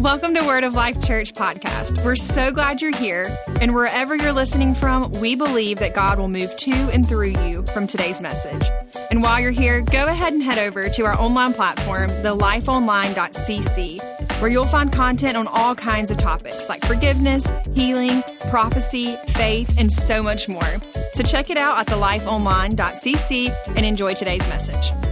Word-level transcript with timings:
Welcome 0.00 0.34
to 0.36 0.46
Word 0.46 0.64
of 0.64 0.72
Life 0.72 1.06
Church 1.06 1.34
podcast. 1.34 2.02
We're 2.02 2.16
so 2.16 2.50
glad 2.50 2.80
you're 2.80 2.96
here, 2.96 3.36
and 3.60 3.74
wherever 3.74 4.16
you're 4.16 4.32
listening 4.32 4.74
from, 4.74 5.12
we 5.12 5.34
believe 5.34 5.78
that 5.80 5.92
God 5.92 6.18
will 6.18 6.28
move 6.28 6.56
to 6.56 6.72
and 6.72 7.06
through 7.06 7.38
you 7.44 7.64
from 7.74 7.86
today's 7.86 8.22
message. 8.22 8.66
And 9.10 9.22
while 9.22 9.38
you're 9.38 9.50
here, 9.50 9.82
go 9.82 10.06
ahead 10.06 10.32
and 10.32 10.42
head 10.42 10.58
over 10.58 10.88
to 10.88 11.04
our 11.04 11.20
online 11.20 11.52
platform, 11.52 12.08
thelifeonline.cc, 12.08 14.40
where 14.40 14.50
you'll 14.50 14.64
find 14.64 14.90
content 14.90 15.36
on 15.36 15.46
all 15.48 15.74
kinds 15.74 16.10
of 16.10 16.16
topics 16.16 16.70
like 16.70 16.82
forgiveness, 16.86 17.52
healing, 17.74 18.22
prophecy, 18.48 19.16
faith, 19.26 19.78
and 19.78 19.92
so 19.92 20.22
much 20.22 20.48
more. 20.48 20.78
So 21.12 21.24
check 21.24 21.50
it 21.50 21.58
out 21.58 21.78
at 21.78 21.88
thelifeonline.cc 21.88 23.54
and 23.76 23.84
enjoy 23.84 24.14
today's 24.14 24.48
message. 24.48 25.09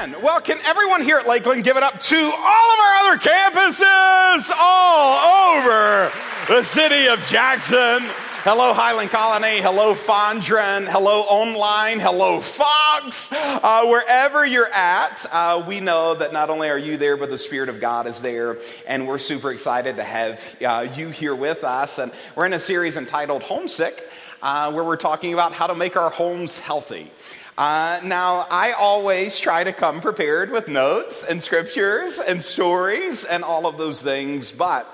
Amen. 0.00 0.22
Well, 0.22 0.40
can 0.40 0.58
everyone 0.64 1.02
here 1.02 1.18
at 1.18 1.26
Lakeland 1.26 1.62
give 1.62 1.76
it 1.76 1.82
up 1.82 1.98
to 1.98 2.16
all 2.16 2.72
of 2.72 2.78
our 2.80 2.94
other 3.02 3.18
campuses 3.18 4.50
all 4.58 5.58
over 5.58 6.12
the 6.48 6.62
city 6.62 7.06
of 7.08 7.22
Jackson? 7.24 8.08
Hello, 8.42 8.72
Highland 8.72 9.10
Colony. 9.10 9.60
Hello, 9.60 9.94
Fondren. 9.94 10.88
Hello, 10.88 11.20
online. 11.22 12.00
Hello, 12.00 12.40
Fox. 12.40 13.30
Uh, 13.30 13.84
wherever 13.88 14.46
you're 14.46 14.72
at, 14.72 15.26
uh, 15.30 15.62
we 15.66 15.80
know 15.80 16.14
that 16.14 16.32
not 16.32 16.48
only 16.48 16.70
are 16.70 16.78
you 16.78 16.96
there, 16.96 17.18
but 17.18 17.28
the 17.28 17.36
Spirit 17.36 17.68
of 17.68 17.78
God 17.78 18.06
is 18.06 18.22
there. 18.22 18.56
And 18.86 19.06
we're 19.06 19.18
super 19.18 19.50
excited 19.50 19.96
to 19.96 20.04
have 20.04 20.56
uh, 20.64 20.88
you 20.96 21.10
here 21.10 21.34
with 21.34 21.62
us. 21.62 21.98
And 21.98 22.10
we're 22.34 22.46
in 22.46 22.54
a 22.54 22.60
series 22.60 22.96
entitled 22.96 23.42
Homesick, 23.42 24.02
uh, 24.40 24.72
where 24.72 24.84
we're 24.84 24.96
talking 24.96 25.34
about 25.34 25.52
how 25.52 25.66
to 25.66 25.74
make 25.74 25.98
our 25.98 26.08
homes 26.08 26.58
healthy. 26.58 27.10
Uh, 27.58 28.00
now, 28.04 28.46
I 28.50 28.72
always 28.72 29.38
try 29.38 29.64
to 29.64 29.72
come 29.72 30.00
prepared 30.00 30.50
with 30.50 30.68
notes 30.68 31.24
and 31.24 31.42
scriptures 31.42 32.18
and 32.18 32.42
stories 32.42 33.24
and 33.24 33.44
all 33.44 33.66
of 33.66 33.76
those 33.76 34.00
things, 34.00 34.52
but 34.52 34.86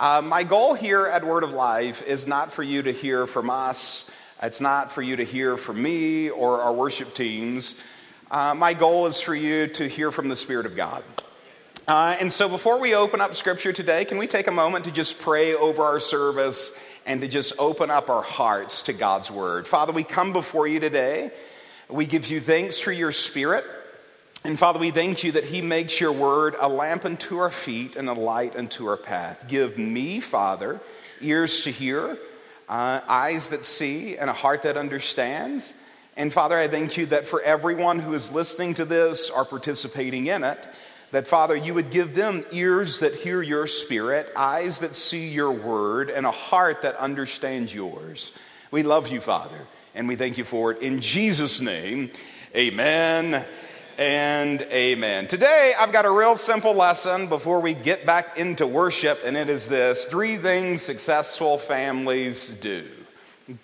uh, 0.00 0.22
my 0.22 0.44
goal 0.44 0.74
here 0.74 1.06
at 1.06 1.24
Word 1.24 1.44
of 1.44 1.52
Life 1.52 2.02
is 2.02 2.26
not 2.26 2.52
for 2.52 2.62
you 2.62 2.82
to 2.82 2.92
hear 2.92 3.26
from 3.26 3.50
us. 3.50 4.10
It's 4.42 4.60
not 4.60 4.92
for 4.92 5.02
you 5.02 5.16
to 5.16 5.24
hear 5.24 5.56
from 5.56 5.82
me 5.82 6.30
or 6.30 6.62
our 6.62 6.72
worship 6.72 7.14
teams. 7.14 7.80
Uh, 8.30 8.54
my 8.54 8.74
goal 8.74 9.06
is 9.06 9.20
for 9.20 9.34
you 9.34 9.66
to 9.68 9.88
hear 9.88 10.10
from 10.10 10.28
the 10.28 10.36
Spirit 10.36 10.66
of 10.66 10.76
God. 10.76 11.04
Uh, 11.86 12.16
and 12.18 12.32
so, 12.32 12.48
before 12.48 12.80
we 12.80 12.94
open 12.94 13.20
up 13.20 13.34
Scripture 13.34 13.72
today, 13.72 14.04
can 14.04 14.18
we 14.18 14.26
take 14.26 14.46
a 14.46 14.52
moment 14.52 14.86
to 14.86 14.90
just 14.90 15.18
pray 15.18 15.54
over 15.54 15.82
our 15.82 16.00
service 16.00 16.72
and 17.04 17.20
to 17.20 17.28
just 17.28 17.52
open 17.58 17.90
up 17.90 18.08
our 18.08 18.22
hearts 18.22 18.82
to 18.82 18.92
God's 18.92 19.30
Word? 19.30 19.66
Father, 19.66 19.92
we 19.92 20.04
come 20.04 20.32
before 20.32 20.66
you 20.66 20.80
today. 20.80 21.30
We 21.88 22.06
give 22.06 22.30
you 22.30 22.40
thanks 22.40 22.80
for 22.80 22.92
your 22.92 23.12
spirit. 23.12 23.64
And 24.42 24.58
Father, 24.58 24.78
we 24.78 24.90
thank 24.90 25.22
you 25.22 25.32
that 25.32 25.44
He 25.44 25.60
makes 25.60 26.00
your 26.00 26.12
word 26.12 26.54
a 26.58 26.68
lamp 26.68 27.04
unto 27.04 27.38
our 27.38 27.50
feet 27.50 27.96
and 27.96 28.08
a 28.08 28.14
light 28.14 28.56
unto 28.56 28.86
our 28.86 28.96
path. 28.96 29.46
Give 29.48 29.76
me, 29.76 30.20
Father, 30.20 30.80
ears 31.20 31.60
to 31.62 31.70
hear, 31.70 32.18
uh, 32.68 33.00
eyes 33.06 33.48
that 33.48 33.64
see, 33.64 34.16
and 34.16 34.30
a 34.30 34.34
heart 34.34 34.62
that 34.62 34.76
understands. 34.76 35.74
And 36.16 36.32
Father, 36.32 36.58
I 36.58 36.68
thank 36.68 36.96
you 36.96 37.06
that 37.06 37.28
for 37.28 37.42
everyone 37.42 37.98
who 37.98 38.14
is 38.14 38.32
listening 38.32 38.74
to 38.74 38.84
this 38.84 39.28
or 39.28 39.44
participating 39.44 40.26
in 40.26 40.42
it, 40.42 40.66
that 41.10 41.26
Father, 41.26 41.56
you 41.56 41.74
would 41.74 41.90
give 41.90 42.14
them 42.14 42.44
ears 42.50 43.00
that 43.00 43.14
hear 43.14 43.42
your 43.42 43.66
spirit, 43.66 44.32
eyes 44.36 44.78
that 44.78 44.96
see 44.96 45.28
your 45.28 45.52
word, 45.52 46.08
and 46.08 46.24
a 46.24 46.30
heart 46.30 46.82
that 46.82 46.96
understands 46.96 47.74
yours. 47.74 48.32
We 48.70 48.82
love 48.82 49.08
you, 49.08 49.20
Father 49.20 49.66
and 49.94 50.08
we 50.08 50.16
thank 50.16 50.38
you 50.38 50.44
for 50.44 50.72
it 50.72 50.82
in 50.82 51.00
Jesus' 51.00 51.60
name. 51.60 52.10
Amen 52.54 53.46
and 53.96 54.62
amen. 54.62 55.28
Today, 55.28 55.72
I've 55.78 55.92
got 55.92 56.04
a 56.04 56.10
real 56.10 56.36
simple 56.36 56.74
lesson 56.74 57.28
before 57.28 57.60
we 57.60 57.74
get 57.74 58.04
back 58.04 58.36
into 58.36 58.66
worship, 58.66 59.20
and 59.24 59.36
it 59.36 59.48
is 59.48 59.68
this 59.68 60.04
three 60.06 60.36
things 60.36 60.82
successful 60.82 61.58
families 61.58 62.48
do. 62.48 62.88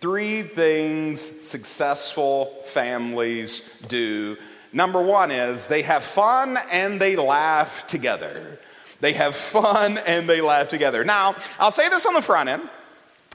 Three 0.00 0.42
things 0.42 1.20
successful 1.20 2.62
families 2.66 3.80
do. 3.88 4.36
Number 4.72 5.02
one 5.02 5.30
is 5.30 5.66
they 5.66 5.82
have 5.82 6.04
fun 6.04 6.58
and 6.70 7.00
they 7.00 7.16
laugh 7.16 7.86
together. 7.86 8.60
They 9.00 9.14
have 9.14 9.34
fun 9.34 9.98
and 9.98 10.28
they 10.28 10.40
laugh 10.40 10.68
together. 10.68 11.04
Now, 11.04 11.34
I'll 11.58 11.72
say 11.72 11.88
this 11.88 12.06
on 12.06 12.14
the 12.14 12.22
front 12.22 12.48
end. 12.50 12.68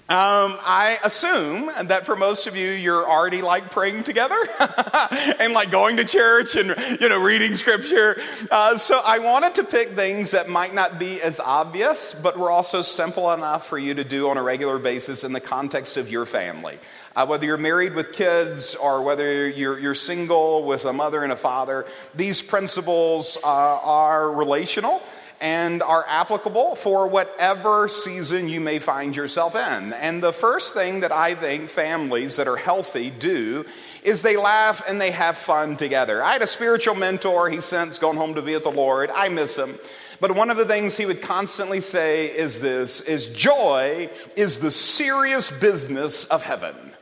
Um, 0.07 0.59
I 0.61 0.99
assume 1.03 1.71
that 1.87 2.05
for 2.05 2.15
most 2.15 2.45
of 2.45 2.55
you, 2.55 2.69
you're 2.69 3.09
already 3.09 3.41
like 3.41 3.71
praying 3.71 4.03
together 4.03 4.37
and 5.39 5.53
like 5.53 5.71
going 5.71 5.97
to 5.97 6.05
church 6.05 6.55
and, 6.55 6.75
you 7.01 7.09
know, 7.09 7.19
reading 7.19 7.55
scripture. 7.55 8.21
Uh, 8.51 8.77
so 8.77 9.01
I 9.03 9.17
wanted 9.17 9.55
to 9.55 9.63
pick 9.63 9.95
things 9.95 10.29
that 10.29 10.47
might 10.47 10.75
not 10.75 10.99
be 10.99 11.19
as 11.23 11.39
obvious, 11.39 12.13
but 12.13 12.37
were 12.37 12.51
also 12.51 12.83
simple 12.83 13.33
enough 13.33 13.65
for 13.65 13.79
you 13.79 13.95
to 13.95 14.03
do 14.03 14.29
on 14.29 14.37
a 14.37 14.43
regular 14.43 14.77
basis 14.77 15.23
in 15.23 15.33
the 15.33 15.41
context 15.41 15.97
of 15.97 16.07
your 16.07 16.27
family. 16.27 16.77
Uh, 17.15 17.25
whether 17.25 17.47
you're 17.47 17.57
married 17.57 17.95
with 17.95 18.13
kids 18.13 18.75
or 18.75 19.01
whether 19.01 19.49
you're, 19.49 19.79
you're 19.79 19.95
single 19.95 20.65
with 20.65 20.85
a 20.85 20.93
mother 20.93 21.23
and 21.23 21.31
a 21.31 21.35
father, 21.35 21.83
these 22.13 22.43
principles 22.43 23.39
uh, 23.43 23.47
are 23.47 24.31
relational 24.31 25.01
and 25.41 25.83
are 25.83 26.05
applicable 26.07 26.75
for 26.75 27.07
whatever 27.07 27.87
season 27.87 28.47
you 28.49 28.59
may 28.59 28.79
find 28.79 29.15
yourself 29.15 29.55
in. 29.55 29.93
And 29.93 30.23
the 30.23 30.33
first 30.33 30.73
thing 30.73 31.01
that 31.01 31.11
I 31.11 31.35
think 31.35 31.69
families 31.69 32.37
that 32.37 32.47
are 32.47 32.55
healthy 32.55 33.09
do 33.09 33.65
is 34.03 34.21
they 34.21 34.37
laugh 34.37 34.83
and 34.87 34.99
they 34.99 35.11
have 35.11 35.37
fun 35.37 35.77
together. 35.77 36.23
I 36.23 36.33
had 36.33 36.41
a 36.41 36.47
spiritual 36.47 36.95
mentor, 36.95 37.49
he's 37.49 37.65
since 37.65 37.97
gone 37.97 38.17
home 38.17 38.35
to 38.35 38.41
be 38.41 38.53
with 38.53 38.63
the 38.63 38.71
Lord. 38.71 39.09
I 39.09 39.29
miss 39.29 39.55
him. 39.55 39.77
But 40.19 40.35
one 40.35 40.49
of 40.49 40.57
the 40.57 40.65
things 40.65 40.95
he 40.95 41.05
would 41.05 41.21
constantly 41.21 41.81
say 41.81 42.27
is 42.27 42.59
this 42.59 43.01
is 43.01 43.27
joy 43.27 44.09
is 44.35 44.59
the 44.59 44.71
serious 44.71 45.51
business 45.51 46.23
of 46.25 46.43
heaven. 46.43 46.94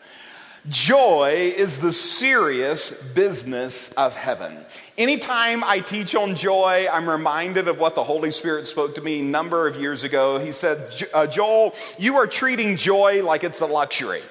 Joy 0.69 1.53
is 1.57 1.79
the 1.79 1.91
serious 1.91 3.11
business 3.13 3.91
of 3.93 4.15
heaven. 4.15 4.57
Anytime 4.97 5.61
I 5.61 5.79
teach 5.79 6.15
on 6.15 6.35
joy, 6.35 6.87
I'm 6.89 7.09
reminded 7.09 7.67
of 7.67 7.79
what 7.79 7.95
the 7.95 8.03
Holy 8.05 8.31
Spirit 8.31 8.65
spoke 8.67 8.95
to 8.95 9.01
me 9.01 9.19
a 9.19 9.23
number 9.23 9.67
of 9.67 9.75
years 9.75 10.05
ago. 10.05 10.39
He 10.39 10.53
said, 10.53 11.09
uh, 11.13 11.27
Joel, 11.27 11.75
you 11.99 12.15
are 12.15 12.27
treating 12.27 12.77
joy 12.77 13.23
like 13.25 13.43
it's 13.43 13.59
a 13.59 13.65
luxury. 13.65 14.23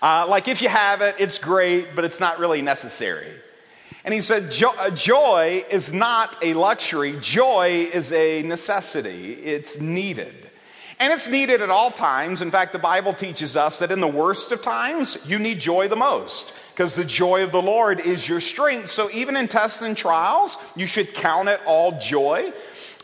Uh, 0.00 0.26
like 0.28 0.46
if 0.46 0.62
you 0.62 0.68
have 0.68 1.00
it, 1.00 1.16
it's 1.18 1.38
great, 1.38 1.96
but 1.96 2.04
it's 2.04 2.20
not 2.20 2.38
really 2.38 2.62
necessary. 2.62 3.32
And 4.04 4.14
he 4.14 4.20
said, 4.20 4.54
uh, 4.62 4.90
Joy 4.90 5.64
is 5.70 5.92
not 5.92 6.36
a 6.40 6.54
luxury, 6.54 7.18
joy 7.20 7.90
is 7.92 8.12
a 8.12 8.42
necessity, 8.42 9.32
it's 9.32 9.78
needed. 9.80 10.39
And 11.00 11.14
it's 11.14 11.28
needed 11.28 11.62
at 11.62 11.70
all 11.70 11.90
times. 11.90 12.42
In 12.42 12.50
fact, 12.50 12.74
the 12.74 12.78
Bible 12.78 13.14
teaches 13.14 13.56
us 13.56 13.78
that 13.78 13.90
in 13.90 14.00
the 14.00 14.06
worst 14.06 14.52
of 14.52 14.60
times, 14.60 15.16
you 15.26 15.38
need 15.38 15.58
joy 15.58 15.88
the 15.88 15.96
most 15.96 16.52
because 16.74 16.94
the 16.94 17.06
joy 17.06 17.42
of 17.42 17.52
the 17.52 17.62
Lord 17.62 18.00
is 18.00 18.28
your 18.28 18.40
strength. 18.40 18.88
So 18.88 19.10
even 19.10 19.34
in 19.34 19.48
tests 19.48 19.80
and 19.80 19.96
trials, 19.96 20.58
you 20.76 20.86
should 20.86 21.14
count 21.14 21.48
it 21.48 21.58
all 21.64 21.98
joy. 21.98 22.52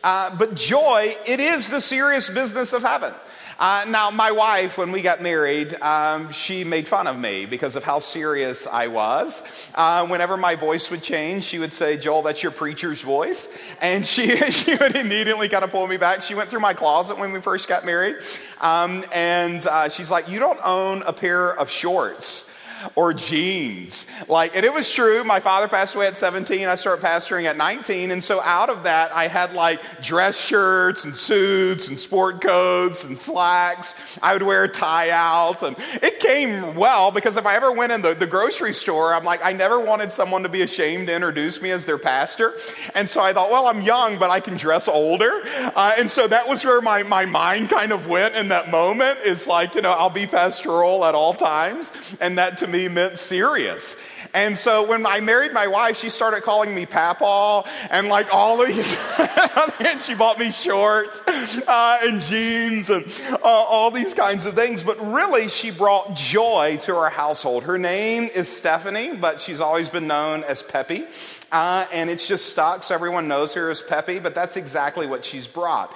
Uh, 0.05 0.35
but 0.37 0.55
joy, 0.55 1.17
it 1.27 1.41
is 1.41 1.69
the 1.69 1.81
serious 1.81 2.31
business 2.31 2.73
of 2.73 2.83
heaven. 2.83 3.13
Uh, 3.59 3.87
now, 3.89 4.11
my 4.11 4.31
wife, 4.33 4.77
when 4.77 4.93
we 4.93 5.01
got 5.01 5.23
married, 5.23 5.73
um, 5.81 6.31
she 6.31 6.63
made 6.63 6.87
fun 6.87 7.07
of 7.07 7.19
me 7.19 7.47
because 7.47 7.75
of 7.75 7.83
how 7.83 7.99
serious 7.99 8.67
I 8.67 8.89
was. 8.89 9.43
Uh, 9.75 10.07
whenever 10.07 10.37
my 10.37 10.57
voice 10.57 10.91
would 10.91 11.03
change, 11.03 11.45
she 11.45 11.59
would 11.59 11.73
say, 11.73 11.97
Joel, 11.97 12.21
that's 12.21 12.43
your 12.43 12.53
preacher's 12.53 13.01
voice. 13.01 13.49
And 13.81 14.05
she, 14.05 14.37
she 14.51 14.77
would 14.77 14.95
immediately 14.95 15.49
kind 15.49 15.65
of 15.65 15.71
pull 15.71 15.87
me 15.87 15.97
back. 15.97 16.21
She 16.21 16.35
went 16.35 16.51
through 16.51 16.61
my 16.61 16.75
closet 16.75 17.19
when 17.19 17.33
we 17.33 17.41
first 17.41 17.67
got 17.67 17.87
married. 17.87 18.17
Um, 18.61 19.05
and 19.11 19.67
uh, 19.67 19.89
she's 19.89 20.11
like, 20.11 20.29
You 20.29 20.39
don't 20.39 20.61
own 20.63 21.03
a 21.03 21.15
pair 21.15 21.51
of 21.51 21.71
shorts 21.71 22.51
or 22.95 23.13
jeans. 23.13 24.07
Like, 24.29 24.57
and 24.57 24.65
it 24.65 24.73
was 24.73 24.91
true. 24.91 25.25
My 25.25 25.41
father 25.41 25.69
passed 25.69 25.95
away 25.95 26.07
at 26.07 26.17
17. 26.17 26.67
I 26.67 26.75
started 26.75 27.05
pastoring 27.05 27.45
at 27.45 27.57
19. 27.57 28.11
And 28.11 28.23
so 28.23 28.41
out 28.41 28.71
of 28.71 28.85
that, 28.85 29.13
I 29.13 29.29
had 29.29 29.55
like 29.55 30.03
dress 30.03 30.39
shirts 30.39 31.05
and 31.05 31.17
suits 31.17 31.89
and 31.89 31.99
sport 31.99 32.41
coats 32.41 33.05
and 33.05 33.17
slacks. 33.17 33.95
I 34.23 34.33
would 34.33 34.43
wear 34.43 34.65
a 34.65 34.69
tie 34.69 35.11
out. 35.11 35.63
And 35.63 35.77
it 36.03 36.21
came 36.21 36.75
well 36.75 37.11
because 37.11 37.37
if 37.37 37.47
I 37.47 37.57
ever 37.57 37.73
went 37.73 37.93
in 37.93 38.03
the, 38.03 38.15
the 38.15 38.27
grocery 38.27 38.73
store, 38.73 39.15
I'm 39.15 39.25
like, 39.25 39.45
I 39.45 39.53
never 39.53 39.81
wanted 39.81 40.11
someone 40.11 40.43
to 40.43 40.49
be 40.49 40.63
ashamed 40.63 41.09
to 41.09 41.15
introduce 41.15 41.61
me 41.63 41.71
as 41.71 41.85
their 41.85 41.99
pastor. 41.99 42.55
And 42.95 43.09
so 43.09 43.21
I 43.21 43.33
thought, 43.33 43.51
well, 43.51 43.67
I'm 43.67 43.83
young, 43.83 44.19
but 44.19 44.31
I 44.31 44.41
can 44.41 44.57
dress 44.57 44.89
older. 44.89 45.43
Uh, 45.45 45.95
and 45.99 46.11
so 46.11 46.27
that 46.27 46.49
was 46.49 46.65
where 46.65 46.81
my, 46.81 47.03
my 47.03 47.27
mind 47.27 47.71
kind 47.71 47.93
of 47.93 48.07
went 48.07 48.35
in 48.35 48.49
that 48.49 48.71
moment. 48.71 49.19
It's 49.23 49.47
like, 49.47 49.75
you 49.75 49.83
know, 49.83 49.93
I'll 49.93 50.11
be 50.11 50.27
pastoral 50.27 51.05
at 51.05 51.15
all 51.15 51.35
times. 51.35 51.93
And 52.21 52.39
that 52.39 52.59
to 52.59 52.66
to 52.67 52.73
me 52.73 52.89
meant 52.89 53.19
serious. 53.19 53.97
And 54.35 54.59
so 54.59 54.87
when 54.87 55.07
I 55.07 55.21
married 55.21 55.53
my 55.53 55.67
wife, 55.67 55.97
she 55.97 56.11
started 56.11 56.43
calling 56.43 56.75
me 56.75 56.85
Papaw 56.85 57.65
and 57.91 58.09
like 58.09 58.35
all 58.35 58.65
these, 58.65 58.95
and 59.81 60.03
she 60.03 60.15
bought 60.15 60.39
me 60.39 60.51
shorts 60.51 61.23
uh, 61.27 61.99
and 62.03 62.21
jeans 62.21 62.91
and 62.91 63.07
uh, 63.31 63.39
all 63.45 63.91
these 63.91 64.13
kinds 64.13 64.45
of 64.45 64.55
things. 64.55 64.83
But 64.83 65.01
really, 65.13 65.49
she 65.49 65.71
brought 65.71 66.15
joy 66.15 66.79
to 66.83 66.97
our 66.97 67.09
household. 67.09 67.65
Her 67.65 67.79
name 67.79 68.25
is 68.35 68.55
Stephanie, 68.55 69.17
but 69.17 69.41
she's 69.41 69.61
always 69.61 69.89
been 69.89 70.07
known 70.07 70.45
as 70.45 70.63
Peppy. 70.63 71.07
Uh, 71.53 71.87
and 71.93 72.11
it's 72.11 72.27
just 72.27 72.51
stuck, 72.51 72.83
so 72.83 72.95
everyone 72.95 73.29
knows 73.29 73.55
her 73.55 73.71
as 73.71 73.81
Peppy, 73.81 74.19
but 74.19 74.35
that's 74.35 74.57
exactly 74.57 75.07
what 75.07 75.25
she's 75.25 75.47
brought. 75.47 75.95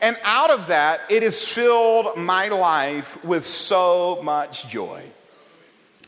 And 0.00 0.16
out 0.24 0.50
of 0.50 0.68
that, 0.68 1.02
it 1.10 1.22
has 1.22 1.46
filled 1.46 2.16
my 2.16 2.48
life 2.48 3.22
with 3.24 3.44
so 3.46 4.20
much 4.22 4.68
joy. 4.68 5.04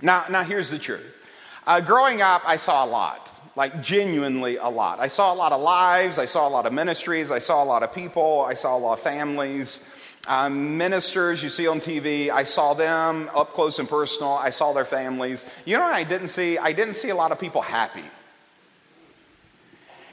Now, 0.03 0.25
now 0.31 0.43
here's 0.43 0.71
the 0.71 0.79
truth. 0.79 1.25
Uh, 1.67 1.81
growing 1.81 2.21
up, 2.21 2.43
I 2.47 2.57
saw 2.57 2.85
a 2.85 2.89
lot, 2.89 3.31
like 3.57 3.83
genuinely 3.83 4.57
a 4.57 4.69
lot. 4.69 5.01
I 5.01 5.09
saw 5.09 5.33
a 5.33 5.37
lot 5.37 5.53
of 5.53 5.61
lives, 5.61 6.19
I 6.19 6.27
saw 6.27 6.47
a 6.47 6.51
lot 6.51 6.67
of 6.67 6.73
ministries, 6.73 7.31
I 7.31 7.39
saw 7.39 7.63
a 7.63 7.67
lot 7.67 7.83
of 7.83 7.95
people, 7.95 8.43
I 8.43 8.55
saw 8.55 8.77
a 8.77 8.79
lot 8.79 8.95
of 8.95 9.01
families. 9.01 9.81
Um, 10.27 10.79
ministers 10.79 11.43
you 11.43 11.51
see 11.51 11.67
on 11.67 11.81
TV, 11.81 12.31
I 12.31 12.45
saw 12.45 12.73
them 12.73 13.31
up 13.35 13.53
close 13.53 13.79
and 13.79 13.89
personal. 13.89 14.33
I 14.33 14.51
saw 14.51 14.73
their 14.73 14.87
families. 14.87 15.45
You 15.67 15.77
know 15.77 15.83
what 15.83 15.95
I 15.95 16.05
didn't 16.05 16.29
see? 16.29 16.57
I 16.57 16.73
didn't 16.73 16.95
see 16.95 17.11
a 17.11 17.15
lot 17.15 17.31
of 17.31 17.39
people 17.39 17.61
happy. 17.61 18.05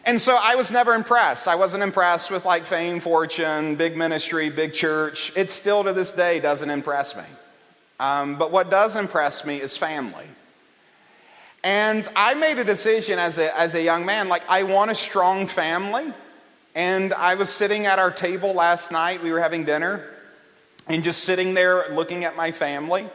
And 0.06 0.20
so 0.20 0.38
I 0.40 0.56
was 0.56 0.72
never 0.72 0.94
impressed. 0.96 1.48
I 1.48 1.56
wasn't 1.56 1.84
impressed 1.84 2.32
with 2.32 2.44
like 2.44 2.66
fame, 2.66 3.00
fortune, 3.00 3.76
big 3.76 3.96
ministry, 3.96 4.50
big 4.50 4.74
church. 4.74 5.32
It 5.36 5.52
still 5.52 5.84
to 5.84 5.94
this 5.94 6.12
day 6.12 6.40
doesn't 6.40 6.70
impress 6.70 7.16
me. 7.16 7.24
Um, 8.02 8.36
but 8.36 8.52
what 8.52 8.72
does 8.72 8.96
impress 8.96 9.46
me 9.46 9.62
is 9.62 9.78
family. 9.78 10.26
And 11.64 12.10
I 12.16 12.34
made 12.34 12.58
a 12.58 12.64
decision 12.64 13.20
as 13.20 13.38
a, 13.38 13.56
as 13.56 13.76
a 13.76 13.82
young 13.82 14.08
man, 14.08 14.28
like, 14.28 14.42
I 14.50 14.64
want 14.64 14.90
a 14.90 14.96
strong 14.96 15.46
family. 15.46 16.12
And 16.74 17.14
I 17.14 17.36
was 17.36 17.52
sitting 17.52 17.86
at 17.86 18.00
our 18.00 18.10
table 18.10 18.54
last 18.54 18.92
night, 18.92 19.22
we 19.22 19.32
were 19.32 19.40
having 19.40 19.66
dinner, 19.66 20.04
and 20.88 21.04
just 21.04 21.26
sitting 21.26 21.54
there 21.54 21.90
looking 21.92 22.26
at 22.26 22.36
my 22.36 22.52
family 22.52 23.08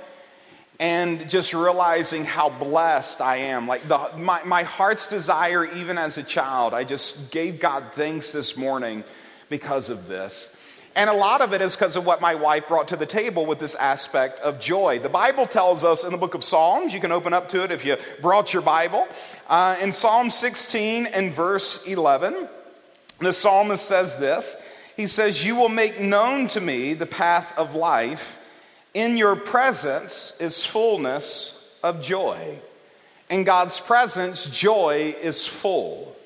and 0.78 1.28
just 1.28 1.52
realizing 1.52 2.24
how 2.24 2.48
blessed 2.48 3.20
I 3.20 3.38
am. 3.38 3.66
Like, 3.66 3.88
the, 3.88 4.12
my, 4.16 4.44
my 4.44 4.62
heart's 4.62 5.08
desire, 5.08 5.64
even 5.64 5.98
as 5.98 6.16
a 6.16 6.22
child, 6.22 6.74
I 6.74 6.84
just 6.84 7.32
gave 7.32 7.58
God 7.58 7.86
thanks 7.90 8.30
this 8.30 8.56
morning 8.56 9.02
because 9.48 9.90
of 9.90 10.06
this. 10.06 10.54
And 10.96 11.10
a 11.10 11.12
lot 11.12 11.42
of 11.42 11.52
it 11.52 11.60
is 11.60 11.76
because 11.76 11.94
of 11.94 12.06
what 12.06 12.22
my 12.22 12.34
wife 12.34 12.68
brought 12.68 12.88
to 12.88 12.96
the 12.96 13.04
table 13.04 13.44
with 13.44 13.58
this 13.58 13.74
aspect 13.74 14.40
of 14.40 14.58
joy. 14.58 14.98
The 14.98 15.10
Bible 15.10 15.44
tells 15.44 15.84
us 15.84 16.04
in 16.04 16.10
the 16.10 16.16
book 16.16 16.32
of 16.32 16.42
Psalms, 16.42 16.94
you 16.94 17.00
can 17.00 17.12
open 17.12 17.34
up 17.34 17.50
to 17.50 17.62
it 17.62 17.70
if 17.70 17.84
you 17.84 17.98
brought 18.22 18.54
your 18.54 18.62
Bible. 18.62 19.06
Uh, 19.46 19.76
in 19.82 19.92
Psalm 19.92 20.30
16 20.30 21.04
and 21.04 21.34
verse 21.34 21.86
11, 21.86 22.48
the 23.18 23.34
psalmist 23.34 23.84
says 23.84 24.16
this 24.16 24.56
He 24.96 25.06
says, 25.06 25.44
You 25.44 25.56
will 25.56 25.68
make 25.68 26.00
known 26.00 26.48
to 26.48 26.62
me 26.62 26.94
the 26.94 27.04
path 27.04 27.56
of 27.58 27.74
life. 27.74 28.38
In 28.94 29.18
your 29.18 29.36
presence 29.36 30.34
is 30.40 30.64
fullness 30.64 31.74
of 31.82 32.00
joy. 32.00 32.58
In 33.28 33.44
God's 33.44 33.80
presence, 33.80 34.46
joy 34.46 35.14
is 35.20 35.46
full. 35.46 36.16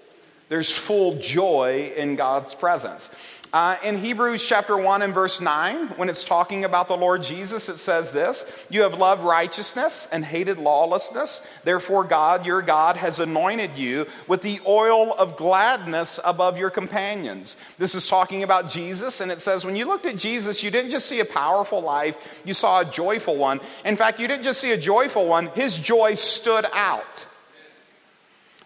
There's 0.49 0.76
full 0.76 1.17
joy 1.17 1.93
in 1.96 2.14
God's 2.14 2.55
presence. 2.55 3.08
Uh, 3.52 3.76
in 3.82 3.99
Hebrews 3.99 4.47
chapter 4.47 4.76
1 4.76 5.02
and 5.02 5.12
verse 5.12 5.41
9, 5.41 5.88
when 5.97 6.08
it's 6.08 6.23
talking 6.23 6.64
about 6.64 6.87
the 6.87 6.97
Lord 6.97 7.25
Jesus, 7.25 7.69
it 7.69 7.79
says 7.79 8.12
this 8.12 8.44
You 8.70 8.82
have 8.82 8.99
loved 8.99 9.25
righteousness 9.25 10.06
and 10.12 10.25
hated 10.25 10.61
lawlessness. 10.61 11.41
Therefore, 11.64 12.05
God, 12.05 12.47
your 12.47 12.62
God, 12.62 12.97
has 12.97 13.19
anointed 13.19 13.76
you 13.76 14.06
with 14.29 14.43
the 14.43 14.61
oil 14.64 15.12
of 15.14 15.37
gladness 15.37 16.20
above 16.25 16.58
your 16.58 16.70
companions. 16.70 17.56
This 17.76 17.97
is 17.97 18.06
talking 18.06 18.44
about 18.44 18.70
Jesus, 18.70 19.20
and 19.20 19.32
it 19.32 19.43
says, 19.43 19.64
When 19.64 19.75
you 19.75 19.85
looked 19.85 20.06
at 20.06 20.17
Jesus, 20.17 20.62
you 20.62 20.70
didn't 20.70 20.93
just 20.93 21.06
see 21.06 21.19
a 21.19 21.25
powerful 21.25 21.81
life, 21.81 22.43
you 22.44 22.55
saw 22.55 22.82
a 22.82 22.85
joyful 22.85 23.37
one. 23.37 23.61
In 23.85 23.96
fact, 23.96 24.20
you 24.20 24.29
didn't 24.29 24.44
just 24.44 24.61
see 24.61 24.70
a 24.70 24.79
joyful 24.79 25.26
one, 25.26 25.49
his 25.49 25.76
joy 25.76 26.14
stood 26.14 26.67
out. 26.73 27.26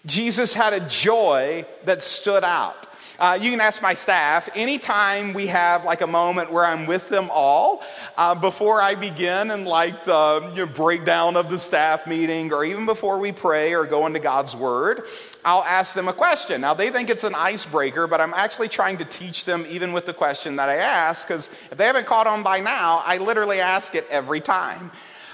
Jesus 0.05 0.53
had 0.53 0.75
a 0.75 0.81
joy 0.81 1.65
that 1.85 2.03
stood 2.03 2.45
out. 2.45 2.87
Uh, 3.19 3.39
you 3.41 3.51
can 3.51 3.61
ask 3.61 3.81
my 3.81 3.95
staff 3.95 4.49
anytime 4.57 5.35
we 5.35 5.47
have 5.47 5.85
like 5.85 6.01
a 6.01 6.07
moment 6.07 6.51
where 6.51 6.65
I'm 6.65 6.87
with 6.87 7.09
them 7.09 7.31
all 7.33 7.85
uh, 8.17 8.35
before 8.35 8.83
I 8.83 8.97
begin 8.97 9.53
and 9.53 9.67
like 9.67 10.05
the 10.05 10.51
you 10.55 10.67
know, 10.67 10.73
breakdown 10.73 11.37
of 11.37 11.49
the 11.49 11.59
staff 11.59 12.09
meeting 12.09 12.53
or 12.53 12.65
even 12.65 12.87
before 12.87 13.19
we 13.19 13.31
pray 13.31 13.73
or 13.73 13.85
go 13.85 14.07
into 14.07 14.19
God's 14.19 14.57
Word, 14.57 15.05
I'll 15.45 15.63
ask 15.63 15.95
them 15.95 16.09
a 16.09 16.13
question. 16.13 16.61
Now 16.61 16.75
they 16.75 16.91
think 16.91 17.09
it's 17.09 17.23
an 17.23 17.37
icebreaker, 17.37 18.09
but 18.09 18.21
I'm 18.21 18.35
actually 18.35 18.69
trying 18.69 18.99
to 18.99 19.05
teach 19.05 19.45
them 19.45 19.65
even 19.69 19.93
with 19.93 20.07
the 20.07 20.15
question 20.15 20.57
that 20.57 20.69
I 20.69 20.77
ask 20.77 21.29
because 21.29 21.51
if 21.71 21.79
they 21.79 21.87
haven't 21.87 22.07
caught 22.07 22.27
on 22.27 22.43
by 22.43 22.59
now, 22.59 23.01
I 23.05 23.19
literally 23.19 23.61
ask 23.61 23.95
it 23.95 24.09
every 24.11 24.41
time. 24.41 24.91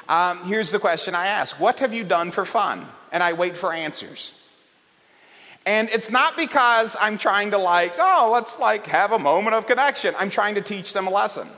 Um, 0.06 0.44
here's 0.44 0.71
the 0.71 0.79
question 0.79 1.15
I 1.15 1.29
ask 1.29 1.59
What 1.59 1.79
have 1.79 1.94
you 1.94 2.05
done 2.05 2.31
for 2.31 2.44
fun? 2.44 2.87
And 3.11 3.23
I 3.23 3.32
wait 3.32 3.56
for 3.56 3.73
answers. 3.73 4.35
And 5.66 5.90
it's 5.90 6.10
not 6.10 6.36
because 6.36 6.96
I'm 7.00 7.18
trying 7.18 7.50
to 7.50 7.58
like, 7.58 7.94
oh, 7.98 8.30
let's 8.32 8.58
like 8.58 8.86
have 8.86 9.12
a 9.12 9.18
moment 9.18 9.54
of 9.54 9.66
connection. 9.66 10.14
I'm 10.18 10.30
trying 10.30 10.54
to 10.54 10.62
teach 10.62 10.92
them 10.92 11.06
a 11.06 11.10
lesson. 11.10 11.48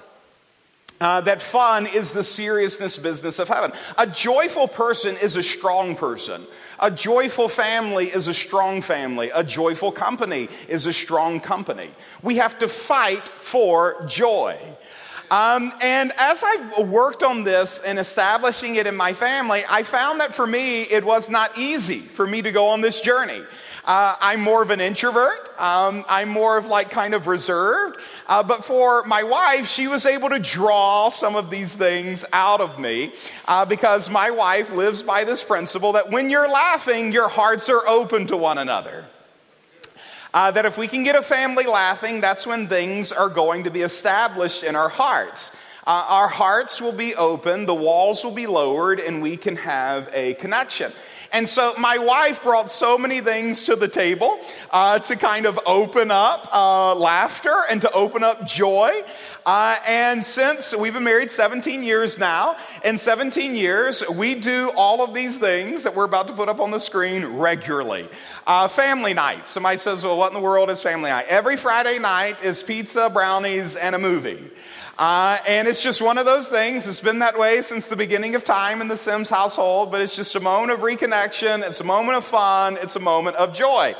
Uh, 1.00 1.20
that 1.20 1.42
fun 1.42 1.86
is 1.86 2.12
the 2.12 2.22
seriousness 2.22 2.96
business 2.96 3.40
of 3.40 3.48
heaven. 3.48 3.72
A 3.98 4.06
joyful 4.06 4.68
person 4.68 5.16
is 5.16 5.34
a 5.34 5.42
strong 5.42 5.96
person. 5.96 6.46
A 6.78 6.92
joyful 6.92 7.48
family 7.48 8.06
is 8.06 8.28
a 8.28 8.34
strong 8.34 8.82
family. 8.82 9.30
A 9.34 9.42
joyful 9.42 9.90
company 9.90 10.48
is 10.68 10.86
a 10.86 10.92
strong 10.92 11.40
company. 11.40 11.90
We 12.22 12.36
have 12.36 12.56
to 12.60 12.68
fight 12.68 13.28
for 13.40 14.04
joy. 14.06 14.56
Um, 15.32 15.72
and 15.80 16.12
as 16.18 16.44
I've 16.44 16.86
worked 16.88 17.22
on 17.22 17.42
this 17.42 17.80
and 17.80 17.98
establishing 17.98 18.76
it 18.76 18.86
in 18.86 18.94
my 18.94 19.12
family, 19.12 19.64
I 19.68 19.82
found 19.82 20.20
that 20.20 20.34
for 20.34 20.46
me, 20.46 20.82
it 20.82 21.04
was 21.04 21.28
not 21.28 21.58
easy 21.58 21.98
for 21.98 22.26
me 22.26 22.42
to 22.42 22.52
go 22.52 22.68
on 22.68 22.80
this 22.80 23.00
journey. 23.00 23.42
Uh, 23.84 24.14
I'm 24.20 24.40
more 24.40 24.62
of 24.62 24.70
an 24.70 24.80
introvert. 24.80 25.48
Um, 25.60 26.04
I'm 26.08 26.28
more 26.28 26.56
of 26.56 26.66
like 26.66 26.90
kind 26.90 27.14
of 27.14 27.26
reserved. 27.26 27.98
Uh, 28.28 28.42
but 28.42 28.64
for 28.64 29.02
my 29.04 29.24
wife, 29.24 29.68
she 29.68 29.88
was 29.88 30.06
able 30.06 30.28
to 30.28 30.38
draw 30.38 31.08
some 31.08 31.34
of 31.34 31.50
these 31.50 31.74
things 31.74 32.24
out 32.32 32.60
of 32.60 32.78
me 32.78 33.12
uh, 33.48 33.64
because 33.64 34.08
my 34.08 34.30
wife 34.30 34.70
lives 34.72 35.02
by 35.02 35.24
this 35.24 35.42
principle 35.42 35.92
that 35.92 36.10
when 36.10 36.30
you're 36.30 36.48
laughing, 36.48 37.10
your 37.10 37.28
hearts 37.28 37.68
are 37.68 37.86
open 37.88 38.28
to 38.28 38.36
one 38.36 38.58
another. 38.58 39.04
Uh, 40.32 40.50
that 40.50 40.64
if 40.64 40.78
we 40.78 40.86
can 40.88 41.02
get 41.02 41.16
a 41.16 41.22
family 41.22 41.64
laughing, 41.64 42.20
that's 42.20 42.46
when 42.46 42.66
things 42.68 43.12
are 43.12 43.28
going 43.28 43.64
to 43.64 43.70
be 43.70 43.82
established 43.82 44.62
in 44.62 44.76
our 44.76 44.88
hearts. 44.88 45.54
Uh, 45.84 46.06
our 46.08 46.28
hearts 46.28 46.80
will 46.80 46.92
be 46.92 47.14
open, 47.16 47.66
the 47.66 47.74
walls 47.74 48.22
will 48.22 48.30
be 48.30 48.46
lowered, 48.46 49.00
and 49.00 49.20
we 49.20 49.36
can 49.36 49.56
have 49.56 50.08
a 50.12 50.34
connection. 50.34 50.92
And 51.32 51.48
so 51.48 51.72
my 51.78 51.96
wife 51.96 52.42
brought 52.42 52.70
so 52.70 52.98
many 52.98 53.22
things 53.22 53.62
to 53.64 53.74
the 53.74 53.88
table 53.88 54.38
uh, 54.70 54.98
to 54.98 55.16
kind 55.16 55.46
of 55.46 55.58
open 55.64 56.10
up 56.10 56.46
uh, 56.52 56.94
laughter 56.94 57.62
and 57.70 57.80
to 57.80 57.90
open 57.92 58.22
up 58.22 58.46
joy. 58.46 59.02
Uh, 59.46 59.76
and 59.86 60.22
since 60.22 60.76
we've 60.76 60.92
been 60.92 61.04
married 61.04 61.30
17 61.30 61.82
years 61.82 62.18
now, 62.18 62.56
in 62.84 62.98
17 62.98 63.54
years, 63.54 64.04
we 64.10 64.34
do 64.34 64.70
all 64.76 65.02
of 65.02 65.14
these 65.14 65.38
things 65.38 65.84
that 65.84 65.96
we're 65.96 66.04
about 66.04 66.28
to 66.28 66.34
put 66.34 66.50
up 66.50 66.60
on 66.60 66.70
the 66.70 66.78
screen 66.78 67.24
regularly. 67.24 68.08
Uh, 68.46 68.68
family 68.68 69.14
night. 69.14 69.48
Somebody 69.48 69.78
says, 69.78 70.04
Well, 70.04 70.18
what 70.18 70.28
in 70.28 70.34
the 70.34 70.40
world 70.40 70.68
is 70.68 70.82
family 70.82 71.08
night? 71.08 71.26
Every 71.28 71.56
Friday 71.56 71.98
night 71.98 72.36
is 72.42 72.62
pizza, 72.62 73.08
brownies, 73.08 73.74
and 73.74 73.94
a 73.94 73.98
movie. 73.98 74.50
Uh, 74.98 75.38
and 75.46 75.66
it's 75.66 75.82
just 75.82 76.02
one 76.02 76.18
of 76.18 76.26
those 76.26 76.48
things. 76.48 76.86
It's 76.86 77.00
been 77.00 77.20
that 77.20 77.38
way 77.38 77.62
since 77.62 77.86
the 77.86 77.96
beginning 77.96 78.34
of 78.34 78.44
time 78.44 78.80
in 78.80 78.88
the 78.88 78.96
Sims 78.96 79.28
household, 79.28 79.90
but 79.90 80.00
it's 80.00 80.14
just 80.14 80.34
a 80.34 80.40
moment 80.40 80.72
of 80.72 80.80
reconnection. 80.80 81.66
It's 81.66 81.80
a 81.80 81.84
moment 81.84 82.18
of 82.18 82.24
fun. 82.24 82.76
It's 82.80 82.96
a 82.96 83.00
moment 83.00 83.36
of 83.36 83.54
joy. 83.54 83.94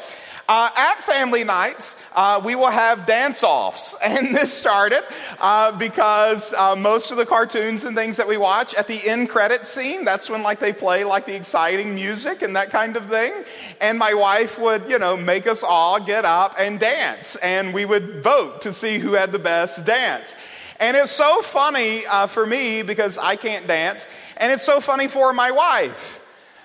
Uh, 0.48 0.68
at 0.76 1.02
family 1.02 1.44
nights, 1.44 1.96
uh, 2.14 2.40
we 2.44 2.54
will 2.54 2.70
have 2.70 3.06
dance 3.06 3.42
offs. 3.42 3.94
And 4.04 4.34
this 4.36 4.52
started 4.52 5.02
uh, 5.40 5.72
because 5.72 6.52
uh, 6.52 6.76
most 6.76 7.10
of 7.10 7.16
the 7.16 7.24
cartoons 7.24 7.84
and 7.84 7.96
things 7.96 8.18
that 8.18 8.28
we 8.28 8.36
watch 8.36 8.74
at 8.74 8.86
the 8.86 9.08
end 9.08 9.30
credit 9.30 9.64
scene, 9.64 10.04
that's 10.04 10.28
when 10.28 10.42
like 10.42 10.58
they 10.58 10.72
play 10.72 11.04
like 11.04 11.24
the 11.24 11.34
exciting 11.34 11.94
music 11.94 12.42
and 12.42 12.56
that 12.56 12.70
kind 12.70 12.96
of 12.96 13.06
thing. 13.06 13.32
And 13.80 13.98
my 13.98 14.12
wife 14.12 14.58
would, 14.58 14.90
you 14.90 14.98
know, 14.98 15.16
make 15.16 15.46
us 15.46 15.62
all 15.62 15.98
get 16.04 16.26
up 16.26 16.56
and 16.58 16.78
dance. 16.78 17.36
And 17.36 17.72
we 17.72 17.86
would 17.86 18.22
vote 18.22 18.62
to 18.62 18.72
see 18.72 18.98
who 18.98 19.14
had 19.14 19.32
the 19.32 19.38
best 19.38 19.86
dance. 19.86 20.36
And 20.82 20.96
it's 20.96 21.12
so 21.12 21.42
funny 21.42 22.04
uh, 22.06 22.26
for 22.26 22.44
me 22.44 22.82
because 22.82 23.16
I 23.16 23.36
can't 23.36 23.68
dance, 23.68 24.04
and 24.36 24.52
it's 24.52 24.64
so 24.64 24.80
funny 24.80 25.06
for 25.06 25.32
my 25.32 25.52
wife 25.52 26.21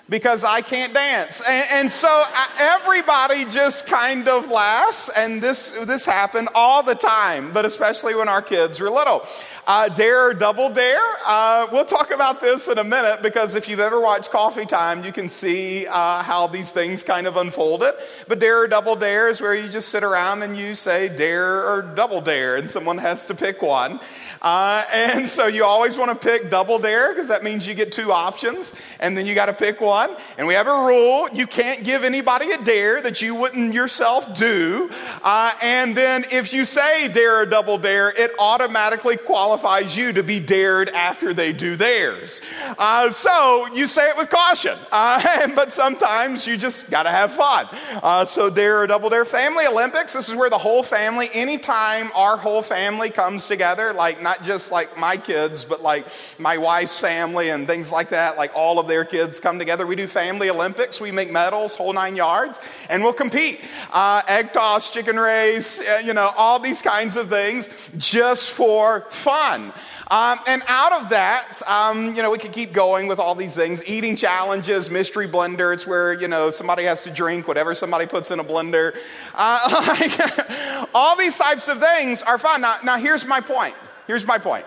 because 0.10 0.44
I 0.44 0.62
can't 0.62 0.94
dance. 0.94 1.42
And, 1.48 1.68
and, 1.72 1.92
so 1.92 2.08
uh, 2.10 2.48
everybody 2.58 3.46
just 3.46 3.88
kind 3.88 4.28
of 4.28 4.48
laughs, 4.50 5.10
and 5.10 5.42
this, 5.42 5.72
this 5.72 6.06
happened 6.06 6.50
all 6.56 6.84
the 6.84 6.96
time, 6.96 7.52
but 7.52 7.66
especially 7.66 8.16
when 8.16 8.30
our 8.30 8.42
kids 8.42 8.80
were 8.80 8.90
little. 8.90 9.26
Uh, 9.66 9.90
dare 9.90 10.34
double 10.34 10.70
dare. 10.70 11.04
Uh, 11.26 11.68
we'll 11.74 11.84
talk 11.84 12.12
about 12.12 12.40
this 12.40 12.70
in 12.70 12.78
a 12.78 12.84
minute 12.86 13.22
because 13.22 13.54
if 13.54 13.68
you've 13.68 13.82
ever 13.82 14.00
watched 14.00 14.32
Coffee 14.32 14.66
Time, 14.66 15.04
you 15.04 15.12
can 15.12 15.28
see 15.28 15.86
uh, 15.88 16.24
how 16.24 16.48
these 16.48 16.72
things 16.72 17.04
kind 17.04 17.28
of 17.28 17.36
unfolded. 17.36 17.94
But 18.30 18.40
dare 18.40 18.62
or 18.62 18.68
double 18.70 18.96
dare 18.96 19.28
is 19.28 19.42
where 19.42 19.54
you 19.54 19.68
just 19.68 19.90
sit 19.90 20.06
around 20.06 20.44
and 20.44 20.56
you 20.58 20.74
say 20.74 21.10
dare 21.10 21.68
or 21.68 21.82
double 21.82 22.22
dare, 22.22 22.56
and 22.56 22.70
someone 22.70 22.98
has 22.98 23.26
to 23.26 23.36
pick 23.36 23.62
one. 23.62 24.00
Uh, 24.42 24.86
and 24.94 25.28
so 25.28 25.48
you 25.48 25.66
always 25.66 25.98
want 25.98 26.12
to 26.12 26.28
pick 26.28 26.50
double 26.50 26.80
dare 26.80 27.14
because 27.14 27.28
that 27.28 27.44
means 27.44 27.68
you 27.68 27.74
get 27.74 27.92
two 27.92 28.14
options, 28.14 28.74
and 29.02 29.18
then 29.18 29.26
you 29.26 29.36
got 29.36 29.48
to 29.48 29.54
pick 29.54 29.82
one. 29.82 29.97
And 30.38 30.48
we 30.48 30.54
have 30.54 30.68
a 30.68 30.72
rule 30.72 31.30
you 31.34 31.48
can't 31.48 31.84
give 31.84 32.04
anybody 32.04 32.52
a 32.52 32.58
dare 32.58 33.02
that 33.02 33.22
you 33.22 33.36
wouldn't 33.36 33.74
yourself 33.74 34.38
do. 34.38 34.92
Uh, 35.24 35.54
and 35.62 35.96
then 35.96 36.26
if 36.32 36.54
you 36.54 36.66
say 36.66 37.08
dare 37.08 37.42
or 37.42 37.46
double 37.46 37.78
dare, 37.78 38.10
it 38.10 38.32
automatically 38.40 39.18
qualifies 39.18 39.96
you 39.98 40.14
to 40.14 40.24
be 40.24 40.40
dared 40.40 40.90
after 40.90 41.34
they 41.34 41.54
do 41.54 41.76
theirs. 41.76 42.42
Uh, 42.78 43.10
so 43.10 43.68
you 43.74 43.88
say 43.88 44.10
it 44.10 44.18
with 44.18 44.30
caution, 44.30 44.78
uh, 44.92 45.48
but 45.56 45.72
sometimes 45.72 46.46
you 46.46 46.58
just 46.58 46.90
got 46.90 47.04
to 47.04 47.10
have 47.10 47.34
fun. 47.34 47.68
Uh, 48.04 48.26
so 48.26 48.50
dare 48.50 48.82
or 48.82 48.88
double 48.88 49.10
dare. 49.10 49.26
Family 49.26 49.66
Olympics, 49.66 50.14
this 50.14 50.30
is 50.30 50.36
where 50.36 50.50
the 50.50 50.58
whole 50.58 50.84
family, 50.84 51.30
anytime 51.34 52.12
our 52.14 52.38
whole 52.38 52.62
family 52.62 53.10
comes 53.10 53.48
together, 53.48 53.94
like 53.94 54.22
not 54.22 54.44
just 54.44 54.72
like 54.72 54.98
my 54.98 55.18
kids, 55.18 55.66
but 55.66 55.82
like 55.82 56.06
my 56.38 56.58
wife's 56.58 57.00
family 57.00 57.50
and 57.50 57.68
things 57.68 57.92
like 57.92 58.10
that, 58.10 58.38
like 58.38 58.56
all 58.56 58.80
of 58.80 58.88
their 58.88 59.06
kids 59.06 59.40
come 59.40 59.58
together. 59.58 59.87
We 59.88 59.96
do 59.96 60.08
family 60.08 60.50
Olympics. 60.50 61.02
We 61.02 61.12
make 61.12 61.32
medals, 61.32 61.76
whole 61.76 61.94
nine 61.94 62.16
yards, 62.16 62.60
and 62.90 63.04
we'll 63.04 63.14
compete. 63.14 63.62
Uh, 63.92 64.22
egg 64.28 64.54
toss, 64.54 64.92
chicken 64.92 65.18
race, 65.18 65.80
uh, 65.80 66.02
you 66.04 66.14
know, 66.14 66.32
all 66.38 66.60
these 66.60 66.82
kinds 66.82 67.16
of 67.16 67.30
things 67.30 67.70
just 67.98 68.52
for 68.52 69.02
fun. 69.10 69.74
Um, 70.10 70.40
and 70.48 70.64
out 70.68 70.94
of 70.94 71.10
that, 71.10 71.62
um, 71.68 72.16
you 72.16 72.22
know, 72.22 72.32
we 72.32 72.38
could 72.38 72.54
keep 72.54 72.72
going 72.72 73.08
with 73.08 73.20
all 73.20 73.36
these 73.36 73.56
things. 73.56 73.84
Eating 73.86 74.16
challenges, 74.16 74.90
mystery 74.90 75.28
blender. 75.28 75.74
It's 75.74 75.86
where, 75.86 76.14
you 76.14 76.28
know, 76.28 76.50
somebody 76.50 76.84
has 76.84 77.04
to 77.04 77.10
drink 77.10 77.48
whatever 77.48 77.76
somebody 77.76 78.06
puts 78.06 78.32
in 78.32 78.40
a 78.40 78.44
blender. 78.44 78.96
Uh, 79.34 79.96
like, 80.00 80.90
all 80.94 81.18
these 81.18 81.38
types 81.38 81.68
of 81.68 81.80
things 81.80 82.22
are 82.22 82.38
fun. 82.38 82.62
Now, 82.62 82.78
now, 82.84 82.98
here's 82.98 83.26
my 83.26 83.42
point. 83.42 83.76
Here's 84.08 84.26
my 84.26 84.38
point. 84.38 84.66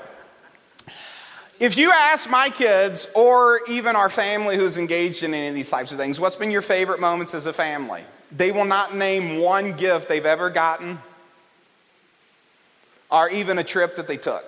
If 1.60 1.76
you 1.76 1.92
ask 1.92 2.30
my 2.30 2.48
kids 2.48 3.06
or 3.14 3.60
even 3.68 3.94
our 3.94 4.08
family 4.08 4.56
who's 4.56 4.78
engaged 4.78 5.22
in 5.22 5.34
any 5.34 5.48
of 5.48 5.54
these 5.54 5.68
types 5.68 5.92
of 5.92 5.98
things, 5.98 6.18
what's 6.18 6.36
been 6.36 6.50
your 6.50 6.62
favorite 6.62 7.00
moments 7.00 7.34
as 7.34 7.44
a 7.44 7.52
family? 7.52 8.02
They 8.32 8.50
will 8.50 8.64
not 8.64 8.96
name 8.96 9.40
one 9.40 9.74
gift 9.74 10.08
they've 10.08 10.24
ever 10.24 10.48
gotten 10.48 10.98
or 13.10 13.28
even 13.28 13.58
a 13.58 13.64
trip 13.64 13.96
that 13.96 14.08
they 14.08 14.16
took. 14.16 14.42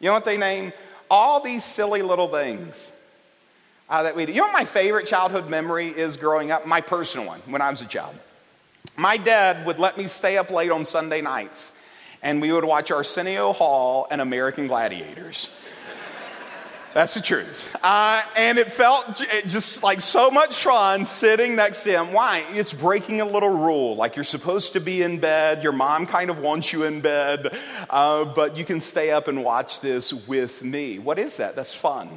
You 0.00 0.06
know 0.06 0.14
what 0.14 0.24
they 0.24 0.38
name? 0.38 0.72
All 1.10 1.40
these 1.40 1.62
silly 1.62 2.00
little 2.00 2.28
things 2.28 2.90
uh, 3.90 4.04
that 4.04 4.16
we 4.16 4.24
do. 4.24 4.32
You 4.32 4.40
know 4.40 4.50
my 4.50 4.64
favorite 4.64 5.06
childhood 5.06 5.50
memory 5.50 5.88
is 5.88 6.16
growing 6.16 6.52
up? 6.52 6.66
My 6.66 6.80
personal 6.80 7.26
one, 7.26 7.42
when 7.44 7.60
I 7.60 7.68
was 7.68 7.82
a 7.82 7.86
child. 7.86 8.14
My 8.96 9.18
dad 9.18 9.66
would 9.66 9.78
let 9.78 9.98
me 9.98 10.06
stay 10.06 10.38
up 10.38 10.50
late 10.50 10.70
on 10.70 10.86
Sunday 10.86 11.20
nights 11.20 11.72
and 12.22 12.40
we 12.40 12.50
would 12.50 12.64
watch 12.64 12.90
Arsenio 12.90 13.52
Hall 13.52 14.06
and 14.10 14.22
American 14.22 14.68
Gladiators. 14.68 15.50
That's 16.96 17.12
the 17.12 17.20
truth. 17.20 17.76
Uh, 17.82 18.22
and 18.38 18.56
it 18.56 18.72
felt 18.72 19.22
just 19.48 19.82
like 19.82 20.00
so 20.00 20.30
much 20.30 20.62
fun 20.62 21.04
sitting 21.04 21.54
next 21.54 21.82
to 21.82 21.90
him. 21.90 22.14
Why? 22.14 22.42
It's 22.52 22.72
breaking 22.72 23.20
a 23.20 23.26
little 23.26 23.50
rule. 23.50 23.96
Like 23.96 24.16
you're 24.16 24.24
supposed 24.24 24.72
to 24.72 24.80
be 24.80 25.02
in 25.02 25.18
bed. 25.18 25.62
Your 25.62 25.72
mom 25.72 26.06
kind 26.06 26.30
of 26.30 26.38
wants 26.38 26.72
you 26.72 26.84
in 26.84 27.02
bed, 27.02 27.54
uh, 27.90 28.24
but 28.24 28.56
you 28.56 28.64
can 28.64 28.80
stay 28.80 29.10
up 29.10 29.28
and 29.28 29.44
watch 29.44 29.80
this 29.80 30.14
with 30.26 30.64
me. 30.64 30.98
What 30.98 31.18
is 31.18 31.36
that? 31.36 31.54
That's 31.54 31.74
fun. 31.74 32.08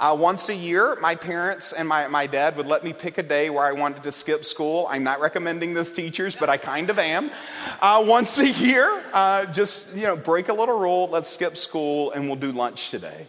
Uh, 0.00 0.16
once 0.18 0.48
a 0.48 0.54
year, 0.54 0.96
my 1.02 1.14
parents 1.14 1.74
and 1.74 1.86
my, 1.86 2.08
my 2.08 2.26
dad 2.26 2.56
would 2.56 2.66
let 2.66 2.82
me 2.84 2.94
pick 2.94 3.18
a 3.18 3.22
day 3.22 3.50
where 3.50 3.66
I 3.66 3.72
wanted 3.72 4.04
to 4.04 4.12
skip 4.12 4.46
school. 4.46 4.86
I'm 4.88 5.04
not 5.04 5.20
recommending 5.20 5.74
this, 5.74 5.92
teachers, 5.92 6.34
but 6.34 6.48
I 6.48 6.56
kind 6.56 6.88
of 6.88 6.98
am. 6.98 7.30
Uh, 7.78 8.02
once 8.06 8.38
a 8.38 8.48
year, 8.48 9.02
uh, 9.12 9.44
just, 9.52 9.94
you 9.94 10.04
know, 10.04 10.16
break 10.16 10.48
a 10.48 10.54
little 10.54 10.78
rule, 10.78 11.10
let's 11.10 11.28
skip 11.28 11.58
school, 11.58 12.10
and 12.12 12.26
we'll 12.26 12.36
do 12.36 12.52
lunch 12.52 12.88
today. 12.88 13.26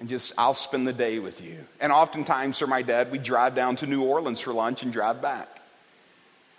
And 0.00 0.08
just, 0.08 0.32
I'll 0.38 0.54
spend 0.54 0.86
the 0.86 0.92
day 0.92 1.18
with 1.18 1.40
you. 1.40 1.66
And 1.80 1.90
oftentimes, 1.90 2.58
for 2.58 2.66
my 2.68 2.82
dad, 2.82 3.10
we'd 3.10 3.24
drive 3.24 3.54
down 3.54 3.76
to 3.76 3.86
New 3.86 4.04
Orleans 4.04 4.40
for 4.40 4.52
lunch 4.52 4.82
and 4.82 4.92
drive 4.92 5.20
back. 5.20 5.48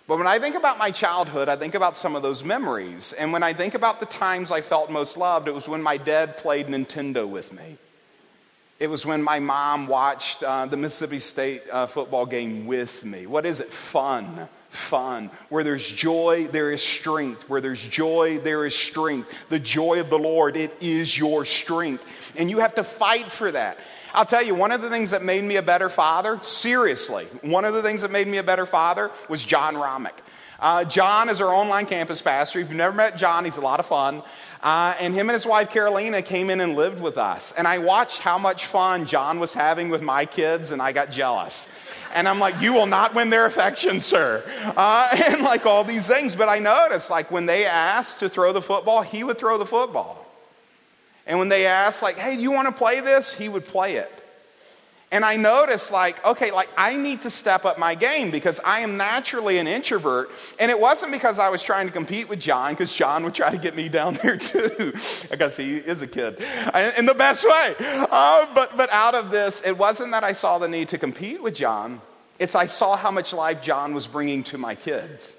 But 0.06 0.18
when 0.18 0.26
I 0.26 0.38
think 0.38 0.56
about 0.56 0.76
my 0.76 0.90
childhood, 0.90 1.48
I 1.48 1.56
think 1.56 1.74
about 1.74 1.96
some 1.96 2.16
of 2.16 2.22
those 2.22 2.42
memories. 2.42 3.12
And 3.12 3.32
when 3.32 3.42
I 3.42 3.52
think 3.52 3.74
about 3.74 4.00
the 4.00 4.06
times 4.06 4.50
I 4.50 4.60
felt 4.60 4.90
most 4.90 5.16
loved, 5.16 5.48
it 5.48 5.54
was 5.54 5.68
when 5.68 5.82
my 5.82 5.96
dad 5.96 6.36
played 6.36 6.66
Nintendo 6.66 7.28
with 7.28 7.52
me. 7.52 7.78
It 8.80 8.88
was 8.88 9.06
when 9.06 9.22
my 9.22 9.38
mom 9.38 9.86
watched 9.86 10.42
uh, 10.42 10.66
the 10.66 10.76
Mississippi 10.76 11.18
State 11.18 11.62
uh, 11.70 11.86
football 11.86 12.26
game 12.26 12.66
with 12.66 13.04
me. 13.04 13.26
What 13.26 13.46
is 13.46 13.60
it? 13.60 13.72
Fun. 13.72 14.48
Fun. 14.70 15.30
Where 15.48 15.64
there's 15.64 15.88
joy, 15.88 16.46
there 16.46 16.70
is 16.70 16.80
strength. 16.80 17.48
Where 17.48 17.60
there's 17.60 17.84
joy, 17.84 18.38
there 18.38 18.64
is 18.64 18.74
strength. 18.74 19.34
The 19.48 19.58
joy 19.58 19.98
of 19.98 20.10
the 20.10 20.18
Lord, 20.18 20.56
it 20.56 20.76
is 20.80 21.18
your 21.18 21.44
strength. 21.44 22.04
And 22.36 22.48
you 22.48 22.60
have 22.60 22.76
to 22.76 22.84
fight 22.84 23.32
for 23.32 23.50
that. 23.50 23.78
I'll 24.14 24.24
tell 24.24 24.42
you, 24.42 24.54
one 24.54 24.70
of 24.70 24.80
the 24.80 24.88
things 24.88 25.10
that 25.10 25.24
made 25.24 25.42
me 25.42 25.56
a 25.56 25.62
better 25.62 25.88
father, 25.88 26.38
seriously, 26.42 27.24
one 27.42 27.64
of 27.64 27.74
the 27.74 27.82
things 27.82 28.02
that 28.02 28.12
made 28.12 28.28
me 28.28 28.38
a 28.38 28.44
better 28.44 28.64
father 28.64 29.10
was 29.28 29.42
John 29.44 29.74
Romick. 29.74 30.14
Uh, 30.60 30.84
John 30.84 31.30
is 31.30 31.40
our 31.40 31.52
online 31.52 31.86
campus 31.86 32.20
pastor. 32.20 32.60
If 32.60 32.68
you've 32.68 32.76
never 32.76 32.94
met 32.94 33.16
John, 33.16 33.44
he's 33.44 33.56
a 33.56 33.62
lot 33.62 33.80
of 33.80 33.86
fun. 33.86 34.22
Uh, 34.62 34.94
and 35.00 35.14
him 35.14 35.30
and 35.30 35.34
his 35.34 35.46
wife 35.46 35.70
Carolina 35.70 36.20
came 36.20 36.50
in 36.50 36.60
and 36.60 36.76
lived 36.76 37.00
with 37.00 37.16
us. 37.16 37.52
And 37.56 37.66
I 37.66 37.78
watched 37.78 38.20
how 38.20 38.36
much 38.36 38.66
fun 38.66 39.06
John 39.06 39.40
was 39.40 39.54
having 39.54 39.88
with 39.88 40.02
my 40.02 40.26
kids, 40.26 40.70
and 40.70 40.82
I 40.82 40.92
got 40.92 41.10
jealous. 41.10 41.68
And 42.14 42.28
I'm 42.28 42.38
like, 42.38 42.60
you 42.60 42.72
will 42.72 42.86
not 42.86 43.14
win 43.14 43.30
their 43.30 43.46
affection, 43.46 44.00
sir. 44.00 44.42
Uh, 44.76 45.08
and 45.28 45.42
like 45.42 45.66
all 45.66 45.84
these 45.84 46.06
things. 46.06 46.34
But 46.34 46.48
I 46.48 46.58
noticed, 46.58 47.10
like, 47.10 47.30
when 47.30 47.46
they 47.46 47.64
asked 47.66 48.20
to 48.20 48.28
throw 48.28 48.52
the 48.52 48.62
football, 48.62 49.02
he 49.02 49.24
would 49.24 49.38
throw 49.38 49.58
the 49.58 49.66
football. 49.66 50.26
And 51.26 51.38
when 51.38 51.48
they 51.48 51.66
asked, 51.66 52.02
like, 52.02 52.16
hey, 52.16 52.36
do 52.36 52.42
you 52.42 52.50
want 52.50 52.68
to 52.68 52.72
play 52.72 53.00
this? 53.00 53.32
He 53.32 53.48
would 53.48 53.64
play 53.64 53.96
it. 53.96 54.19
And 55.12 55.24
I 55.24 55.34
noticed, 55.34 55.90
like, 55.90 56.24
okay, 56.24 56.52
like, 56.52 56.68
I 56.76 56.94
need 56.94 57.22
to 57.22 57.30
step 57.30 57.64
up 57.64 57.78
my 57.78 57.96
game 57.96 58.30
because 58.30 58.60
I 58.64 58.80
am 58.80 58.96
naturally 58.96 59.58
an 59.58 59.66
introvert. 59.66 60.30
And 60.60 60.70
it 60.70 60.78
wasn't 60.78 61.10
because 61.10 61.40
I 61.40 61.48
was 61.48 61.64
trying 61.64 61.88
to 61.88 61.92
compete 61.92 62.28
with 62.28 62.38
John, 62.38 62.72
because 62.72 62.94
John 62.94 63.24
would 63.24 63.34
try 63.34 63.50
to 63.50 63.58
get 63.58 63.74
me 63.74 63.88
down 63.88 64.14
there 64.22 64.36
too. 64.36 64.92
I 65.32 65.36
guess 65.36 65.56
he 65.56 65.78
is 65.78 66.00
a 66.02 66.06
kid 66.06 66.40
in 66.96 67.06
the 67.06 67.14
best 67.14 67.44
way. 67.44 67.74
Uh, 67.80 68.46
but, 68.54 68.76
but 68.76 68.88
out 68.92 69.16
of 69.16 69.32
this, 69.32 69.62
it 69.66 69.76
wasn't 69.76 70.12
that 70.12 70.22
I 70.22 70.32
saw 70.32 70.58
the 70.58 70.68
need 70.68 70.90
to 70.90 70.98
compete 70.98 71.42
with 71.42 71.54
John, 71.54 72.00
it's 72.38 72.54
I 72.54 72.66
saw 72.66 72.96
how 72.96 73.10
much 73.10 73.32
life 73.32 73.60
John 73.60 73.92
was 73.92 74.06
bringing 74.06 74.44
to 74.44 74.58
my 74.58 74.74
kids. 74.74 75.34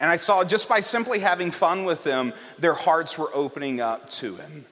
And 0.00 0.10
I 0.10 0.16
saw 0.16 0.42
just 0.42 0.68
by 0.68 0.80
simply 0.80 1.20
having 1.20 1.52
fun 1.52 1.84
with 1.84 2.02
them, 2.02 2.32
their 2.58 2.74
hearts 2.74 3.16
were 3.16 3.30
opening 3.32 3.80
up 3.80 4.10
to 4.10 4.34
him. 4.34 4.66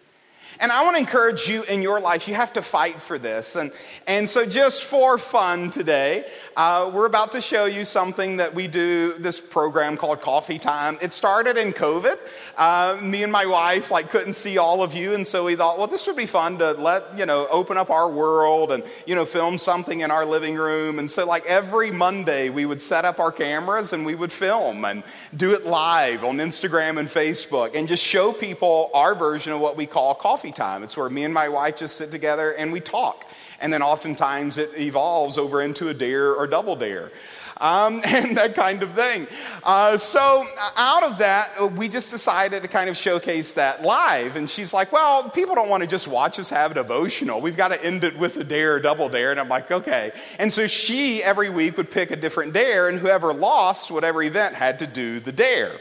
And 0.59 0.73
I 0.73 0.83
want 0.83 0.97
to 0.97 1.01
encourage 1.01 1.49
you 1.49 1.63
in 1.63 1.83
your 1.83 2.01
life, 2.01 2.27
you 2.27 2.35
have 2.35 2.53
to 2.55 2.63
fight 2.63 3.01
for 3.01 3.19
this. 3.19 3.55
And, 3.55 3.71
and 4.07 4.29
so, 4.29 4.45
just 4.45 4.85
for 4.85 5.17
fun 5.17 5.71
today, 5.71 6.27
uh, 6.57 6.91
we're 6.93 7.07
about 7.07 7.33
to 7.33 7.41
show 7.41 7.67
you 7.67 7.85
something 7.85 8.39
that 8.39 8.55
we 8.55 8.67
do, 8.67 9.15
this 9.19 9.39
program 9.39 9.97
called 9.97 10.21
Coffee 10.21 10.59
Time. 10.59 10.99
It 11.01 11.13
started 11.13 11.57
in 11.57 11.73
COVID. 11.73 12.19
Uh, 12.57 12.99
me 13.03 13.23
and 13.23 13.31
my 13.31 13.47
wife 13.47 13.91
like 13.91 14.11
couldn't 14.11 14.35
see 14.35 14.59
all 14.59 14.83
of 14.83 14.95
you, 14.95 15.15
and 15.15 15.27
so 15.27 15.45
we 15.45 15.55
thought, 15.55 15.79
well, 15.79 15.87
this 15.87 16.07
would 16.07 16.17
be 16.17 16.27
fun 16.27 16.59
to 16.59 16.73
let, 16.73 17.17
you 17.17 17.27
know, 17.27 17.47
open 17.49 17.77
up 17.77 17.91
our 17.91 18.11
world 18.11 18.73
and, 18.73 18.83
you 19.07 19.15
know, 19.15 19.25
film 19.25 19.59
something 19.59 20.01
in 20.01 20.11
our 20.11 20.27
living 20.27 20.57
room. 20.57 20.99
And 20.99 21.11
so, 21.11 21.27
like 21.27 21.47
every 21.47 21.91
Monday, 21.91 22.49
we 22.49 22.67
would 22.67 22.83
set 22.83 23.05
up 23.05 23.21
our 23.21 23.31
cameras 23.31 23.93
and 23.93 24.05
we 24.05 24.15
would 24.15 24.33
film 24.33 24.85
and 24.85 25.03
do 25.37 25.55
it 25.55 25.65
live 25.65 26.25
on 26.25 26.39
Instagram 26.39 26.99
and 26.99 27.09
Facebook 27.09 27.75
and 27.75 27.87
just 27.87 28.05
show 28.05 28.33
people 28.33 28.91
our 28.95 29.15
version 29.15 29.53
of 29.53 29.61
what 29.61 29.77
we 29.77 29.87
call 29.87 30.15
coffee 30.15 30.40
coffee 30.41 30.53
time. 30.53 30.83
It's 30.83 30.97
where 30.97 31.11
me 31.11 31.25
and 31.25 31.35
my 31.35 31.51
wife 31.51 31.77
just 31.77 31.97
sit 31.97 32.11
together 32.11 32.53
and 32.53 32.73
we 32.73 32.81
talk. 32.81 33.27
And 33.61 33.71
then 33.71 33.83
oftentimes 33.83 34.57
it 34.57 34.71
evolves 34.75 35.37
over 35.37 35.61
into 35.61 35.91
a 35.91 35.95
dare 35.95 36.35
or 36.35 36.47
double 36.47 36.77
dare. 36.77 37.13
Um, 37.59 38.01
and 38.07 38.39
that 38.39 38.55
kind 38.55 38.83
of 38.83 38.95
thing. 38.95 39.27
Uh, 39.63 39.99
so, 39.99 40.47
uh, 40.59 40.71
out 40.77 41.03
of 41.03 41.19
that, 41.19 41.53
uh, 41.61 41.67
we 41.67 41.91
just 41.91 42.11
decided 42.11 42.63
to 42.63 42.69
kind 42.69 42.89
of 42.89 42.97
showcase 42.97 43.53
that 43.53 43.83
live. 43.83 44.37
And 44.37 44.49
she's 44.49 44.73
like, 44.73 44.93
Well, 44.93 45.29
people 45.29 45.55
don't 45.55 45.69
want 45.69 45.83
to 45.83 45.87
just 45.87 46.09
watch 46.09 46.39
us 46.39 46.49
have 46.49 46.71
a 46.71 46.75
devotional. 46.75 47.43
We've 47.43 47.59
got 47.59 47.69
to 47.69 47.85
end 47.85 48.03
it 48.03 48.19
with 48.19 48.39
a 48.39 48.45
dare 48.45 48.77
or 48.77 48.81
double 48.81 49.11
dare. 49.11 49.33
And 49.33 49.39
I'm 49.39 49.51
like, 49.51 49.71
Okay. 49.71 50.13
And 50.39 50.51
so 50.51 50.67
she 50.67 51.23
every 51.23 51.51
week 51.51 51.77
would 51.77 51.91
pick 51.91 52.11
a 52.11 52.17
different 52.17 52.55
dare, 52.55 52.89
and 52.89 52.99
whoever 52.99 53.35
lost 53.35 53.91
whatever 53.91 54.23
event 54.23 54.55
had 54.55 54.79
to 54.79 54.87
do 54.87 55.21
the 55.21 55.33
dare. 55.33 55.79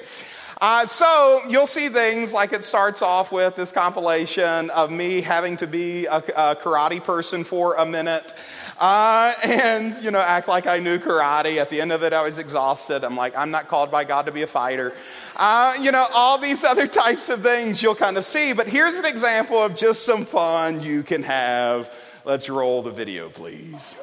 Uh, 0.62 0.86
so 0.86 1.42
you'll 1.48 1.68
see 1.68 1.88
things 1.88 2.34
like 2.34 2.52
it 2.52 2.66
starts 2.66 3.02
off 3.02 3.32
with 3.32 3.56
this 3.56 3.72
compilation 3.72 4.70
of 4.72 4.92
me 4.92 5.22
having 5.22 5.56
to 5.56 5.66
be 5.66 6.06
a, 6.06 6.18
a 6.18 6.56
karate 6.56 7.02
person 7.02 7.46
for 7.46 7.76
a 7.76 7.86
minute. 7.86 8.34
Uh, 8.78 9.34
and, 9.44 9.96
you 10.04 10.12
know, 10.12 10.20
act 10.20 10.50
like 10.50 10.68
I 10.68 10.80
knew 10.80 11.00
karate. 11.00 11.58
At 11.58 11.70
the 11.70 11.80
end 11.80 11.94
of 11.94 12.04
it, 12.04 12.12
I 12.12 12.24
was 12.24 12.38
exhausted. 12.38 13.06
I'm 13.06 13.16
like, 13.16 13.38
I'm 13.38 13.52
not 13.52 13.70
called 13.70 13.90
by 13.90 14.04
God 14.04 14.26
to 14.26 14.34
be 14.34 14.42
a 14.42 14.48
fighter. 14.48 14.94
Uh, 15.38 15.78
you 15.80 15.92
know, 15.92 16.06
all 16.14 16.38
these 16.38 16.66
other 16.66 16.88
types 16.88 17.30
of 17.30 17.42
things 17.42 17.82
you'll 17.82 17.96
kind 17.96 18.18
of 18.18 18.26
see. 18.26 18.52
But 18.52 18.68
here's 18.68 18.96
an 18.96 19.06
example 19.06 19.58
of 19.58 19.76
just 19.76 20.04
some 20.04 20.26
fun 20.26 20.82
you 20.82 21.04
can 21.04 21.24
have. 21.24 21.94
Let's 22.26 22.50
roll 22.50 22.82
the 22.82 22.92
video, 22.92 23.30
please. 23.30 23.96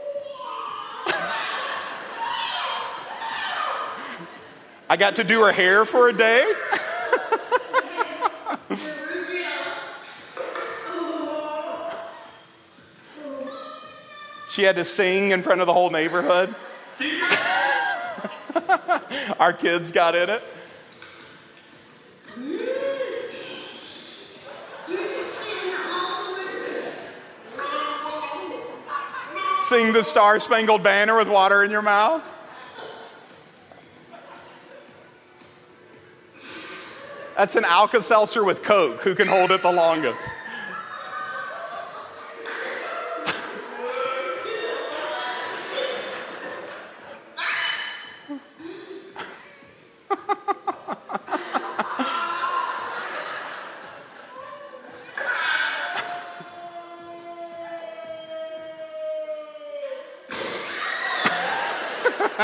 I 4.88 4.96
got 4.96 5.16
to 5.16 5.24
do 5.24 5.42
her 5.42 5.50
hair 5.50 5.84
for 5.84 6.08
a 6.08 6.12
day. 6.12 6.46
she 14.50 14.62
had 14.62 14.76
to 14.76 14.84
sing 14.84 15.32
in 15.32 15.42
front 15.42 15.60
of 15.60 15.66
the 15.66 15.72
whole 15.72 15.90
neighborhood. 15.90 16.54
Our 19.40 19.52
kids 19.52 19.90
got 19.90 20.14
in 20.14 20.30
it. 20.30 20.40
Sing 29.68 29.92
the 29.92 30.04
Star 30.04 30.38
Spangled 30.38 30.84
Banner 30.84 31.18
with 31.18 31.28
water 31.28 31.64
in 31.64 31.72
your 31.72 31.82
mouth. 31.82 32.22
That's 37.36 37.54
an 37.54 37.66
Alka 37.66 38.00
Seltzer 38.02 38.42
with 38.44 38.62
Coke. 38.62 39.02
Who 39.02 39.14
can 39.14 39.28
hold 39.28 39.50
it 39.50 39.60
the 39.60 39.70
longest? 39.70 40.18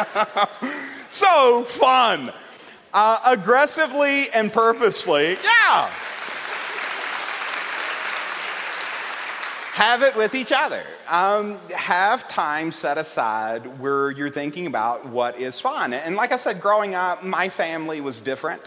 so 1.08 1.64
fun 1.64 2.30
uh, 2.92 3.18
aggressively 3.24 4.30
and 4.30 4.52
purposely. 4.52 5.36
Yeah. 5.42 5.90
have 9.72 10.02
it 10.02 10.14
with 10.14 10.34
each 10.34 10.52
other. 10.52 10.84
Um, 11.08 11.56
have 11.74 12.28
time 12.28 12.72
set 12.72 12.98
aside 12.98 13.80
where 13.80 14.10
you're 14.10 14.30
thinking 14.30 14.66
about 14.66 15.08
what 15.08 15.40
is 15.40 15.58
fun. 15.60 15.94
And 15.94 16.14
like 16.14 16.30
I 16.30 16.36
said, 16.36 16.60
growing 16.60 16.94
up, 16.94 17.24
my 17.24 17.48
family 17.48 18.02
was 18.02 18.20
different. 18.20 18.62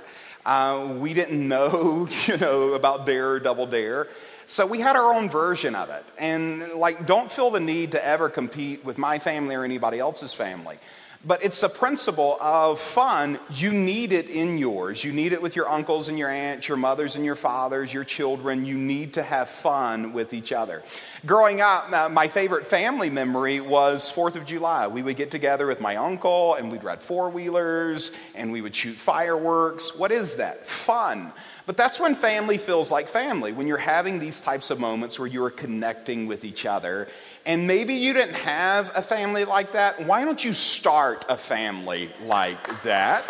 Uh, 0.45 0.95
we 0.99 1.13
didn't 1.13 1.47
know, 1.47 2.09
you 2.25 2.37
know, 2.37 2.73
about 2.73 3.05
dare 3.05 3.33
or 3.33 3.39
double 3.39 3.67
dare. 3.67 4.07
So 4.47 4.65
we 4.65 4.79
had 4.79 4.95
our 4.95 5.13
own 5.13 5.29
version 5.29 5.75
of 5.75 5.89
it. 5.89 6.03
And 6.17 6.73
like, 6.73 7.05
don't 7.05 7.31
feel 7.31 7.51
the 7.51 7.59
need 7.59 7.91
to 7.93 8.05
ever 8.05 8.27
compete 8.27 8.83
with 8.83 8.97
my 8.97 9.19
family 9.19 9.55
or 9.55 9.63
anybody 9.63 9.99
else's 9.99 10.33
family. 10.33 10.79
But 11.27 11.43
it's 11.43 11.63
a 11.63 11.69
principle 11.69 12.37
of 12.39 12.79
fun. 12.79 13.39
You 13.49 13.71
need 13.71 14.11
it 14.11 14.29
in 14.29 14.59
yours. 14.59 15.03
You 15.03 15.11
need 15.11 15.33
it 15.33 15.41
with 15.41 15.55
your 15.55 15.67
uncles 15.67 16.07
and 16.07 16.19
your 16.19 16.29
aunts, 16.29 16.67
your 16.67 16.77
mothers 16.77 17.15
and 17.15 17.25
your 17.25 17.35
fathers, 17.35 17.91
your 17.91 18.03
children. 18.03 18.63
You 18.63 18.77
need 18.77 19.15
to 19.15 19.23
have 19.23 19.49
fun 19.49 20.13
with 20.13 20.35
each 20.35 20.51
other. 20.51 20.83
Growing 21.25 21.61
up, 21.61 21.91
uh, 21.91 22.09
my 22.09 22.27
favorite 22.27 22.67
family 22.67 23.09
memory 23.09 23.59
was 23.59 24.11
4th 24.11 24.35
of 24.35 24.45
July. 24.45 24.85
We 24.85 25.01
would 25.01 25.15
get 25.15 25.31
together 25.31 25.65
with 25.65 25.81
my 25.81 25.95
uncle 25.95 26.53
and 26.53 26.71
we'd 26.71 26.83
ride 26.83 27.01
four 27.01 27.31
wheelers 27.31 28.11
and 28.35 28.51
we 28.51 28.61
would 28.61 28.75
shoot 28.75 28.95
fireworks. 28.95 29.95
What 29.95 30.11
is 30.11 30.35
that? 30.35 30.67
Fun. 30.67 31.33
But 31.65 31.77
that's 31.77 31.99
when 31.99 32.13
family 32.13 32.59
feels 32.59 32.91
like 32.91 33.09
family, 33.09 33.51
when 33.51 33.65
you're 33.65 33.77
having 33.77 34.19
these 34.19 34.39
types 34.39 34.69
of 34.69 34.79
moments 34.79 35.17
where 35.17 35.27
you're 35.27 35.49
connecting 35.49 36.27
with 36.27 36.45
each 36.45 36.65
other. 36.65 37.07
And 37.45 37.65
maybe 37.65 37.95
you 37.95 38.13
didn't 38.13 38.35
have 38.35 38.91
a 38.93 39.01
family 39.01 39.45
like 39.45 39.71
that. 39.71 40.05
Why 40.05 40.25
don't 40.25 40.43
you 40.43 40.53
start 40.53 41.25
a 41.27 41.37
family 41.37 42.11
like 42.23 42.83
that? 42.83 43.25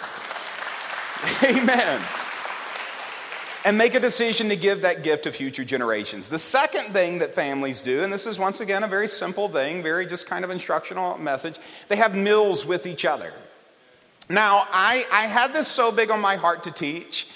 Amen. 1.44 2.02
And 3.64 3.78
make 3.78 3.96
a 3.96 4.00
decision 4.02 4.50
to 4.50 4.58
give 4.58 4.82
that 4.82 5.02
gift 5.02 5.24
to 5.24 5.32
future 5.32 5.64
generations. 5.64 6.28
The 6.28 6.38
second 6.38 6.94
thing 6.94 7.20
that 7.20 7.34
families 7.34 7.82
do, 7.82 8.04
and 8.04 8.12
this 8.12 8.28
is 8.28 8.38
once 8.38 8.60
again 8.60 8.84
a 8.84 8.88
very 8.88 9.08
simple 9.08 9.48
thing, 9.48 9.82
very 9.82 10.06
just 10.06 10.28
kind 10.28 10.44
of 10.44 10.52
instructional 10.52 11.18
message, 11.18 11.58
they 11.88 11.96
have 11.96 12.14
meals 12.14 12.66
with 12.66 12.86
each 12.86 13.06
other. 13.06 13.32
Now, 14.28 14.68
I, 14.72 15.08
I 15.12 15.28
had 15.28 15.54
this 15.54 15.68
so 15.68 15.92
big 15.92 16.12
on 16.12 16.20
my 16.20 16.36
heart 16.36 16.64
to 16.66 16.72
teach 16.72 17.28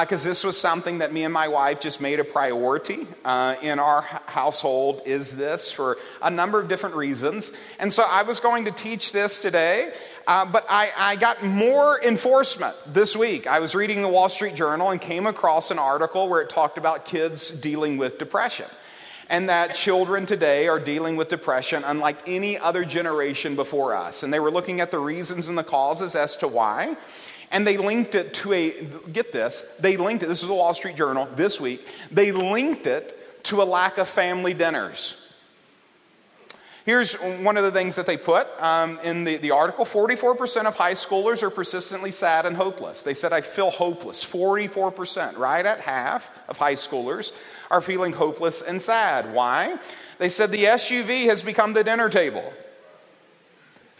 because 0.00 0.26
uh, 0.26 0.28
this 0.28 0.42
was 0.42 0.58
something 0.58 0.98
that 0.98 1.12
me 1.12 1.22
and 1.22 1.32
my 1.32 1.46
wife 1.46 1.80
just 1.80 2.00
made 2.00 2.18
a 2.18 2.24
priority 2.24 3.06
uh, 3.24 3.54
in 3.62 3.78
our 3.78 4.02
household 4.26 5.02
is 5.06 5.32
this 5.32 5.70
for 5.70 5.98
a 6.20 6.30
number 6.30 6.60
of 6.60 6.68
different 6.68 6.96
reasons 6.96 7.52
and 7.78 7.92
so 7.92 8.04
i 8.10 8.22
was 8.24 8.40
going 8.40 8.64
to 8.64 8.72
teach 8.72 9.12
this 9.12 9.38
today 9.38 9.92
uh, 10.26 10.44
but 10.44 10.64
I, 10.70 10.90
I 10.96 11.16
got 11.16 11.44
more 11.44 12.02
enforcement 12.02 12.74
this 12.86 13.16
week 13.16 13.46
i 13.46 13.60
was 13.60 13.74
reading 13.74 14.02
the 14.02 14.08
wall 14.08 14.28
street 14.28 14.56
journal 14.56 14.90
and 14.90 15.00
came 15.00 15.26
across 15.26 15.70
an 15.70 15.78
article 15.78 16.28
where 16.28 16.40
it 16.40 16.50
talked 16.50 16.76
about 16.76 17.04
kids 17.04 17.50
dealing 17.50 17.96
with 17.96 18.18
depression 18.18 18.66
and 19.28 19.48
that 19.48 19.74
children 19.74 20.26
today 20.26 20.68
are 20.68 20.78
dealing 20.78 21.16
with 21.16 21.28
depression 21.28 21.82
unlike 21.84 22.18
any 22.26 22.58
other 22.58 22.84
generation 22.84 23.56
before 23.56 23.94
us. 23.94 24.22
And 24.22 24.32
they 24.32 24.40
were 24.40 24.50
looking 24.50 24.80
at 24.80 24.90
the 24.90 24.98
reasons 24.98 25.48
and 25.48 25.56
the 25.56 25.64
causes 25.64 26.14
as 26.14 26.36
to 26.36 26.48
why. 26.48 26.96
And 27.54 27.64
they 27.64 27.76
linked 27.76 28.16
it 28.16 28.34
to 28.34 28.52
a, 28.52 28.82
get 29.12 29.32
this, 29.32 29.64
they 29.78 29.96
linked 29.96 30.24
it, 30.24 30.26
this 30.26 30.42
is 30.42 30.48
the 30.48 30.54
Wall 30.54 30.74
Street 30.74 30.96
Journal 30.96 31.28
this 31.36 31.60
week, 31.60 31.86
they 32.10 32.32
linked 32.32 32.88
it 32.88 33.44
to 33.44 33.62
a 33.62 33.64
lack 33.64 33.96
of 33.96 34.08
family 34.08 34.54
dinners. 34.54 35.16
Here's 36.84 37.14
one 37.14 37.56
of 37.56 37.62
the 37.62 37.70
things 37.70 37.94
that 37.94 38.06
they 38.06 38.16
put 38.16 38.48
um, 38.60 38.98
in 39.04 39.22
the, 39.22 39.36
the 39.36 39.52
article 39.52 39.84
44% 39.84 40.66
of 40.66 40.74
high 40.74 40.94
schoolers 40.94 41.44
are 41.44 41.48
persistently 41.48 42.10
sad 42.10 42.44
and 42.44 42.56
hopeless. 42.56 43.04
They 43.04 43.14
said, 43.14 43.32
I 43.32 43.40
feel 43.40 43.70
hopeless. 43.70 44.24
44%, 44.24 45.38
right 45.38 45.64
at 45.64 45.80
half 45.80 46.30
of 46.48 46.58
high 46.58 46.74
schoolers 46.74 47.32
are 47.70 47.80
feeling 47.80 48.12
hopeless 48.12 48.62
and 48.62 48.82
sad. 48.82 49.32
Why? 49.32 49.78
They 50.18 50.28
said 50.28 50.50
the 50.50 50.64
SUV 50.64 51.26
has 51.26 51.42
become 51.42 51.72
the 51.72 51.84
dinner 51.84 52.10
table. 52.10 52.52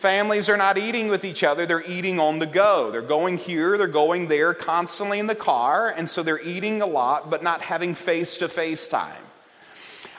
Families 0.05 0.51
are 0.51 0.59
not 0.59 0.77
eating 0.77 1.09
with 1.09 1.25
each 1.25 1.43
other, 1.43 1.65
they're 1.65 1.83
eating 1.91 2.21
on 2.21 2.39
the 2.39 2.45
go. 2.45 2.91
They're 2.91 3.01
going 3.01 3.39
here, 3.39 3.79
they're 3.79 3.87
going 3.87 4.29
there, 4.29 4.53
constantly 4.53 5.19
in 5.19 5.29
the 5.29 5.35
car, 5.35 5.89
and 5.89 6.07
so 6.07 6.23
they're 6.23 6.43
eating 6.43 6.83
a 6.83 6.87
lot, 6.87 7.31
but 7.31 7.43
not 7.43 7.63
having 7.63 7.95
face 7.95 8.37
to 8.37 8.51
face 8.51 8.87
time. 8.87 9.23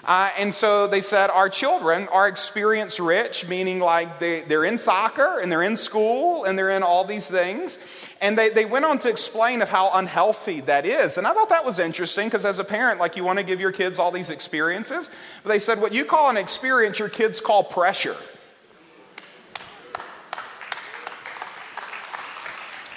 Uh, 0.04 0.32
and 0.40 0.52
so 0.52 0.88
they 0.88 1.02
said, 1.02 1.30
Our 1.30 1.50
children 1.50 2.08
are 2.08 2.28
experience 2.28 3.00
rich, 3.00 3.48
meaning 3.48 3.80
like 3.80 4.18
they, 4.18 4.42
they're 4.42 4.66
in 4.66 4.80
soccer 4.80 5.38
and 5.38 5.52
they're 5.52 5.62
in 5.62 5.78
school 5.78 6.46
and 6.46 6.58
they're 6.58 6.72
in 6.72 6.82
all 6.82 7.06
these 7.06 7.28
things. 7.28 7.78
And 8.22 8.36
they, 8.36 8.50
they 8.50 8.66
went 8.66 8.86
on 8.86 8.98
to 9.00 9.10
explain 9.10 9.62
of 9.62 9.70
how 9.70 9.92
unhealthy 9.94 10.62
that 10.62 10.88
is. 10.88 11.20
And 11.20 11.28
I 11.28 11.34
thought 11.36 11.50
that 11.50 11.64
was 11.64 11.78
interesting 11.78 12.26
because 12.26 12.44
as 12.44 12.58
a 12.58 12.64
parent, 12.64 13.00
like 13.00 13.16
you 13.16 13.24
want 13.24 13.38
to 13.38 13.46
give 13.46 13.62
your 13.62 13.72
kids 13.72 14.00
all 14.00 14.10
these 14.10 14.32
experiences. 14.32 15.12
But 15.44 15.50
they 15.50 15.60
said, 15.60 15.80
What 15.80 15.94
you 15.94 16.06
call 16.06 16.32
an 16.32 16.38
experience, 16.38 16.98
your 16.98 17.10
kids 17.10 17.40
call 17.40 17.64
pressure. 17.64 18.18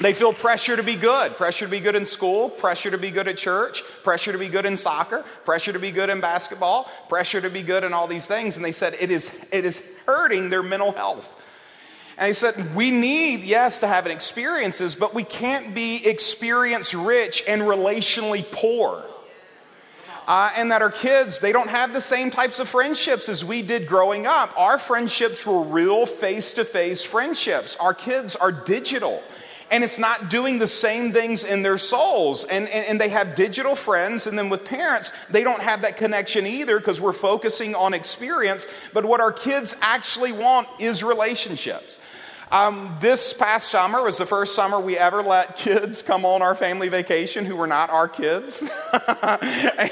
They 0.00 0.14
feel 0.14 0.32
pressure 0.32 0.76
to 0.76 0.82
be 0.82 0.94
good, 0.94 1.36
pressure 1.36 1.64
to 1.64 1.70
be 1.70 1.80
good 1.80 1.96
in 1.96 2.06
school, 2.06 2.48
pressure 2.48 2.90
to 2.90 2.98
be 2.98 3.10
good 3.10 3.26
at 3.26 3.36
church, 3.36 3.82
pressure 4.04 4.30
to 4.30 4.38
be 4.38 4.48
good 4.48 4.64
in 4.64 4.76
soccer, 4.76 5.24
pressure 5.44 5.72
to 5.72 5.78
be 5.80 5.90
good 5.90 6.08
in 6.08 6.20
basketball, 6.20 6.88
pressure 7.08 7.40
to 7.40 7.50
be 7.50 7.62
good 7.62 7.82
in 7.82 7.92
all 7.92 8.06
these 8.06 8.26
things. 8.26 8.56
And 8.56 8.64
they 8.64 8.72
said 8.72 8.94
it 9.00 9.10
is, 9.10 9.34
it 9.50 9.64
is 9.64 9.82
hurting 10.06 10.50
their 10.50 10.62
mental 10.62 10.92
health. 10.92 11.40
And 12.16 12.28
he 12.28 12.32
said, 12.32 12.76
We 12.76 12.92
need, 12.92 13.40
yes, 13.40 13.80
to 13.80 13.88
have 13.88 14.06
experiences, 14.06 14.94
but 14.94 15.14
we 15.14 15.24
can't 15.24 15.74
be 15.74 16.06
experience 16.06 16.94
rich 16.94 17.42
and 17.48 17.62
relationally 17.62 18.48
poor. 18.50 19.04
Uh, 20.28 20.52
and 20.56 20.70
that 20.70 20.82
our 20.82 20.90
kids, 20.90 21.38
they 21.38 21.52
don't 21.52 21.70
have 21.70 21.92
the 21.92 22.02
same 22.02 22.30
types 22.30 22.60
of 22.60 22.68
friendships 22.68 23.30
as 23.30 23.44
we 23.44 23.62
did 23.62 23.88
growing 23.88 24.26
up. 24.26 24.52
Our 24.58 24.78
friendships 24.78 25.46
were 25.46 25.62
real 25.62 26.04
face 26.04 26.52
to 26.52 26.66
face 26.66 27.02
friendships. 27.02 27.76
Our 27.76 27.94
kids 27.94 28.36
are 28.36 28.52
digital 28.52 29.22
and 29.70 29.84
it's 29.84 29.98
not 29.98 30.30
doing 30.30 30.58
the 30.58 30.66
same 30.66 31.12
things 31.12 31.44
in 31.44 31.62
their 31.62 31.78
souls. 31.78 32.44
And, 32.44 32.68
and, 32.68 32.86
and, 32.86 33.00
they 33.00 33.10
have 33.10 33.34
digital 33.34 33.76
friends, 33.76 34.26
and 34.26 34.38
then 34.38 34.48
with 34.48 34.64
parents, 34.64 35.12
they 35.30 35.44
don't 35.44 35.62
have 35.62 35.82
that 35.82 35.96
connection 35.96 36.46
either 36.46 36.78
because 36.78 37.00
we're 37.00 37.12
focusing 37.12 37.74
on 37.74 37.94
experience. 37.94 38.66
But 38.92 39.04
what 39.04 39.20
our 39.20 39.32
kids 39.32 39.76
actually 39.80 40.32
want 40.32 40.68
is 40.78 41.02
relationships. 41.02 42.00
Um, 42.50 42.96
this 43.00 43.34
past 43.34 43.70
summer 43.70 44.02
was 44.02 44.16
the 44.16 44.24
first 44.24 44.54
summer 44.54 44.80
we 44.80 44.96
ever 44.96 45.22
let 45.22 45.56
kids 45.56 46.02
come 46.02 46.24
on 46.24 46.40
our 46.40 46.54
family 46.54 46.88
vacation 46.88 47.44
who 47.44 47.56
were 47.56 47.66
not 47.66 47.90
our 47.90 48.08
kids. 48.08 48.62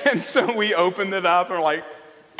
and 0.07 0.23
so 0.23 0.57
we 0.57 0.75
opened 0.75 1.13
it 1.13 1.27
up 1.27 1.51
and 1.51 1.59
we're 1.59 1.65
like, 1.65 1.85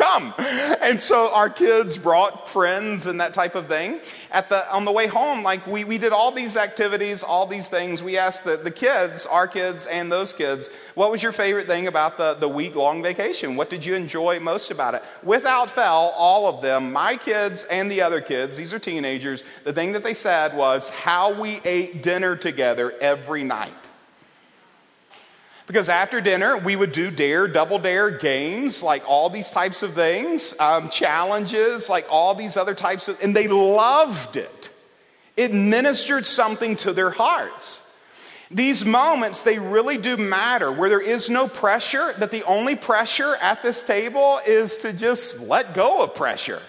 come. 0.07 0.35
And 0.39 1.01
so 1.01 1.33
our 1.35 1.51
kids 1.51 1.99
brought 1.99 2.49
friends 2.49 3.07
and 3.07 3.21
that 3.21 3.35
type 3.35 3.55
of 3.55 3.67
thing. 3.67 4.01
At 4.31 4.49
the, 4.49 4.71
on 4.73 4.85
the 4.85 4.93
way 4.93 5.07
home, 5.07 5.43
like 5.43 5.67
we, 5.67 5.85
we 5.85 5.99
did 5.99 6.13
all 6.13 6.33
these 6.33 6.57
activities, 6.57 7.23
all 7.23 7.47
these 7.47 7.69
things. 7.69 8.03
We 8.03 8.19
asked 8.19 8.45
the, 8.45 8.57
the 8.57 8.71
kids, 8.71 9.27
our 9.27 9.49
kids 9.49 9.87
and 9.87 10.11
those 10.11 10.33
kids, 10.33 10.69
what 10.95 11.11
was 11.11 11.23
your 11.23 11.33
favorite 11.33 11.67
thing 11.67 11.87
about 11.87 12.19
the, 12.19 12.35
the 12.35 12.49
week 12.49 12.75
long 12.75 13.03
vacation? 13.03 13.57
What 13.57 13.71
did 13.71 13.85
you 13.85 13.95
enjoy 13.95 14.41
most 14.41 14.71
about 14.71 14.95
it? 14.95 15.03
Without 15.23 15.71
fail, 15.71 16.13
all 16.17 16.47
of 16.47 16.63
them, 16.63 16.93
my 16.93 17.17
kids 17.17 17.65
and 17.65 17.91
the 17.91 18.03
other 18.03 18.21
kids, 18.21 18.57
these 18.57 18.73
are 18.73 18.79
teenagers, 18.79 19.43
the 19.65 19.73
thing 19.73 19.93
that 19.93 20.03
they 20.03 20.15
said 20.15 20.57
was 20.57 20.89
how 20.89 21.33
we 21.41 21.61
ate 21.65 22.03
dinner 22.03 22.37
together 22.37 22.95
every 23.01 23.43
night. 23.43 23.86
Because 25.67 25.89
after 25.89 26.21
dinner, 26.21 26.57
we 26.57 26.77
would 26.77 26.93
do 26.93 27.11
dare, 27.11 27.49
double 27.49 27.79
dare 27.79 28.11
games, 28.11 28.83
like 28.83 29.03
all 29.09 29.29
these 29.31 29.51
types 29.51 29.83
of 29.83 29.95
things, 29.95 30.55
um, 30.61 30.91
challenges, 30.91 31.89
like 31.89 32.07
all 32.09 32.35
these 32.35 32.57
other 32.57 32.75
types 32.75 33.09
of, 33.09 33.21
and 33.21 33.35
they 33.35 33.49
loved 33.49 34.37
it. 34.37 34.71
It 35.37 35.53
ministered 35.53 36.25
something 36.25 36.77
to 36.77 36.93
their 36.93 37.11
hearts. 37.11 37.83
These 38.49 38.85
moments, 38.85 39.43
they 39.43 39.59
really 39.59 39.99
do 39.99 40.17
matter 40.17 40.71
where 40.71 40.89
there 40.89 41.01
is 41.01 41.29
no 41.29 41.49
pressure, 41.49 42.15
that 42.19 42.31
the 42.31 42.45
only 42.45 42.77
pressure 42.77 43.35
at 43.35 43.63
this 43.65 43.83
table 43.83 44.41
is 44.47 44.79
to 44.79 44.93
just 44.93 45.41
let 45.41 45.75
go 45.75 46.03
of 46.05 46.15
pressure. 46.15 46.63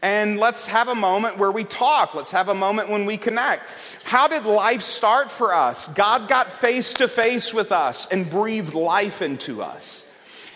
And 0.00 0.38
let's 0.38 0.66
have 0.66 0.88
a 0.88 0.94
moment 0.94 1.38
where 1.38 1.50
we 1.50 1.64
talk. 1.64 2.14
Let's 2.14 2.30
have 2.30 2.48
a 2.48 2.54
moment 2.54 2.88
when 2.88 3.04
we 3.04 3.16
connect. 3.16 3.64
How 4.04 4.28
did 4.28 4.44
life 4.44 4.82
start 4.82 5.30
for 5.30 5.52
us? 5.52 5.88
God 5.88 6.28
got 6.28 6.52
face 6.52 6.92
to 6.94 7.08
face 7.08 7.52
with 7.52 7.72
us 7.72 8.06
and 8.06 8.30
breathed 8.30 8.74
life 8.74 9.22
into 9.22 9.60
us. 9.60 10.04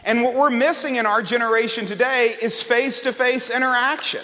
And 0.05 0.23
what 0.23 0.35
we're 0.35 0.51
missing 0.51 0.97
in 0.97 1.07
our 1.07 1.23
generation 1.23 1.87
today 1.87 2.37
is 2.41 2.63
face 2.63 3.01
to 3.01 3.13
face 3.13 3.51
interaction. 3.51 4.23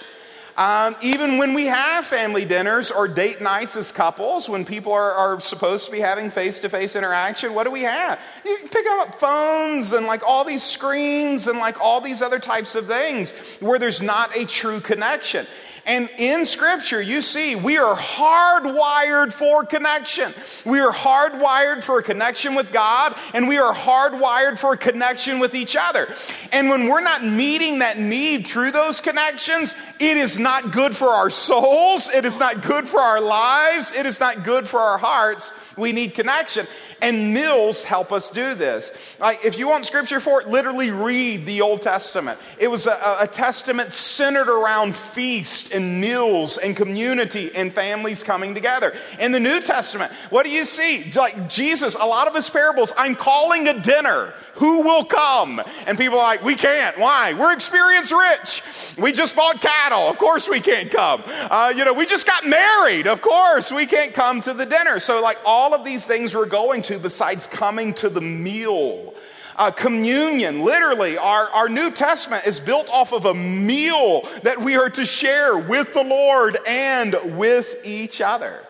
Um, 0.59 0.97
even 1.03 1.39
when 1.39 1.55
we 1.55 1.67
have 1.67 2.05
family 2.05 2.45
dinners 2.45 2.91
or 2.91 3.07
date 3.07 3.41
nights 3.41 3.77
as 3.77 3.93
couples, 3.93 4.49
when 4.49 4.65
people 4.65 4.93
are, 4.93 5.13
are 5.13 5.41
supposed 5.41 5.87
to 5.87 5.93
be 5.93 6.01
having 6.01 6.33
face 6.33 6.59
to 6.59 6.69
face 6.69 6.97
interaction, 6.97 7.55
what 7.55 7.63
do 7.63 7.71
we 7.71 7.83
have? 7.83 8.19
You 8.45 8.59
pick 8.69 8.85
up 8.89 9.21
phones 9.21 9.93
and 9.93 10.07
like 10.07 10.25
all 10.27 10.43
these 10.43 10.65
screens 10.65 11.47
and 11.47 11.61
like 11.61 11.81
all 11.81 12.01
these 12.01 12.23
other 12.23 12.41
types 12.41 12.75
of 12.75 12.89
things 12.89 13.31
where 13.61 13.79
there's 13.79 14.03
not 14.03 14.37
a 14.37 14.47
true 14.47 14.81
connection. 14.81 15.47
And 15.89 16.11
in 16.19 16.45
Scripture, 16.45 17.01
you 17.01 17.23
see, 17.23 17.57
we 17.57 17.79
are 17.79 17.97
hardwired 17.97 19.33
for 19.33 19.65
connection. 19.65 20.35
We 20.67 20.81
are 20.81 20.93
hardwired 20.93 21.83
for 21.83 21.99
a 21.99 22.03
connection 22.03 22.55
with 22.55 22.71
God, 22.73 23.17
and 23.33 23.49
we 23.49 23.57
are 23.57 23.75
hardwired 23.75 24.59
for 24.59 24.75
a 24.75 24.77
connection 24.77 25.39
with 25.39 25.55
each 25.55 25.77
other. 25.77 26.07
And 26.53 26.69
when 26.69 26.89
we're 26.89 27.01
not 27.01 27.25
meeting 27.25 27.79
that 27.79 27.99
need 27.99 28.47
through 28.47 28.73
those 28.73 29.01
connections, 29.01 29.75
it 29.99 30.19
is 30.19 30.39
not 30.39 30.73
good 30.73 30.95
for 30.95 31.09
our 31.09 31.31
souls, 31.31 32.11
it 32.15 32.27
is 32.27 32.39
not 32.39 32.63
good 32.63 32.87
for 32.87 33.01
our 33.01 33.21
lives, 33.21 33.91
it 33.93 34.05
is 34.05 34.21
not 34.21 34.45
good 34.45 34.69
for 34.69 34.81
our 34.81 34.99
hearts. 34.99 35.53
We 35.79 35.93
need 35.93 36.15
connection. 36.15 36.67
And 37.01 37.33
meals 37.33 37.85
help 37.85 38.11
us 38.13 38.31
do 38.31 38.55
this. 38.55 39.17
Like, 39.21 39.45
if 39.45 39.57
you 39.57 39.69
want 39.69 39.87
scripture 39.87 40.19
for 40.19 40.41
it, 40.41 40.49
literally 40.49 40.91
read 40.91 41.47
the 41.47 41.61
Old 41.61 41.81
Testament. 41.81 42.41
It 42.59 42.69
was 42.69 42.89
a, 42.89 43.19
a 43.21 43.27
testament 43.29 43.95
centered 43.95 44.49
around 44.49 44.97
feast 44.97 45.71
and 45.79 46.01
meals 46.01 46.59
and 46.59 46.77
community 46.77 47.55
and 47.55 47.73
families 47.73 48.23
coming 48.23 48.55
together. 48.55 48.95
In 49.19 49.33
the 49.33 49.41
New 49.41 49.61
Testament, 49.61 50.13
what 50.31 50.43
do 50.43 50.51
you 50.51 50.65
see? 50.65 51.11
Like 51.13 51.49
Jesus, 51.49 51.95
a 51.95 52.05
lot 52.05 52.29
of 52.29 52.35
his 52.35 52.51
parables, 52.51 52.93
I'm 52.99 53.15
calling 53.15 53.69
a 53.69 53.81
dinner. 53.81 54.35
Who 54.55 54.83
will 54.83 55.05
come? 55.05 55.63
And 55.87 55.97
people 55.97 56.19
are 56.19 56.25
like, 56.25 56.43
we 56.43 56.57
can't. 56.57 56.99
Why? 56.99 57.33
We're 57.33 57.53
experience 57.53 58.13
rich. 58.13 58.63
We 58.99 59.13
just 59.13 59.37
bought 59.37 59.61
cattle. 59.61 60.09
Of 60.09 60.19
course 60.19 60.49
we 60.49 60.61
can't 60.61 60.91
come. 60.91 61.23
Uh, 61.27 61.73
you 61.75 61.85
know, 61.85 61.95
we 61.95 62.07
just 62.07 62.27
got 62.27 62.45
married. 62.45 63.07
Of 63.07 63.23
course 63.23 63.71
we 63.71 63.87
can't 63.87 64.13
come 64.13 64.41
to 64.43 64.53
the 64.53 64.67
dinner. 64.67 64.99
So, 64.99 65.23
like, 65.23 65.39
all 65.47 65.75
of 65.75 65.85
these 65.85 66.05
things 66.05 66.35
we're 66.35 66.47
going 66.47 66.83
to 66.83 66.99
besides 66.99 67.47
coming 67.47 67.95
to 67.95 68.09
the 68.09 68.21
meal. 68.21 69.15
Uh, 69.59 69.73
communion, 69.73 70.63
literally, 70.63 71.19
our, 71.19 71.51
our 71.51 71.69
New 71.69 71.91
Testament 71.91 72.47
is 72.47 72.61
built 72.61 72.89
off 72.91 73.13
of 73.13 73.25
a 73.25 73.35
meal 73.35 74.23
that 74.45 74.61
we 74.61 74.77
are 74.77 74.89
to 74.89 75.05
share 75.05 75.59
with 75.59 75.93
the 75.95 76.05
Lord 76.05 76.57
and 76.65 77.17
with 77.37 77.75
each 77.85 78.21
other. 78.21 78.65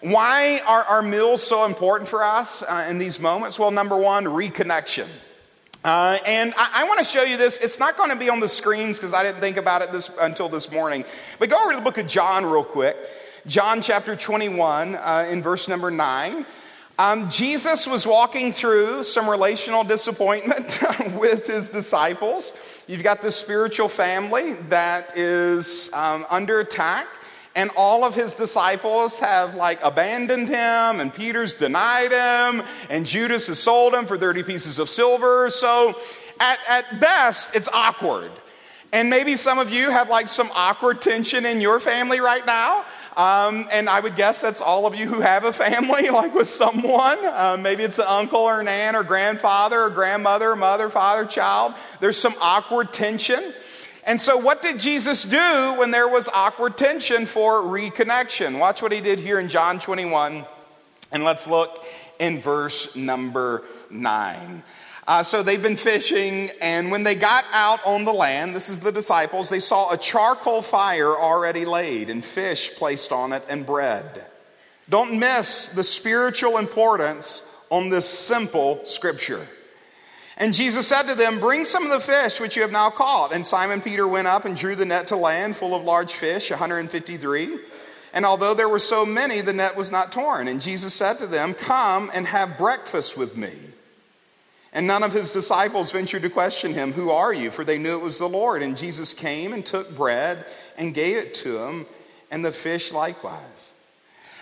Why 0.00 0.60
are 0.64 0.84
our 0.84 1.02
meals 1.02 1.42
so 1.42 1.64
important 1.64 2.08
for 2.08 2.22
us 2.22 2.62
uh, 2.62 2.86
in 2.88 2.98
these 2.98 3.18
moments? 3.18 3.58
Well, 3.58 3.72
number 3.72 3.96
one, 3.96 4.24
reconnection. 4.24 5.08
Uh, 5.84 6.18
and 6.24 6.54
I, 6.56 6.82
I 6.82 6.84
want 6.84 6.98
to 6.98 7.04
show 7.04 7.24
you 7.24 7.36
this. 7.36 7.58
It's 7.58 7.80
not 7.80 7.96
going 7.96 8.10
to 8.10 8.16
be 8.16 8.30
on 8.30 8.38
the 8.38 8.46
screens 8.46 8.98
because 8.98 9.12
I 9.12 9.24
didn't 9.24 9.40
think 9.40 9.56
about 9.56 9.82
it 9.82 9.90
this, 9.90 10.08
until 10.20 10.48
this 10.48 10.70
morning. 10.70 11.04
But 11.40 11.50
go 11.50 11.60
over 11.60 11.72
to 11.72 11.78
the 11.78 11.84
book 11.84 11.98
of 11.98 12.06
John 12.06 12.46
real 12.46 12.62
quick. 12.62 12.96
John 13.48 13.82
chapter 13.82 14.14
21, 14.14 14.94
uh, 14.94 15.26
in 15.28 15.42
verse 15.42 15.66
number 15.66 15.90
9. 15.90 16.46
Um, 16.98 17.30
Jesus 17.30 17.86
was 17.86 18.06
walking 18.06 18.52
through 18.52 19.04
some 19.04 19.28
relational 19.28 19.82
disappointment 19.82 20.78
with 21.18 21.46
his 21.46 21.68
disciples. 21.68 22.52
You've 22.86 23.02
got 23.02 23.22
this 23.22 23.34
spiritual 23.34 23.88
family 23.88 24.52
that 24.68 25.16
is 25.16 25.90
um, 25.94 26.26
under 26.28 26.60
attack, 26.60 27.06
and 27.56 27.70
all 27.76 28.04
of 28.04 28.14
his 28.14 28.34
disciples 28.34 29.18
have 29.20 29.54
like 29.54 29.82
abandoned 29.82 30.48
him, 30.48 31.00
and 31.00 31.12
Peter's 31.12 31.54
denied 31.54 32.12
him, 32.12 32.66
and 32.90 33.06
Judas 33.06 33.46
has 33.46 33.58
sold 33.58 33.94
him 33.94 34.04
for 34.04 34.18
30 34.18 34.42
pieces 34.42 34.78
of 34.78 34.90
silver. 34.90 35.48
So, 35.48 35.98
at, 36.40 36.58
at 36.68 37.00
best, 37.00 37.56
it's 37.56 37.68
awkward. 37.72 38.32
And 38.92 39.08
maybe 39.08 39.36
some 39.36 39.58
of 39.58 39.70
you 39.70 39.90
have 39.90 40.10
like 40.10 40.28
some 40.28 40.50
awkward 40.54 41.00
tension 41.00 41.46
in 41.46 41.62
your 41.62 41.80
family 41.80 42.20
right 42.20 42.44
now. 42.44 42.84
Um, 43.16 43.68
and 43.70 43.88
I 43.88 44.00
would 44.00 44.16
guess 44.16 44.40
that's 44.40 44.60
all 44.60 44.86
of 44.86 44.94
you 44.94 45.06
who 45.06 45.20
have 45.20 45.44
a 45.44 45.52
family, 45.52 46.08
like 46.10 46.34
with 46.34 46.48
someone. 46.48 47.24
Uh, 47.24 47.58
maybe 47.60 47.82
it's 47.82 47.98
an 47.98 48.06
uncle 48.08 48.40
or 48.40 48.60
an 48.60 48.68
aunt 48.68 48.96
or 48.96 49.02
grandfather 49.02 49.82
or 49.82 49.90
grandmother, 49.90 50.56
mother, 50.56 50.88
father, 50.88 51.24
child. 51.24 51.74
There's 52.00 52.16
some 52.16 52.34
awkward 52.40 52.92
tension. 52.92 53.52
And 54.04 54.20
so, 54.20 54.36
what 54.36 54.62
did 54.62 54.80
Jesus 54.80 55.24
do 55.24 55.74
when 55.78 55.90
there 55.92 56.08
was 56.08 56.28
awkward 56.28 56.76
tension 56.76 57.26
for 57.26 57.62
reconnection? 57.62 58.58
Watch 58.58 58.82
what 58.82 58.90
he 58.90 59.00
did 59.00 59.20
here 59.20 59.38
in 59.38 59.48
John 59.48 59.78
21. 59.78 60.44
And 61.12 61.22
let's 61.22 61.46
look 61.46 61.84
in 62.18 62.40
verse 62.40 62.96
number 62.96 63.62
9. 63.90 64.62
Uh, 65.06 65.22
so 65.22 65.42
they've 65.42 65.62
been 65.62 65.76
fishing, 65.76 66.50
and 66.60 66.92
when 66.92 67.02
they 67.02 67.16
got 67.16 67.44
out 67.52 67.84
on 67.84 68.04
the 68.04 68.12
land, 68.12 68.54
this 68.54 68.68
is 68.68 68.80
the 68.80 68.92
disciples, 68.92 69.48
they 69.48 69.58
saw 69.58 69.90
a 69.90 69.98
charcoal 69.98 70.62
fire 70.62 71.16
already 71.16 71.64
laid, 71.64 72.08
and 72.08 72.24
fish 72.24 72.70
placed 72.76 73.10
on 73.10 73.32
it, 73.32 73.44
and 73.48 73.66
bread. 73.66 74.24
Don't 74.88 75.18
miss 75.18 75.68
the 75.68 75.82
spiritual 75.82 76.58
importance 76.58 77.42
on 77.70 77.88
this 77.88 78.08
simple 78.08 78.84
scripture. 78.84 79.48
And 80.36 80.54
Jesus 80.54 80.86
said 80.86 81.04
to 81.04 81.14
them, 81.14 81.40
Bring 81.40 81.64
some 81.64 81.84
of 81.84 81.90
the 81.90 82.00
fish 82.00 82.40
which 82.40 82.56
you 82.56 82.62
have 82.62 82.72
now 82.72 82.90
caught. 82.90 83.32
And 83.32 83.46
Simon 83.46 83.80
Peter 83.80 84.06
went 84.06 84.28
up 84.28 84.44
and 84.44 84.56
drew 84.56 84.76
the 84.76 84.84
net 84.84 85.08
to 85.08 85.16
land 85.16 85.56
full 85.56 85.74
of 85.74 85.82
large 85.82 86.12
fish, 86.14 86.50
153. 86.50 87.58
And 88.12 88.26
although 88.26 88.54
there 88.54 88.68
were 88.68 88.78
so 88.78 89.06
many, 89.06 89.40
the 89.40 89.52
net 89.52 89.76
was 89.76 89.90
not 89.90 90.12
torn. 90.12 90.48
And 90.48 90.60
Jesus 90.60 90.94
said 90.94 91.18
to 91.18 91.26
them, 91.26 91.54
Come 91.54 92.10
and 92.14 92.26
have 92.26 92.58
breakfast 92.58 93.16
with 93.16 93.36
me. 93.36 93.52
And 94.72 94.86
none 94.86 95.02
of 95.02 95.12
his 95.12 95.32
disciples 95.32 95.92
ventured 95.92 96.22
to 96.22 96.30
question 96.30 96.72
him, 96.72 96.92
Who 96.92 97.10
are 97.10 97.32
you? 97.32 97.50
For 97.50 97.64
they 97.64 97.78
knew 97.78 97.94
it 97.94 98.02
was 98.02 98.18
the 98.18 98.28
Lord. 98.28 98.62
And 98.62 98.76
Jesus 98.76 99.12
came 99.12 99.52
and 99.52 99.64
took 99.64 99.94
bread 99.94 100.46
and 100.78 100.94
gave 100.94 101.16
it 101.16 101.34
to 101.36 101.58
him, 101.58 101.86
and 102.30 102.44
the 102.44 102.52
fish 102.52 102.90
likewise. 102.90 103.72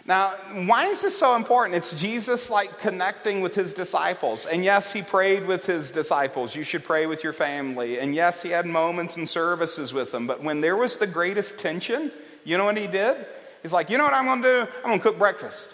Now, 0.06 0.30
why 0.66 0.86
is 0.86 1.02
this 1.02 1.18
so 1.18 1.36
important? 1.36 1.76
It's 1.76 1.92
Jesus 1.92 2.48
like 2.48 2.78
connecting 2.78 3.42
with 3.42 3.54
his 3.54 3.74
disciples. 3.74 4.46
And 4.46 4.64
yes, 4.64 4.92
he 4.92 5.02
prayed 5.02 5.46
with 5.46 5.66
his 5.66 5.92
disciples. 5.92 6.54
You 6.54 6.64
should 6.64 6.84
pray 6.84 7.06
with 7.06 7.22
your 7.22 7.32
family. 7.32 7.98
And 7.98 8.14
yes, 8.14 8.40
he 8.40 8.50
had 8.50 8.66
moments 8.66 9.16
and 9.16 9.28
services 9.28 9.92
with 9.92 10.10
them. 10.10 10.26
But 10.26 10.42
when 10.42 10.60
there 10.60 10.76
was 10.76 10.96
the 10.96 11.06
greatest 11.06 11.58
tension, 11.58 12.10
you 12.44 12.56
know 12.56 12.64
what 12.64 12.78
he 12.78 12.86
did? 12.86 13.26
He's 13.62 13.72
like, 13.72 13.90
You 13.90 13.98
know 13.98 14.04
what 14.04 14.14
I'm 14.14 14.24
going 14.24 14.42
to 14.42 14.48
do? 14.48 14.72
I'm 14.78 14.90
going 14.90 14.98
to 14.98 15.02
cook 15.02 15.18
breakfast. 15.18 15.70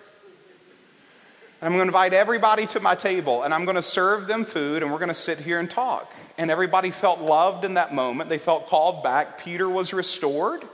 And 1.61 1.69
I'm 1.69 1.73
going 1.73 1.87
to 1.87 1.89
invite 1.89 2.13
everybody 2.13 2.67
to 2.69 2.81
my 2.81 2.95
table 2.95 3.43
and 3.43 3.55
I'm 3.55 3.65
going 3.65 3.77
to 3.77 3.83
serve 3.83 4.27
them 4.27 4.45
food 4.45 4.83
and 4.83 4.93
we're 4.93 4.99
going 4.99 5.09
to 5.09 5.15
sit 5.15 5.39
here 5.39 5.59
and 5.59 5.71
talk. 5.71 6.13
And 6.37 6.51
everybody 6.51 6.91
felt 6.91 7.21
loved 7.21 7.65
in 7.65 7.75
that 7.75 7.95
moment. 7.95 8.29
They 8.29 8.39
felt 8.39 8.67
called 8.67 9.03
back. 9.03 9.39
Peter 9.39 9.69
was 9.69 9.95
restored. 9.95 10.65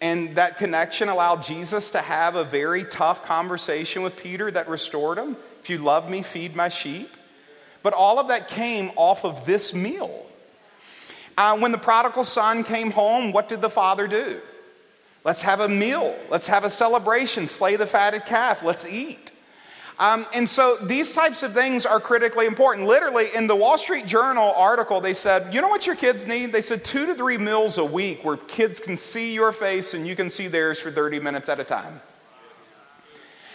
And 0.00 0.34
that 0.36 0.58
connection 0.58 1.08
allowed 1.08 1.44
Jesus 1.44 1.90
to 1.90 1.98
have 1.98 2.34
a 2.34 2.42
very 2.42 2.84
tough 2.84 3.24
conversation 3.24 4.02
with 4.02 4.16
Peter 4.16 4.50
that 4.50 4.68
restored 4.68 5.18
him. 5.18 5.36
If 5.62 5.70
you 5.70 5.78
love 5.78 6.10
me, 6.10 6.22
feed 6.22 6.56
my 6.56 6.70
sheep. 6.70 7.16
But 7.82 7.92
all 7.92 8.18
of 8.18 8.28
that 8.28 8.48
came 8.48 8.90
off 8.96 9.24
of 9.24 9.46
this 9.46 9.72
meal. 9.74 10.26
Uh, 11.38 11.56
when 11.58 11.70
the 11.70 11.78
prodigal 11.78 12.24
son 12.24 12.64
came 12.64 12.90
home, 12.90 13.32
what 13.32 13.48
did 13.48 13.60
the 13.60 13.70
father 13.70 14.08
do? 14.08 14.40
Let's 15.22 15.42
have 15.42 15.60
a 15.60 15.68
meal. 15.68 16.18
Let's 16.30 16.48
have 16.48 16.64
a 16.64 16.70
celebration. 16.70 17.46
Slay 17.46 17.76
the 17.76 17.86
fatted 17.86 18.24
calf. 18.26 18.62
Let's 18.62 18.84
eat. 18.84 19.30
Um, 20.00 20.26
and 20.32 20.48
so 20.48 20.76
these 20.76 21.12
types 21.12 21.42
of 21.42 21.52
things 21.52 21.84
are 21.84 22.00
critically 22.00 22.46
important. 22.46 22.86
Literally, 22.88 23.28
in 23.34 23.46
the 23.46 23.54
Wall 23.54 23.76
Street 23.76 24.06
Journal 24.06 24.54
article, 24.56 24.98
they 24.98 25.12
said, 25.12 25.52
you 25.52 25.60
know 25.60 25.68
what 25.68 25.86
your 25.86 25.94
kids 25.94 26.26
need? 26.26 26.54
They 26.54 26.62
said 26.62 26.86
two 26.86 27.04
to 27.04 27.14
three 27.14 27.36
meals 27.36 27.76
a 27.76 27.84
week 27.84 28.24
where 28.24 28.38
kids 28.38 28.80
can 28.80 28.96
see 28.96 29.34
your 29.34 29.52
face 29.52 29.92
and 29.92 30.06
you 30.06 30.16
can 30.16 30.30
see 30.30 30.48
theirs 30.48 30.80
for 30.80 30.90
30 30.90 31.20
minutes 31.20 31.50
at 31.50 31.60
a 31.60 31.64
time. 31.64 32.00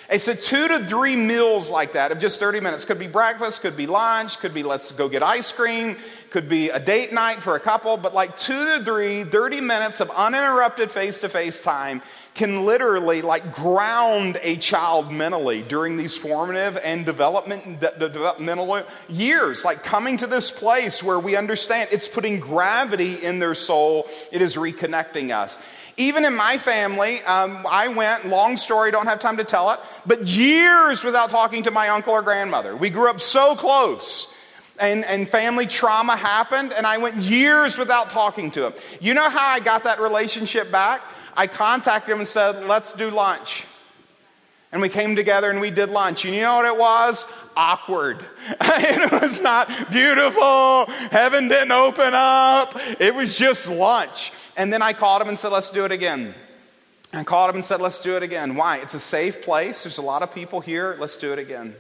They 0.10 0.20
said 0.20 0.42
two 0.42 0.68
to 0.68 0.86
three 0.86 1.16
meals 1.16 1.70
like 1.70 1.94
that 1.94 2.12
of 2.12 2.20
just 2.20 2.40
30 2.40 2.60
minutes. 2.60 2.86
Could 2.86 3.00
be 3.00 3.08
breakfast, 3.08 3.62
could 3.62 3.76
be 3.76 3.88
lunch, 3.88 4.40
could 4.40 4.54
be 4.54 4.64
let's 4.64 4.92
go 4.92 5.10
get 5.10 5.24
ice 5.24 5.52
cream, 5.52 5.98
could 6.30 6.48
be 6.48 6.70
a 6.70 6.80
date 6.80 7.12
night 7.12 7.42
for 7.42 7.56
a 7.56 7.60
couple, 7.60 7.98
but 7.98 8.14
like 8.14 8.38
two 8.38 8.78
to 8.78 8.84
three, 8.84 9.24
30 9.24 9.62
minutes 9.62 10.00
of 10.02 10.12
uninterrupted 10.12 10.92
face 10.92 11.20
to 11.20 11.30
face 11.30 11.60
time 11.60 12.02
can 12.36 12.66
literally 12.66 13.22
like 13.22 13.54
ground 13.54 14.38
a 14.42 14.58
child 14.58 15.12
mentally 15.12 15.62
during 15.64 15.96
these 15.96 16.18
formative 16.18 16.78
and 16.84 17.06
development, 17.06 17.80
de- 17.80 18.10
developmental 18.10 18.84
years. 19.08 19.64
Like 19.64 19.84
coming 19.84 20.18
to 20.18 20.28
this 20.28 20.52
place 20.52 21.02
where 21.02 21.20
we 21.20 21.36
understand 21.38 21.90
it's 21.92 22.10
putting 22.10 22.40
gravity 22.40 23.14
in 23.24 23.40
their 23.40 23.56
soul, 23.56 24.08
it 24.32 24.42
is 24.42 24.56
reconnecting 24.56 25.36
us. 25.36 25.58
Even 25.98 26.26
in 26.26 26.36
my 26.36 26.58
family, 26.58 27.22
um, 27.24 27.66
I 27.70 27.88
went, 27.88 28.28
long 28.28 28.58
story, 28.58 28.92
don't 28.92 29.08
have 29.08 29.20
time 29.20 29.38
to 29.38 29.46
tell 29.46 29.72
it, 29.72 29.80
but 30.06 30.28
years 30.28 31.04
without 31.04 31.30
talking 31.30 31.64
to 31.64 31.72
my 31.72 31.90
uncle 31.90 32.14
or 32.14 32.22
grandmother. 32.22 32.76
We 32.76 32.90
grew 32.90 33.10
up 33.10 33.22
so 33.22 33.56
close. 33.56 34.34
And, 34.78 35.06
and 35.06 35.30
family 35.30 35.68
trauma 35.68 36.18
happened, 36.18 36.74
and 36.74 36.86
I 36.86 36.98
went 36.98 37.16
years 37.16 37.78
without 37.78 38.10
talking 38.10 38.52
to 38.52 38.66
him. 38.66 38.74
You 39.00 39.14
know 39.14 39.30
how 39.30 39.48
I 39.48 39.62
got 39.62 39.86
that 39.86 40.02
relationship 40.02 40.70
back? 40.70 41.02
I 41.38 41.48
contacted 41.48 42.12
him 42.12 42.20
and 42.20 42.28
said, 42.28 42.66
Let's 42.66 42.92
do 42.92 43.10
lunch. 43.10 43.66
And 44.76 44.82
we 44.82 44.90
came 44.90 45.16
together 45.16 45.50
and 45.50 45.62
we 45.62 45.72
did 45.72 45.90
lunch. 45.90 46.26
And 46.26 46.36
you 46.36 46.42
know 46.42 46.58
what 46.58 46.66
it 46.66 46.76
was? 46.76 47.26
Awkward. 47.56 48.26
it 48.50 49.10
was 49.10 49.40
not 49.40 49.70
beautiful. 49.90 50.88
Heaven 51.12 51.48
didn't 51.48 51.72
open 51.72 52.14
up. 52.14 52.76
It 53.00 53.16
was 53.16 53.38
just 53.38 53.70
lunch. 53.70 54.34
And 54.58 54.74
then 54.74 54.82
I 54.82 54.92
called 54.92 55.22
him 55.22 55.30
and 55.30 55.40
said, 55.40 55.54
Let's 55.54 55.70
do 55.70 55.86
it 55.86 55.94
again. 55.94 56.36
And 57.14 57.22
I 57.22 57.24
called 57.24 57.52
him 57.52 57.56
and 57.56 57.64
said, 57.64 57.80
Let's 57.80 58.02
do 58.02 58.18
it 58.18 58.24
again. 58.24 58.56
Why? 58.56 58.80
It's 58.80 58.94
a 58.94 59.00
safe 59.00 59.44
place. 59.44 59.84
There's 59.84 59.98
a 59.98 60.02
lot 60.02 60.24
of 60.24 60.34
people 60.34 60.60
here. 60.60 60.98
Let's 61.00 61.16
do 61.16 61.32
it 61.32 61.40
again. 61.40 61.74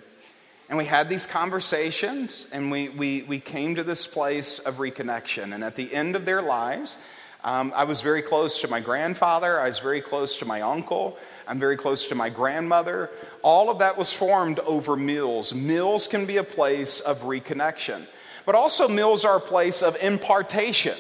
And 0.69 0.77
we 0.77 0.85
had 0.85 1.09
these 1.09 1.25
conversations 1.25 2.47
and 2.53 2.71
we, 2.71 2.87
we, 2.87 3.23
we 3.23 3.41
came 3.41 3.75
to 3.75 3.83
this 3.83 4.07
place 4.07 4.59
of 4.59 4.75
reconnection. 4.75 5.53
And 5.53 5.65
at 5.65 5.75
the 5.75 5.93
end 5.93 6.15
of 6.15 6.23
their 6.23 6.41
lives, 6.41 6.97
um, 7.43 7.73
I 7.75 7.83
was 7.83 8.01
very 8.01 8.23
close 8.23 8.61
to 8.61 8.67
my 8.67 8.79
grandfather. 8.79 9.59
I 9.59 9.67
was 9.67 9.79
very 9.79 10.01
close 10.01 10.37
to 10.37 10.45
my 10.45 10.61
uncle. 10.61 11.17
I'm 11.47 11.59
very 11.59 11.77
close 11.77 12.05
to 12.07 12.15
my 12.15 12.29
grandmother. 12.29 13.09
All 13.41 13.69
of 13.69 13.79
that 13.79 13.97
was 13.97 14.11
formed 14.11 14.59
over 14.59 14.95
meals. 14.95 15.53
Meals 15.53 16.07
can 16.07 16.25
be 16.25 16.37
a 16.37 16.43
place 16.43 16.99
of 16.99 17.21
reconnection, 17.21 18.05
but 18.45 18.55
also 18.55 18.87
meals 18.87 19.25
are 19.25 19.37
a 19.37 19.41
place 19.41 19.81
of 19.81 19.95
impartation. 20.01 20.97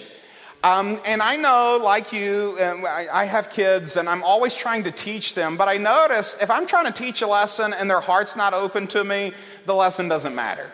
Um, 0.63 0.99
and 1.05 1.21
I 1.21 1.35
know, 1.35 1.79
like 1.83 2.11
you, 2.11 2.57
I, 2.59 3.07
I 3.11 3.25
have 3.25 3.51
kids 3.51 3.97
and 3.97 4.09
I'm 4.09 4.23
always 4.23 4.55
trying 4.55 4.83
to 4.85 4.91
teach 4.91 5.35
them, 5.35 5.57
but 5.57 5.67
I 5.67 5.77
notice 5.77 6.35
if 6.41 6.49
I'm 6.49 6.65
trying 6.65 6.85
to 6.85 6.91
teach 6.91 7.21
a 7.21 7.27
lesson 7.27 7.71
and 7.73 7.89
their 7.89 7.99
heart's 7.99 8.35
not 8.35 8.53
open 8.55 8.87
to 8.87 9.03
me, 9.03 9.33
the 9.67 9.75
lesson 9.75 10.07
doesn't 10.07 10.33
matter. 10.33 10.71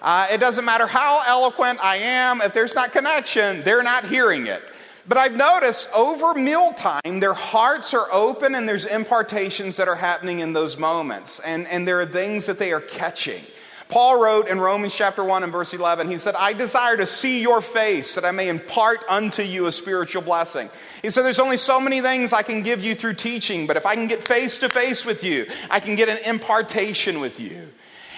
Uh, 0.00 0.28
it 0.30 0.38
doesn't 0.38 0.64
matter 0.64 0.86
how 0.86 1.22
eloquent 1.26 1.82
I 1.82 1.96
am, 1.96 2.42
if 2.42 2.52
there's 2.52 2.74
not 2.74 2.92
connection, 2.92 3.64
they're 3.64 3.82
not 3.82 4.04
hearing 4.04 4.46
it. 4.46 4.62
But 5.06 5.18
I've 5.18 5.36
noticed 5.36 5.88
over 5.94 6.34
mealtime, 6.34 7.20
their 7.20 7.34
hearts 7.34 7.92
are 7.92 8.06
open 8.10 8.54
and 8.54 8.66
there's 8.66 8.86
impartations 8.86 9.76
that 9.76 9.86
are 9.86 9.96
happening 9.96 10.40
in 10.40 10.54
those 10.54 10.78
moments. 10.78 11.40
And, 11.40 11.66
and 11.66 11.86
there 11.86 12.00
are 12.00 12.06
things 12.06 12.46
that 12.46 12.58
they 12.58 12.72
are 12.72 12.80
catching. 12.80 13.44
Paul 13.88 14.18
wrote 14.18 14.48
in 14.48 14.58
Romans 14.60 14.94
chapter 14.94 15.22
1 15.22 15.42
and 15.42 15.52
verse 15.52 15.74
11, 15.74 16.10
he 16.10 16.16
said, 16.16 16.34
I 16.34 16.54
desire 16.54 16.96
to 16.96 17.04
see 17.04 17.42
your 17.42 17.60
face 17.60 18.14
that 18.14 18.24
I 18.24 18.30
may 18.30 18.48
impart 18.48 19.04
unto 19.08 19.42
you 19.42 19.66
a 19.66 19.72
spiritual 19.72 20.22
blessing. 20.22 20.70
He 21.02 21.10
said, 21.10 21.22
There's 21.22 21.38
only 21.38 21.58
so 21.58 21.78
many 21.78 22.00
things 22.00 22.32
I 22.32 22.42
can 22.42 22.62
give 22.62 22.82
you 22.82 22.94
through 22.94 23.14
teaching, 23.14 23.66
but 23.66 23.76
if 23.76 23.84
I 23.84 23.94
can 23.94 24.06
get 24.06 24.24
face 24.24 24.58
to 24.58 24.70
face 24.70 25.04
with 25.04 25.22
you, 25.22 25.46
I 25.68 25.80
can 25.80 25.96
get 25.96 26.08
an 26.08 26.18
impartation 26.24 27.20
with 27.20 27.38
you. 27.38 27.68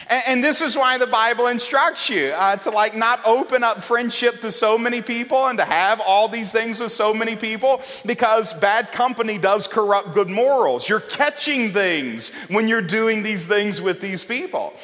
And, 0.08 0.22
and 0.26 0.44
this 0.44 0.60
is 0.60 0.76
why 0.76 0.98
the 0.98 1.06
Bible 1.06 1.48
instructs 1.48 2.08
you 2.08 2.28
uh, 2.28 2.56
to 2.56 2.70
like 2.70 2.96
not 2.96 3.20
open 3.24 3.64
up 3.64 3.82
friendship 3.82 4.40
to 4.42 4.52
so 4.52 4.78
many 4.78 5.02
people 5.02 5.46
and 5.46 5.58
to 5.58 5.64
have 5.64 6.00
all 6.00 6.28
these 6.28 6.52
things 6.52 6.80
with 6.80 6.92
so 6.92 7.12
many 7.12 7.36
people 7.36 7.80
because 8.04 8.52
bad 8.52 8.92
company 8.92 9.38
does 9.38 9.66
corrupt 9.66 10.14
good 10.14 10.30
morals. 10.30 10.88
You're 10.88 11.00
catching 11.00 11.72
things 11.72 12.32
when 12.48 12.68
you're 12.68 12.82
doing 12.82 13.22
these 13.22 13.46
things 13.46 13.80
with 13.80 14.00
these 14.00 14.24
people. 14.24 14.74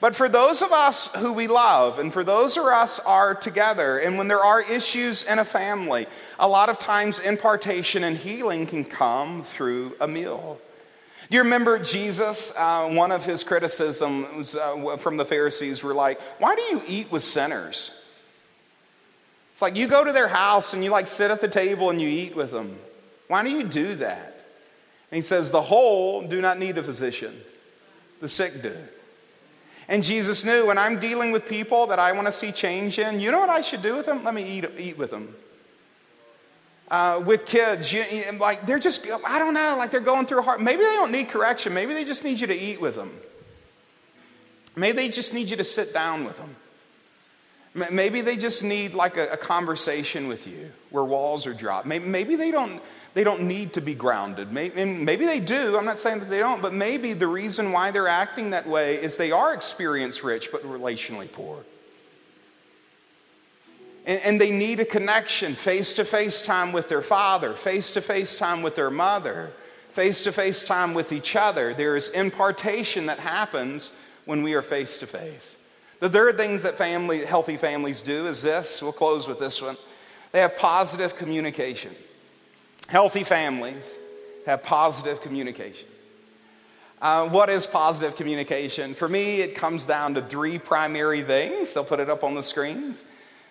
But 0.00 0.16
for 0.16 0.28
those 0.28 0.62
of 0.62 0.72
us 0.72 1.14
who 1.14 1.32
we 1.32 1.46
love, 1.46 2.00
and 2.00 2.12
for 2.12 2.24
those 2.24 2.56
of 2.56 2.64
us 2.64 2.98
are 2.98 3.36
together, 3.36 3.98
and 3.98 4.18
when 4.18 4.26
there 4.26 4.42
are 4.42 4.60
issues 4.60 5.22
in 5.22 5.38
a 5.38 5.44
family, 5.44 6.08
a 6.40 6.48
lot 6.48 6.68
of 6.68 6.80
times 6.80 7.20
impartation 7.20 8.02
and 8.02 8.16
healing 8.16 8.66
can 8.66 8.84
come 8.84 9.44
through 9.44 9.94
a 10.00 10.08
meal. 10.08 10.58
You 11.32 11.38
remember 11.38 11.78
Jesus? 11.78 12.52
Uh, 12.54 12.90
one 12.90 13.10
of 13.10 13.24
his 13.24 13.42
criticisms 13.42 14.54
uh, 14.54 14.98
from 14.98 15.16
the 15.16 15.24
Pharisees 15.24 15.82
were 15.82 15.94
like, 15.94 16.20
Why 16.38 16.54
do 16.54 16.60
you 16.60 16.82
eat 16.86 17.10
with 17.10 17.22
sinners? 17.22 17.90
It's 19.54 19.62
like 19.62 19.74
you 19.74 19.86
go 19.86 20.04
to 20.04 20.12
their 20.12 20.28
house 20.28 20.74
and 20.74 20.84
you 20.84 20.90
like 20.90 21.06
sit 21.06 21.30
at 21.30 21.40
the 21.40 21.48
table 21.48 21.88
and 21.88 22.02
you 22.02 22.08
eat 22.08 22.36
with 22.36 22.50
them. 22.50 22.78
Why 23.28 23.42
do 23.42 23.48
you 23.48 23.64
do 23.64 23.94
that? 23.94 24.44
And 25.10 25.16
he 25.16 25.22
says, 25.22 25.50
The 25.50 25.62
whole 25.62 26.20
do 26.20 26.42
not 26.42 26.58
need 26.58 26.76
a 26.76 26.82
physician, 26.82 27.40
the 28.20 28.28
sick 28.28 28.60
do. 28.60 28.76
And 29.88 30.02
Jesus 30.02 30.44
knew 30.44 30.66
when 30.66 30.76
I'm 30.76 31.00
dealing 31.00 31.32
with 31.32 31.46
people 31.46 31.86
that 31.86 31.98
I 31.98 32.12
want 32.12 32.26
to 32.26 32.32
see 32.32 32.52
change 32.52 32.98
in, 32.98 33.20
you 33.20 33.30
know 33.30 33.40
what 33.40 33.48
I 33.48 33.62
should 33.62 33.80
do 33.80 33.96
with 33.96 34.04
them? 34.04 34.22
Let 34.22 34.34
me 34.34 34.44
eat, 34.44 34.66
eat 34.76 34.98
with 34.98 35.10
them 35.10 35.34
uh, 36.92 37.18
with 37.24 37.46
kids, 37.46 37.90
you, 37.90 38.04
you, 38.12 38.22
like 38.32 38.66
they're 38.66 38.78
just, 38.78 39.06
I 39.24 39.38
don't 39.38 39.54
know, 39.54 39.76
like 39.78 39.90
they're 39.90 40.00
going 40.00 40.26
through 40.26 40.40
a 40.40 40.42
hard, 40.42 40.60
maybe 40.60 40.82
they 40.82 40.94
don't 40.94 41.10
need 41.10 41.30
correction. 41.30 41.72
Maybe 41.72 41.94
they 41.94 42.04
just 42.04 42.22
need 42.22 42.38
you 42.38 42.46
to 42.46 42.54
eat 42.54 42.82
with 42.82 42.96
them. 42.96 43.10
Maybe 44.76 44.96
they 44.96 45.08
just 45.08 45.32
need 45.32 45.48
you 45.48 45.56
to 45.56 45.64
sit 45.64 45.94
down 45.94 46.26
with 46.26 46.36
them. 46.36 46.54
Maybe 47.90 48.20
they 48.20 48.36
just 48.36 48.62
need 48.62 48.92
like 48.92 49.16
a, 49.16 49.28
a 49.28 49.36
conversation 49.38 50.28
with 50.28 50.46
you 50.46 50.70
where 50.90 51.02
walls 51.02 51.46
are 51.46 51.54
dropped. 51.54 51.86
Maybe, 51.86 52.04
maybe, 52.04 52.36
they, 52.36 52.50
don't, 52.50 52.82
they 53.14 53.24
don't 53.24 53.44
need 53.44 53.72
to 53.72 53.80
be 53.80 53.94
grounded. 53.94 54.52
Maybe, 54.52 54.84
maybe 54.84 55.24
they 55.24 55.40
do. 55.40 55.78
I'm 55.78 55.86
not 55.86 55.98
saying 55.98 56.18
that 56.18 56.28
they 56.28 56.40
don't, 56.40 56.60
but 56.60 56.74
maybe 56.74 57.14
the 57.14 57.26
reason 57.26 57.72
why 57.72 57.90
they're 57.90 58.06
acting 58.06 58.50
that 58.50 58.68
way 58.68 59.02
is 59.02 59.16
they 59.16 59.32
are 59.32 59.54
experience 59.54 60.22
rich 60.22 60.52
but 60.52 60.62
relationally 60.64 61.32
poor. 61.32 61.64
And, 64.06 64.20
and 64.22 64.40
they 64.40 64.50
need 64.50 64.80
a 64.80 64.84
connection, 64.84 65.54
face 65.54 65.92
to 65.94 66.04
face 66.04 66.42
time 66.42 66.72
with 66.72 66.88
their 66.88 67.02
father, 67.02 67.54
face 67.54 67.90
to 67.92 68.00
face 68.00 68.36
time 68.36 68.62
with 68.62 68.74
their 68.74 68.90
mother, 68.90 69.52
face 69.92 70.22
to 70.22 70.32
face 70.32 70.64
time 70.64 70.94
with 70.94 71.12
each 71.12 71.36
other. 71.36 71.74
There 71.74 71.96
is 71.96 72.08
impartation 72.08 73.06
that 73.06 73.18
happens 73.18 73.92
when 74.24 74.42
we 74.42 74.54
are 74.54 74.62
face 74.62 74.98
to 74.98 75.06
face. 75.06 75.56
The 76.00 76.10
third 76.10 76.36
things 76.36 76.62
that 76.62 76.76
family, 76.76 77.24
healthy 77.24 77.56
families 77.56 78.02
do 78.02 78.26
is 78.26 78.42
this. 78.42 78.82
We'll 78.82 78.92
close 78.92 79.28
with 79.28 79.38
this 79.38 79.62
one. 79.62 79.76
They 80.32 80.40
have 80.40 80.56
positive 80.56 81.14
communication. 81.14 81.94
Healthy 82.88 83.24
families 83.24 83.84
have 84.46 84.62
positive 84.62 85.20
communication. 85.20 85.86
Uh, 87.00 87.28
what 87.28 87.48
is 87.50 87.66
positive 87.66 88.16
communication? 88.16 88.94
For 88.94 89.08
me, 89.08 89.40
it 89.40 89.54
comes 89.54 89.84
down 89.84 90.14
to 90.14 90.22
three 90.22 90.58
primary 90.58 91.22
things. 91.22 91.72
They'll 91.72 91.84
put 91.84 92.00
it 92.00 92.08
up 92.08 92.24
on 92.24 92.34
the 92.34 92.42
screens. 92.42 93.02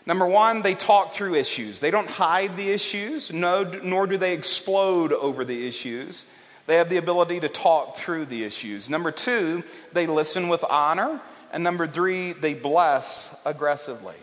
Number 0.06 0.26
one, 0.26 0.62
they 0.62 0.74
talk 0.74 1.14
through 1.14 1.36
issues. 1.36 1.80
They 1.80 1.92
don't 1.92 2.10
hide 2.10 2.58
the 2.58 2.72
issues, 2.72 3.32
no, 3.32 3.64
nor 3.64 4.08
do 4.08 4.18
they 4.18 4.34
explode 4.34 5.14
over 5.14 5.46
the 5.46 5.68
issues. 5.68 6.26
They 6.66 6.76
have 6.78 6.90
the 6.90 6.98
ability 6.98 7.40
to 7.42 7.50
talk 7.50 7.98
through 7.98 8.26
the 8.26 8.44
issues. 8.44 8.90
Number 8.90 9.12
two, 9.12 9.64
they 9.94 10.08
listen 10.08 10.50
with 10.50 10.64
honor. 10.64 11.22
And 11.52 11.64
number 11.64 11.86
three, 11.86 12.34
they 12.34 12.54
bless 12.54 13.34
aggressively. 13.46 14.16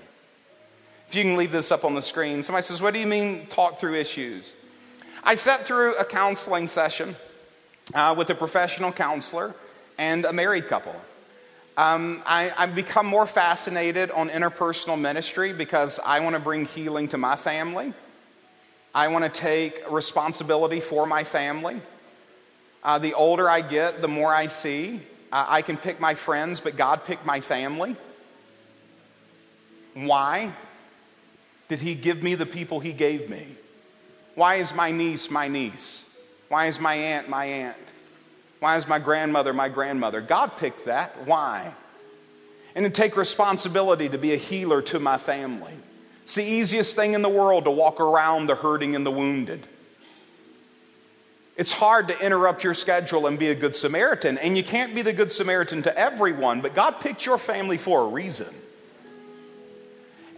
If 1.09 1.15
you 1.15 1.23
can 1.23 1.37
leave 1.37 1.53
this 1.53 1.71
up 1.71 1.85
on 1.85 1.95
the 1.95 2.03
screen, 2.03 2.43
somebody 2.43 2.63
says, 2.63 2.83
What 2.83 2.95
do 2.95 3.01
you 3.01 3.07
mean 3.07 3.47
talk 3.47 3.79
through 3.79 3.95
issues? 3.95 4.55
I 5.23 5.35
sat 5.35 5.65
through 5.65 5.95
a 5.97 6.05
counseling 6.05 6.69
session 6.69 7.17
uh, 7.95 8.15
with 8.17 8.31
a 8.31 8.35
professional 8.35 8.93
counselor 8.93 9.55
and 9.97 10.25
a 10.25 10.33
married 10.33 10.69
couple. 10.69 10.95
Um, 11.79 12.25
I, 12.27 12.53
I've 12.57 12.75
become 12.75 13.07
more 13.07 13.25
fascinated 13.25 14.11
on 14.11 14.31
interpersonal 14.31 15.01
ministry 15.01 15.53
because 15.53 16.01
I 16.05 16.19
want 16.19 16.35
to 16.35 16.41
bring 16.41 16.65
healing 16.65 17.07
to 17.11 17.19
my 17.19 17.37
family. 17.37 17.95
I 18.93 19.07
want 19.07 19.33
to 19.33 19.41
take 19.41 19.89
responsibility 19.89 20.81
for 20.81 21.07
my 21.07 21.23
family. 21.23 21.81
Uh, 22.83 22.99
the 22.99 23.15
older 23.15 23.49
I 23.49 23.61
get, 23.61 24.03
the 24.03 24.09
more 24.09 24.35
I 24.35 24.49
see. 24.49 25.03
Uh, 25.31 25.47
I 25.47 25.63
can 25.63 25.77
pick 25.77 26.01
my 26.01 26.17
friends, 26.17 26.59
but 26.59 26.77
God 26.77 27.05
picked 27.05 27.25
my 27.25 27.39
family. 27.39 27.95
Why? 29.95 30.53
Did 31.69 31.79
He 31.81 31.95
give 31.95 32.25
me 32.25 32.35
the 32.35 32.47
people 32.47 32.81
He 32.81 32.93
gave 32.93 33.31
me? 33.31 33.47
Why 34.35 34.57
is 34.57 34.75
my 34.75 34.91
niece 34.91 35.31
my 35.31 35.47
niece? 35.47 36.03
Why 36.49 36.67
is 36.67 36.81
my 36.81 36.95
aunt 36.95 37.29
my 37.29 37.45
aunt? 37.45 37.77
Why 38.61 38.77
is 38.77 38.89
my 38.89 38.99
grandmother 38.99 39.53
my 39.53 39.69
grandmother? 39.69 40.21
God 40.21 40.57
picked 40.57 40.87
that. 40.87 41.27
Why? 41.27 41.73
And 42.75 42.85
to 42.85 42.91
take 42.91 43.17
responsibility 43.17 44.09
to 44.09 44.19
be 44.19 44.33
a 44.35 44.37
healer 44.37 44.83
to 44.83 44.99
my 44.99 45.19
family. 45.19 45.75
It's 46.23 46.35
the 46.35 46.45
easiest 46.45 46.95
thing 46.95 47.15
in 47.15 47.23
the 47.23 47.29
world 47.29 47.65
to 47.65 47.71
walk 47.71 48.01
around 48.01 48.47
the 48.47 48.55
hurting 48.55 48.95
and 48.95 49.07
the 49.07 49.11
wounded. 49.11 49.67
It's 51.57 51.73
hard 51.73 52.09
to 52.09 52.25
interrupt 52.25 52.63
your 52.63 52.75
schedule 52.75 53.27
and 53.27 53.39
be 53.39 53.49
a 53.49 53.55
good 53.55 53.75
Samaritan, 53.75 54.39
and 54.39 54.57
you 54.57 54.63
can't 54.63 54.95
be 54.95 55.03
the 55.03 55.13
good 55.13 55.33
Samaritan 55.33 55.83
to 55.85 55.99
everyone, 55.99 56.61
but 56.61 56.75
God 56.75 57.01
picked 57.01 57.27
your 57.27 57.39
family 57.39 57.79
for 57.79 58.03
a 58.03 58.07
reason. 58.07 58.55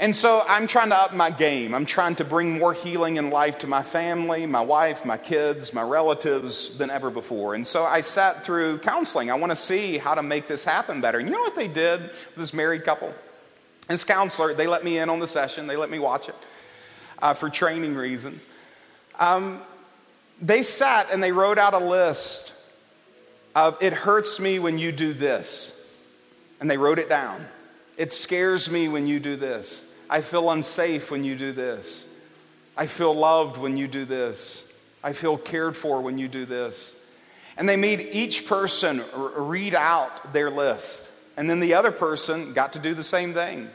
And 0.01 0.17
so 0.17 0.43
I'm 0.49 0.67
trying 0.67 0.89
to 0.89 0.97
up 0.97 1.13
my 1.13 1.31
game. 1.31 1.75
I'm 1.75 1.85
trying 1.85 2.17
to 2.17 2.25
bring 2.25 2.59
more 2.59 2.73
healing 2.73 3.19
and 3.19 3.29
life 3.29 3.59
to 3.59 3.67
my 3.67 3.83
family, 3.83 4.47
my 4.47 4.63
wife, 4.63 5.05
my 5.05 5.19
kids, 5.19 5.75
my 5.75 5.83
relatives 5.83 6.71
than 6.79 6.89
ever 6.89 7.11
before. 7.11 7.55
And 7.55 7.67
so 7.67 7.85
I 7.85 8.01
sat 8.01 8.43
through 8.43 8.79
counseling. 8.79 9.31
I 9.31 9.35
want 9.35 9.51
to 9.51 9.57
see 9.57 9.99
how 9.99 10.15
to 10.15 10.23
make 10.23 10.49
this 10.49 10.65
happen 10.65 11.03
better. 11.03 11.19
And 11.19 11.29
you 11.29 11.35
know 11.35 11.43
what 11.43 11.55
they 11.55 11.69
did 11.69 12.01
with 12.01 12.37
this 12.37 12.55
married 12.55 12.83
couple? 12.83 13.13
This 13.89 14.03
counselor, 14.05 14.55
they 14.55 14.67
let 14.67 14.85
me 14.85 14.97
in 14.97 15.11
on 15.11 15.19
the 15.19 15.27
session, 15.27 15.67
they 15.67 15.77
let 15.77 15.91
me 15.91 15.99
watch 15.99 16.31
it 16.31 16.35
uh, 17.21 17.35
for 17.35 17.51
training 17.51 17.95
reasons. 17.95 18.47
Um, 19.19 19.61
they 20.41 20.63
sat 20.63 21.13
and 21.13 21.23
they 21.23 21.33
wrote 21.33 21.59
out 21.59 21.75
a 21.75 21.79
list 21.79 22.55
of 23.55 23.77
it 23.83 23.93
hurts 23.93 24.41
me 24.41 24.61
when 24.61 24.79
you 24.79 24.93
do 24.93 25.13
this. 25.13 25.77
And 26.59 26.71
they 26.71 26.79
wrote 26.79 26.99
it 26.99 27.11
down. 27.11 27.47
It 27.99 28.13
scares 28.13 28.71
me 28.71 28.89
when 28.89 29.07
you 29.07 29.21
do 29.21 29.37
this. 29.37 29.85
I 30.11 30.23
feel 30.23 30.51
unsafe 30.51 31.11
when 31.11 31.23
you 31.23 31.37
do 31.37 31.53
this. 31.53 32.05
I 32.77 32.87
feel 32.87 33.15
loved 33.15 33.57
when 33.57 33.77
you 33.77 33.87
do 33.87 34.05
this. 34.05 34.65
I 35.05 35.13
feel 35.13 35.39
cared 35.39 35.77
for 35.77 36.01
when 36.01 36.19
you 36.19 36.27
do 36.27 36.45
this. 36.45 36.93
And 37.57 37.69
they 37.69 37.77
made 37.77 38.01
each 38.13 38.47
person 38.47 39.03
read 39.15 39.75
out 39.75 40.33
their 40.33 40.51
list. 40.51 41.05
And 41.37 41.49
then 41.49 41.61
the 41.61 41.75
other 41.75 41.93
person 41.93 42.53
got 42.55 42.73
to 42.73 42.81
do 42.81 42.93
the 42.93 43.05
same 43.05 43.33
thing. 43.35 43.71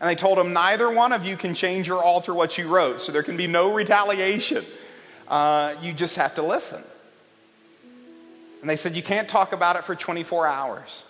And 0.00 0.08
they 0.08 0.14
told 0.14 0.38
them, 0.38 0.52
neither 0.52 0.90
one 0.90 1.12
of 1.12 1.26
you 1.26 1.36
can 1.36 1.52
change 1.52 1.90
or 1.90 2.00
alter 2.00 2.32
what 2.32 2.58
you 2.58 2.68
wrote, 2.68 3.00
so 3.00 3.10
there 3.10 3.22
can 3.22 3.36
be 3.36 3.46
no 3.46 3.72
retaliation. 3.72 4.64
Uh, 5.26 5.74
you 5.82 5.92
just 5.92 6.16
have 6.16 6.36
to 6.36 6.42
listen. 6.42 6.82
And 8.60 8.70
they 8.70 8.76
said, 8.76 8.94
you 8.94 9.02
can't 9.02 9.28
talk 9.28 9.52
about 9.52 9.76
it 9.76 9.84
for 9.84 9.96
24 9.96 10.46
hours. 10.46 11.02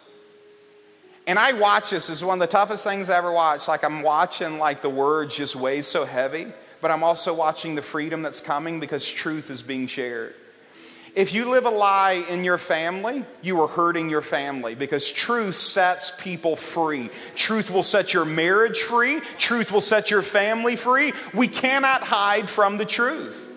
And 1.27 1.39
I 1.39 1.53
watch 1.53 1.91
this. 1.91 2.09
This 2.09 2.19
is 2.19 2.25
one 2.25 2.41
of 2.43 2.49
the 2.49 2.53
toughest 2.53 2.85
things 2.85 3.09
I 3.09 3.17
ever 3.17 3.31
watched. 3.31 3.69
Like 3.69 3.85
I'm 3.85 4.03
watching 4.03 4.59
like 4.59 4.83
the 4.83 4.91
words 4.91 5.37
just 5.37 5.55
weigh 5.55 5.83
so 5.83 6.05
heavy, 6.05 6.49
but 6.81 6.91
I'm 6.91 7.05
also 7.05 7.33
watching 7.33 7.75
the 7.75 7.83
freedom 7.83 8.23
that's 8.23 8.41
coming 8.41 8.81
because 8.81 9.09
truth 9.09 9.51
is 9.51 9.63
being 9.63 9.87
shared. 9.87 10.35
If 11.15 11.35
you 11.35 11.51
live 11.51 11.67
a 11.67 11.71
lie 11.71 12.25
in 12.31 12.43
your 12.43 12.57
family, 12.57 13.25
you 13.43 13.61
are 13.61 13.69
hurting 13.69 14.09
your 14.09 14.23
family 14.23 14.75
because 14.75 15.13
truth 15.13 15.57
sets 15.57 16.11
people 16.19 16.57
free. 16.57 17.11
Truth 17.35 17.71
will 17.71 17.83
set 17.83 18.15
your 18.15 18.25
marriage 18.25 18.81
free. 18.81 19.21
Truth 19.37 19.73
will 19.73 19.83
set 19.83 20.11
your 20.11 20.23
family 20.23 20.75
free. 20.75 21.13
We 21.35 21.49
cannot 21.49 22.03
hide 22.03 22.49
from 22.49 22.79
the 22.79 22.87
truth. 22.87 23.51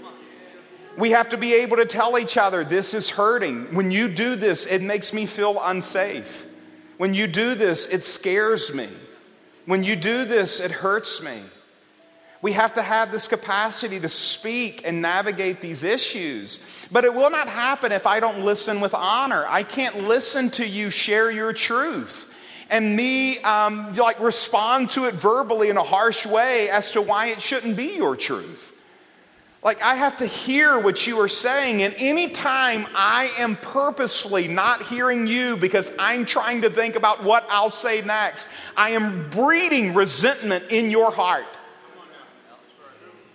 We 0.98 1.12
have 1.12 1.30
to 1.30 1.38
be 1.38 1.54
able 1.54 1.78
to 1.78 1.86
tell 1.86 2.20
each 2.20 2.38
other, 2.38 2.64
this 2.64 2.94
is 2.94 3.10
hurting. 3.10 3.74
When 3.74 3.90
you 3.90 4.10
do 4.10 4.36
this, 4.36 4.66
it 4.66 4.82
makes 4.82 5.14
me 5.14 5.26
feel 5.26 5.60
unsafe. 5.62 6.46
When 6.98 7.14
you 7.14 7.28
do 7.28 7.56
this, 7.56 7.88
it 7.88 8.04
scares 8.04 8.74
me. 8.74 8.88
When 9.66 9.84
you 9.84 9.96
do 9.96 10.26
this, 10.26 10.60
it 10.60 10.72
hurts 10.72 11.22
me. 11.22 11.40
We 12.42 12.52
have 12.52 12.76
to 12.76 12.82
have 12.82 13.12
this 13.12 13.28
capacity 13.28 14.00
to 14.00 14.10
speak 14.10 14.86
and 14.86 15.02
navigate 15.02 15.62
these 15.62 15.84
issues. 15.84 16.60
But 16.92 17.04
it 17.04 17.14
will 17.14 17.32
not 17.32 17.48
happen 17.48 17.92
if 17.92 18.06
I 18.06 18.20
don't 18.20 18.46
listen 18.46 18.82
with 18.82 18.94
honor. 18.94 19.46
I 19.48 19.64
can't 19.64 20.04
listen 20.04 20.52
to 20.52 20.68
you 20.68 20.92
share 20.92 21.32
your 21.32 21.54
truth 21.54 22.32
and 22.70 22.96
me 22.96 23.40
um, 23.40 23.96
like 23.96 24.20
respond 24.20 24.90
to 24.92 25.06
it 25.06 25.16
verbally 25.16 25.70
in 25.70 25.78
a 25.78 25.84
harsh 25.84 26.26
way 26.26 26.70
as 26.70 26.92
to 26.92 27.02
why 27.02 27.28
it 27.28 27.42
shouldn't 27.42 27.76
be 27.76 27.96
your 27.96 28.16
truth. 28.16 28.75
Like, 29.66 29.82
I 29.82 29.96
have 29.96 30.20
to 30.20 30.28
hear 30.28 30.80
what 30.80 31.08
you 31.08 31.20
are 31.22 31.28
saying. 31.28 31.82
And 31.82 31.96
anytime 31.98 32.86
I 32.94 33.32
am 33.40 33.56
purposefully 33.56 34.48
not 34.48 34.84
hearing 34.84 35.26
you 35.26 35.58
because 35.58 35.92
I'm 35.98 36.24
trying 36.24 36.62
to 36.62 36.70
think 36.70 36.96
about 36.96 37.24
what 37.24 37.48
I'll 37.50 37.72
say 37.72 38.02
next, 38.02 38.48
I 38.78 38.92
am 38.92 39.28
breeding 39.32 39.96
resentment 39.96 40.66
in 40.70 40.92
your 40.92 41.12
heart. 41.12 41.48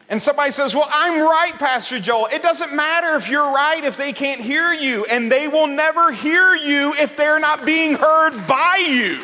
And 0.08 0.22
somebody 0.22 0.52
says, 0.52 0.72
Well, 0.72 0.88
I'm 0.92 1.20
right, 1.20 1.54
Pastor 1.54 1.98
Joel. 1.98 2.26
It 2.26 2.42
doesn't 2.42 2.76
matter 2.76 3.16
if 3.16 3.28
you're 3.28 3.52
right 3.52 3.82
if 3.82 3.96
they 3.96 4.12
can't 4.12 4.40
hear 4.40 4.72
you, 4.72 5.04
and 5.06 5.32
they 5.32 5.48
will 5.48 5.66
never 5.66 6.12
hear 6.12 6.54
you 6.54 6.94
if 6.94 7.16
they're 7.16 7.40
not 7.40 7.66
being 7.66 7.94
heard 7.94 8.46
by 8.46 8.86
you. 8.88 9.18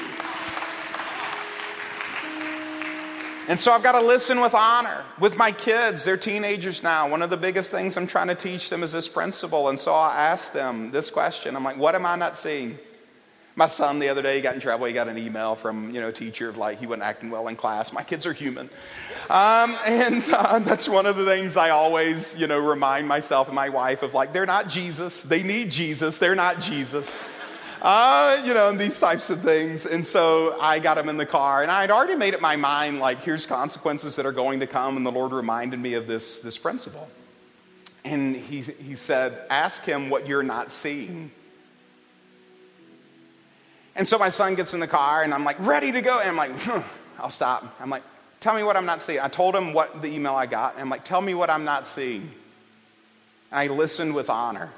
And 3.48 3.60
so 3.60 3.70
I've 3.70 3.82
got 3.82 3.92
to 3.92 4.04
listen 4.04 4.40
with 4.40 4.54
honor. 4.54 5.04
With 5.20 5.36
my 5.36 5.52
kids, 5.52 6.04
they're 6.04 6.16
teenagers 6.16 6.82
now. 6.82 7.08
One 7.08 7.22
of 7.22 7.30
the 7.30 7.36
biggest 7.36 7.70
things 7.70 7.96
I'm 7.96 8.08
trying 8.08 8.26
to 8.26 8.34
teach 8.34 8.70
them 8.70 8.82
is 8.82 8.90
this 8.90 9.06
principle. 9.06 9.68
And 9.68 9.78
so 9.78 9.94
I 9.94 10.26
ask 10.26 10.52
them 10.52 10.90
this 10.90 11.10
question 11.10 11.54
I'm 11.54 11.62
like, 11.62 11.76
what 11.76 11.94
am 11.94 12.04
I 12.04 12.16
not 12.16 12.36
seeing? 12.36 12.76
My 13.54 13.68
son 13.68 14.00
the 14.00 14.08
other 14.08 14.20
day 14.20 14.36
he 14.36 14.42
got 14.42 14.54
in 14.54 14.60
trouble. 14.60 14.86
He 14.86 14.92
got 14.92 15.08
an 15.08 15.16
email 15.16 15.54
from 15.54 15.90
you 15.94 15.98
know 15.98 16.08
a 16.08 16.12
teacher 16.12 16.46
of 16.50 16.58
like 16.58 16.78
he 16.78 16.86
wasn't 16.86 17.04
acting 17.04 17.30
well 17.30 17.48
in 17.48 17.56
class. 17.56 17.90
My 17.90 18.02
kids 18.02 18.26
are 18.26 18.34
human, 18.34 18.68
um, 19.30 19.74
and 19.86 20.22
uh, 20.30 20.58
that's 20.62 20.90
one 20.90 21.06
of 21.06 21.16
the 21.16 21.24
things 21.24 21.56
I 21.56 21.70
always 21.70 22.38
you 22.38 22.48
know 22.48 22.58
remind 22.58 23.08
myself 23.08 23.46
and 23.46 23.54
my 23.54 23.70
wife 23.70 24.02
of 24.02 24.12
like 24.12 24.34
they're 24.34 24.44
not 24.44 24.68
Jesus. 24.68 25.22
They 25.22 25.42
need 25.42 25.70
Jesus. 25.70 26.18
They're 26.18 26.34
not 26.34 26.60
Jesus 26.60 27.16
uh, 27.88 28.42
you 28.44 28.52
know, 28.52 28.68
and 28.68 28.80
these 28.80 28.98
types 28.98 29.30
of 29.30 29.42
things. 29.42 29.86
And 29.86 30.04
so 30.04 30.58
I 30.60 30.80
got 30.80 30.98
him 30.98 31.08
in 31.08 31.16
the 31.16 31.24
car, 31.24 31.62
and 31.62 31.70
I 31.70 31.82
had 31.82 31.92
already 31.92 32.16
made 32.16 32.34
up 32.34 32.40
my 32.40 32.56
mind 32.56 32.98
like, 32.98 33.22
here's 33.22 33.46
consequences 33.46 34.16
that 34.16 34.26
are 34.26 34.32
going 34.32 34.58
to 34.58 34.66
come. 34.66 34.96
And 34.96 35.06
the 35.06 35.12
Lord 35.12 35.30
reminded 35.30 35.78
me 35.78 35.94
of 35.94 36.08
this, 36.08 36.40
this 36.40 36.58
principle. 36.58 37.08
And 38.04 38.34
he, 38.34 38.62
he 38.62 38.96
said, 38.96 39.38
Ask 39.50 39.84
him 39.84 40.10
what 40.10 40.26
you're 40.26 40.42
not 40.42 40.72
seeing. 40.72 41.30
And 43.94 44.06
so 44.06 44.18
my 44.18 44.30
son 44.30 44.56
gets 44.56 44.74
in 44.74 44.80
the 44.80 44.88
car, 44.88 45.22
and 45.22 45.32
I'm 45.32 45.44
like, 45.44 45.56
ready 45.60 45.92
to 45.92 46.02
go. 46.02 46.18
And 46.18 46.30
I'm 46.30 46.36
like, 46.36 46.84
I'll 47.20 47.30
stop. 47.30 47.76
I'm 47.80 47.88
like, 47.88 48.02
tell 48.40 48.56
me 48.56 48.64
what 48.64 48.76
I'm 48.76 48.86
not 48.86 49.00
seeing. 49.00 49.20
I 49.20 49.28
told 49.28 49.54
him 49.54 49.72
what 49.72 50.02
the 50.02 50.08
email 50.08 50.34
I 50.34 50.46
got, 50.46 50.72
and 50.72 50.82
I'm 50.82 50.90
like, 50.90 51.04
tell 51.04 51.20
me 51.20 51.34
what 51.34 51.50
I'm 51.50 51.64
not 51.64 51.86
seeing. 51.86 52.32
And 53.52 53.60
I 53.60 53.72
listened 53.72 54.12
with 54.12 54.28
honor. 54.28 54.72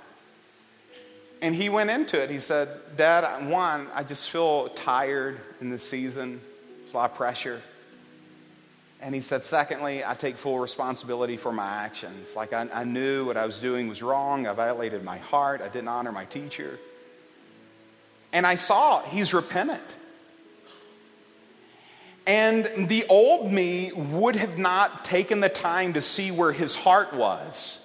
And 1.40 1.55
he 1.55 1.68
went 1.68 1.90
into 1.90 2.20
it. 2.20 2.31
He 2.31 2.40
said, 2.40 2.68
Dad, 2.96 3.48
one, 3.48 3.88
I 3.94 4.03
just 4.03 4.29
feel 4.31 4.70
tired 4.70 5.38
in 5.61 5.70
this 5.70 5.88
season. 5.88 6.40
There's 6.81 6.94
a 6.94 6.96
lot 6.96 7.11
of 7.12 7.16
pressure. 7.16 7.62
And 9.01 9.14
he 9.14 9.20
said, 9.20 9.44
secondly, 9.44 10.05
I 10.05 10.14
take 10.14 10.37
full 10.37 10.59
responsibility 10.59 11.37
for 11.37 11.53
my 11.53 11.68
actions. 11.68 12.35
Like 12.35 12.53
I, 12.53 12.68
I, 12.72 12.83
knew 12.83 13.24
what 13.24 13.37
I 13.37 13.46
was 13.46 13.61
doing 13.61 13.87
was 13.88 14.03
wrong. 14.03 14.48
I 14.48 14.53
violated 14.53 15.05
my 15.05 15.18
heart. 15.18 15.61
I 15.62 15.68
didn't 15.68 15.88
honor 15.88 16.11
my 16.11 16.24
teacher. 16.24 16.81
And 18.33 18.44
I 18.44 18.57
saw 18.57 19.03
he's 19.03 19.33
repentant. 19.33 19.96
And 22.27 22.88
the 22.88 23.07
old 23.09 23.51
me 23.51 23.92
would 23.92 24.37
have 24.37 24.59
not 24.59 25.05
taken 25.05 25.40
the 25.40 25.48
time 25.48 25.94
to 25.94 26.01
see 26.01 26.31
where 26.31 26.53
his 26.53 26.74
heart 26.74 27.14
was. 27.14 27.78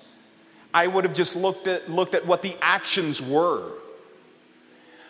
I 0.73 0.87
would 0.87 1.03
have 1.03 1.13
just 1.13 1.35
looked 1.35 1.67
at, 1.67 1.89
looked 1.89 2.15
at 2.15 2.25
what 2.25 2.41
the 2.41 2.55
actions 2.61 3.21
were. 3.21 3.71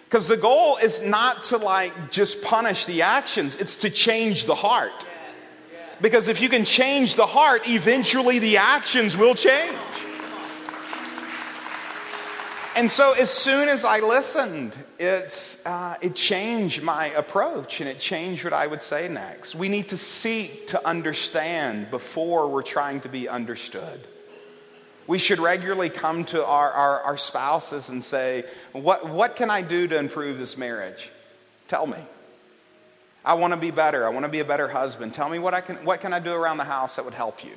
Because 0.06 0.28
the 0.28 0.38
goal 0.38 0.78
is 0.78 1.02
not 1.02 1.43
to 1.45 1.58
like 1.58 2.12
just 2.12 2.43
punish 2.43 2.86
the 2.86 3.02
actions, 3.02 3.56
it's 3.56 3.78
to 3.78 3.89
change 3.89 4.45
the 4.45 4.56
heart. 4.56 5.06
Because 6.02 6.28
if 6.28 6.41
you 6.41 6.49
can 6.49 6.65
change 6.65 7.15
the 7.15 7.26
heart, 7.26 7.67
eventually 7.67 8.39
the 8.39 8.58
actions 8.58 9.15
will 9.15 9.36
change. 9.36 9.78
And 12.76 12.89
so, 12.89 13.13
as 13.13 13.30
soon 13.30 13.69
as 13.69 13.86
I 13.86 13.99
listened, 13.99 14.78
it's, 14.97 15.63
uh, 15.63 15.95
it 16.02 16.15
changed 16.15 16.82
my 16.82 17.08
approach 17.08 17.82
and 17.82 17.89
it 17.89 17.99
changed 17.99 18.43
what 18.43 18.54
I 18.54 18.65
would 18.65 18.82
say 18.82 19.08
next. 19.08 19.54
We 19.54 19.69
need 19.69 19.89
to 19.89 19.97
seek 19.97 20.67
to 20.67 20.88
understand 20.88 21.91
before 21.91 22.47
we're 22.47 22.63
trying 22.63 23.02
to 23.02 23.10
be 23.10 23.30
understood. 23.30 24.08
We 25.08 25.20
should 25.20 25.39
regularly 25.39 25.89
come 25.89 26.24
to 26.26 26.46
our, 26.46 26.72
our, 26.72 27.02
our, 27.02 27.18
spouses 27.18 27.89
and 27.89 28.04
say, 28.04 28.46
what, 28.72 29.10
what 29.10 29.36
can 29.36 29.50
I 29.50 29.62
do 29.62 29.88
to 29.88 29.98
improve 29.98 30.38
this 30.38 30.58
marriage? 30.58 31.10
Tell 31.68 31.86
me. 31.86 31.98
I 33.26 33.34
want 33.36 33.54
to 33.54 33.58
be 33.60 33.72
better. 33.72 34.06
I 34.06 34.10
want 34.10 34.24
to 34.26 34.32
be 34.32 34.39
a 34.39 34.46
better 34.46 34.68
husband. 34.68 35.13
Tell 35.13 35.30
me 35.30 35.39
what, 35.39 35.54
I 35.54 35.62
can, 35.62 35.78
what 35.86 36.02
can 36.02 36.13
I 36.13 36.20
do 36.20 36.34
around 36.34 36.58
the 36.58 36.63
house 36.63 36.96
that 36.96 37.06
would 37.06 37.13
help 37.13 37.44
you? 37.44 37.52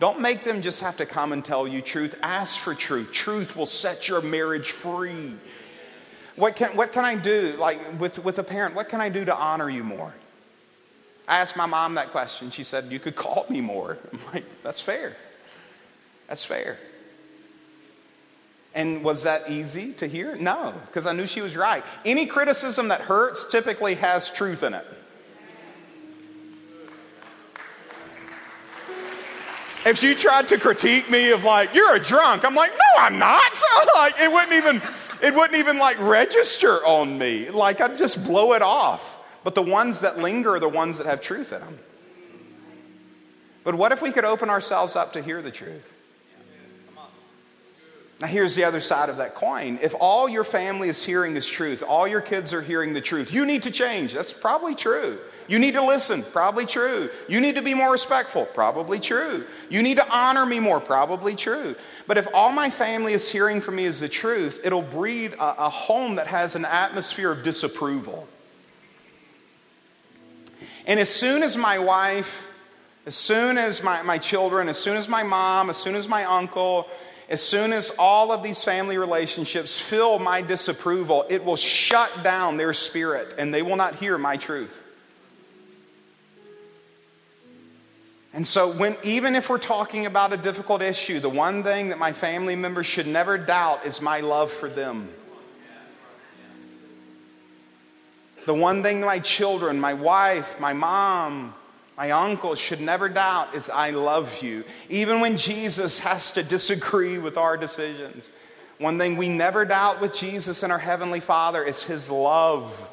Don't 0.00 0.20
make 0.20 0.42
them 0.42 0.62
just 0.62 0.80
have 0.80 0.96
to 0.96 1.06
come 1.06 1.32
and 1.32 1.44
tell 1.44 1.66
you 1.66 1.80
truth. 1.80 2.18
Ask 2.22 2.58
for 2.58 2.74
truth. 2.74 3.12
Truth 3.12 3.56
will 3.56 3.66
set 3.66 4.08
your 4.08 4.20
marriage 4.20 4.72
free. 4.72 5.34
What 6.34 6.56
can, 6.56 6.76
what 6.76 6.92
can 6.92 7.04
I 7.04 7.14
do, 7.14 7.54
like 7.58 8.00
with, 8.00 8.18
with 8.18 8.38
a 8.38 8.42
parent, 8.42 8.74
what 8.74 8.88
can 8.88 9.00
I 9.00 9.10
do 9.10 9.24
to 9.24 9.36
honor 9.36 9.68
you 9.68 9.84
more? 9.84 10.14
I 11.28 11.38
asked 11.38 11.56
my 11.56 11.66
mom 11.66 11.94
that 11.94 12.10
question. 12.10 12.50
She 12.50 12.64
said, 12.64 12.90
You 12.90 12.98
could 12.98 13.14
call 13.14 13.46
me 13.48 13.60
more. 13.60 13.98
I'm 14.12 14.20
like, 14.32 14.44
That's 14.62 14.80
fair. 14.80 15.16
That's 16.26 16.44
fair. 16.44 16.78
And 18.74 19.04
was 19.04 19.24
that 19.24 19.50
easy 19.50 19.92
to 19.94 20.06
hear? 20.06 20.34
No, 20.36 20.74
because 20.86 21.06
I 21.06 21.12
knew 21.12 21.26
she 21.26 21.42
was 21.42 21.56
right. 21.56 21.84
Any 22.04 22.26
criticism 22.26 22.88
that 22.88 23.02
hurts 23.02 23.44
typically 23.50 23.96
has 23.96 24.30
truth 24.30 24.62
in 24.62 24.72
it. 24.72 24.86
If 29.84 29.98
she 29.98 30.14
tried 30.14 30.48
to 30.48 30.58
critique 30.58 31.10
me 31.10 31.32
of 31.32 31.42
like, 31.42 31.74
you're 31.74 31.96
a 31.96 31.98
drunk, 31.98 32.44
I'm 32.44 32.54
like, 32.54 32.70
no, 32.70 33.02
I'm 33.02 33.18
not. 33.18 33.42
Like 33.94 34.18
it 34.20 34.32
wouldn't 34.32 34.52
even, 34.52 34.82
it 35.22 35.34
wouldn't 35.34 35.58
even 35.58 35.78
like 35.78 35.98
register 36.00 36.84
on 36.84 37.18
me. 37.18 37.50
Like 37.50 37.80
I'd 37.80 37.98
just 37.98 38.24
blow 38.24 38.52
it 38.54 38.62
off. 38.62 39.18
But 39.44 39.54
the 39.54 39.62
ones 39.62 40.00
that 40.00 40.18
linger 40.18 40.54
are 40.54 40.60
the 40.60 40.68
ones 40.68 40.98
that 40.98 41.06
have 41.06 41.20
truth 41.20 41.52
in 41.52 41.60
them. 41.60 41.78
But 43.64 43.74
what 43.74 43.92
if 43.92 44.02
we 44.02 44.10
could 44.12 44.24
open 44.24 44.50
ourselves 44.50 44.96
up 44.96 45.12
to 45.12 45.22
hear 45.22 45.42
the 45.42 45.50
truth? 45.50 45.92
Now, 48.22 48.28
here's 48.28 48.54
the 48.54 48.62
other 48.62 48.78
side 48.78 49.08
of 49.08 49.16
that 49.16 49.34
coin. 49.34 49.80
If 49.82 49.96
all 49.98 50.28
your 50.28 50.44
family 50.44 50.88
is 50.88 51.02
hearing 51.02 51.34
is 51.34 51.44
truth, 51.44 51.82
all 51.82 52.06
your 52.06 52.20
kids 52.20 52.54
are 52.54 52.62
hearing 52.62 52.92
the 52.92 53.00
truth, 53.00 53.32
you 53.32 53.44
need 53.44 53.64
to 53.64 53.72
change. 53.72 54.12
That's 54.12 54.32
probably 54.32 54.76
true. 54.76 55.18
You 55.48 55.58
need 55.58 55.74
to 55.74 55.84
listen, 55.84 56.22
probably 56.22 56.64
true. 56.64 57.10
You 57.28 57.40
need 57.40 57.56
to 57.56 57.62
be 57.62 57.74
more 57.74 57.90
respectful, 57.90 58.44
probably 58.44 59.00
true. 59.00 59.44
You 59.68 59.82
need 59.82 59.96
to 59.96 60.08
honor 60.08 60.46
me 60.46 60.60
more, 60.60 60.78
probably 60.78 61.34
true. 61.34 61.74
But 62.06 62.16
if 62.16 62.28
all 62.32 62.52
my 62.52 62.70
family 62.70 63.12
is 63.12 63.28
hearing 63.28 63.60
from 63.60 63.74
me 63.74 63.86
is 63.86 63.98
the 63.98 64.08
truth, 64.08 64.60
it'll 64.62 64.82
breed 64.82 65.32
a, 65.32 65.64
a 65.64 65.68
home 65.68 66.14
that 66.14 66.28
has 66.28 66.54
an 66.54 66.64
atmosphere 66.64 67.32
of 67.32 67.42
disapproval. 67.42 68.28
And 70.86 71.00
as 71.00 71.10
soon 71.10 71.42
as 71.42 71.56
my 71.56 71.80
wife, 71.80 72.46
as 73.04 73.16
soon 73.16 73.58
as 73.58 73.82
my, 73.82 74.02
my 74.02 74.18
children, 74.18 74.68
as 74.68 74.78
soon 74.78 74.96
as 74.96 75.08
my 75.08 75.24
mom, 75.24 75.70
as 75.70 75.76
soon 75.76 75.96
as 75.96 76.08
my 76.08 76.24
uncle, 76.24 76.86
as 77.32 77.40
soon 77.40 77.72
as 77.72 77.90
all 77.98 78.30
of 78.30 78.42
these 78.42 78.62
family 78.62 78.98
relationships 78.98 79.80
feel 79.80 80.18
my 80.18 80.42
disapproval, 80.42 81.24
it 81.30 81.42
will 81.42 81.56
shut 81.56 82.22
down 82.22 82.58
their 82.58 82.74
spirit 82.74 83.34
and 83.38 83.54
they 83.54 83.62
will 83.62 83.76
not 83.76 83.94
hear 83.94 84.18
my 84.18 84.36
truth. 84.36 84.82
And 88.34 88.46
so, 88.46 88.70
when, 88.70 88.98
even 89.02 89.34
if 89.34 89.48
we're 89.48 89.56
talking 89.56 90.04
about 90.04 90.34
a 90.34 90.36
difficult 90.36 90.82
issue, 90.82 91.20
the 91.20 91.30
one 91.30 91.62
thing 91.62 91.88
that 91.88 91.98
my 91.98 92.12
family 92.12 92.54
members 92.54 92.84
should 92.84 93.06
never 93.06 93.38
doubt 93.38 93.86
is 93.86 94.02
my 94.02 94.20
love 94.20 94.50
for 94.50 94.68
them. 94.68 95.08
The 98.44 98.54
one 98.54 98.82
thing 98.82 99.00
my 99.00 99.20
children, 99.20 99.80
my 99.80 99.94
wife, 99.94 100.60
my 100.60 100.74
mom, 100.74 101.54
my 101.96 102.10
uncle 102.10 102.54
should 102.54 102.80
never 102.80 103.08
doubt 103.08 103.54
is 103.54 103.68
I 103.68 103.90
love 103.90 104.42
you. 104.42 104.64
Even 104.88 105.20
when 105.20 105.36
Jesus 105.36 105.98
has 106.00 106.30
to 106.32 106.42
disagree 106.42 107.18
with 107.18 107.36
our 107.36 107.56
decisions. 107.56 108.32
One 108.78 108.98
thing 108.98 109.16
we 109.16 109.28
never 109.28 109.64
doubt 109.64 110.00
with 110.00 110.14
Jesus 110.14 110.62
and 110.62 110.72
our 110.72 110.78
Heavenly 110.78 111.20
Father 111.20 111.62
is 111.62 111.84
His 111.84 112.08
love 112.08 112.90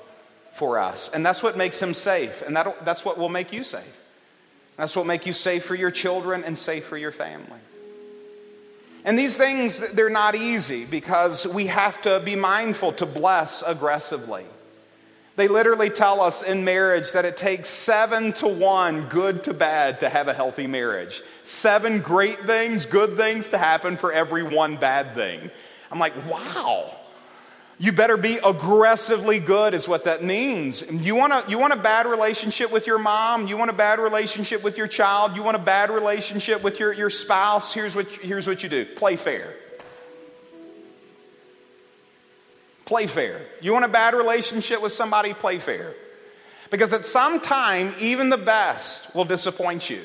for 0.53 0.77
us. 0.77 1.09
And 1.09 1.25
that's 1.25 1.41
what 1.41 1.57
makes 1.57 1.81
Him 1.81 1.93
safe. 1.93 2.41
And 2.41 2.55
that, 2.55 2.85
that's 2.85 3.05
what 3.05 3.17
will 3.17 3.29
make 3.29 3.53
you 3.53 3.63
safe. 3.63 4.03
That's 4.75 4.95
what 4.95 5.05
make 5.05 5.25
you 5.25 5.33
safe 5.33 5.63
for 5.65 5.75
your 5.75 5.91
children 5.91 6.43
and 6.43 6.57
safe 6.57 6.85
for 6.85 6.97
your 6.97 7.11
family. 7.11 7.59
And 9.05 9.17
these 9.17 9.37
things, 9.37 9.79
they're 9.93 10.09
not 10.09 10.35
easy 10.35 10.85
because 10.85 11.47
we 11.47 11.67
have 11.67 12.01
to 12.01 12.19
be 12.19 12.35
mindful 12.35 12.93
to 12.93 13.05
bless 13.05 13.61
aggressively. 13.61 14.45
They 15.39 15.47
literally 15.47 15.89
tell 15.89 16.19
us 16.19 16.43
in 16.43 16.65
marriage 16.65 17.13
that 17.13 17.23
it 17.23 17.37
takes 17.37 17.69
seven 17.69 18.33
to 18.33 18.47
one, 18.49 19.07
good 19.07 19.45
to 19.45 19.53
bad, 19.53 20.01
to 20.01 20.09
have 20.09 20.27
a 20.27 20.33
healthy 20.33 20.67
marriage. 20.67 21.21
Seven 21.45 22.01
great 22.01 22.45
things, 22.45 22.85
good 22.85 23.15
things 23.15 23.47
to 23.47 23.57
happen 23.57 23.95
for 23.95 24.11
every 24.11 24.43
one 24.43 24.75
bad 24.75 25.15
thing. 25.15 25.49
I'm 25.89 25.97
like, 25.97 26.11
wow. 26.29 26.93
You 27.77 27.93
better 27.93 28.17
be 28.17 28.37
aggressively 28.43 29.39
good, 29.39 29.73
is 29.73 29.87
what 29.87 30.03
that 30.03 30.25
means. 30.25 30.83
You 30.91 31.15
want, 31.15 31.31
a, 31.31 31.45
you 31.47 31.57
want 31.57 31.71
a 31.71 31.77
bad 31.77 32.05
relationship 32.05 32.69
with 32.69 32.85
your 32.85 32.99
mom? 32.99 33.47
You 33.47 33.55
want 33.55 33.69
a 33.69 33.73
bad 33.73 34.01
relationship 34.01 34.61
with 34.61 34.75
your 34.75 34.87
child? 34.87 35.37
You 35.37 35.43
want 35.43 35.55
a 35.55 35.61
bad 35.61 35.89
relationship 35.89 36.61
with 36.61 36.81
your, 36.81 36.91
your 36.91 37.09
spouse? 37.09 37.73
Here's 37.73 37.95
what, 37.95 38.07
here's 38.07 38.45
what 38.45 38.61
you 38.61 38.67
do 38.67 38.83
play 38.83 39.15
fair. 39.15 39.53
Play 42.89 43.05
fair. 43.05 43.41
You 43.61 43.71
want 43.71 43.85
a 43.85 43.87
bad 43.87 44.15
relationship 44.15 44.81
with 44.81 44.91
somebody? 44.91 45.35
Play 45.35 45.59
fair. 45.59 45.93
Because 46.71 46.91
at 46.91 47.05
some 47.05 47.39
time, 47.39 47.93
even 47.99 48.29
the 48.29 48.37
best 48.37 49.13
will 49.13 49.25
disappoint 49.25 49.91
you. 49.91 50.01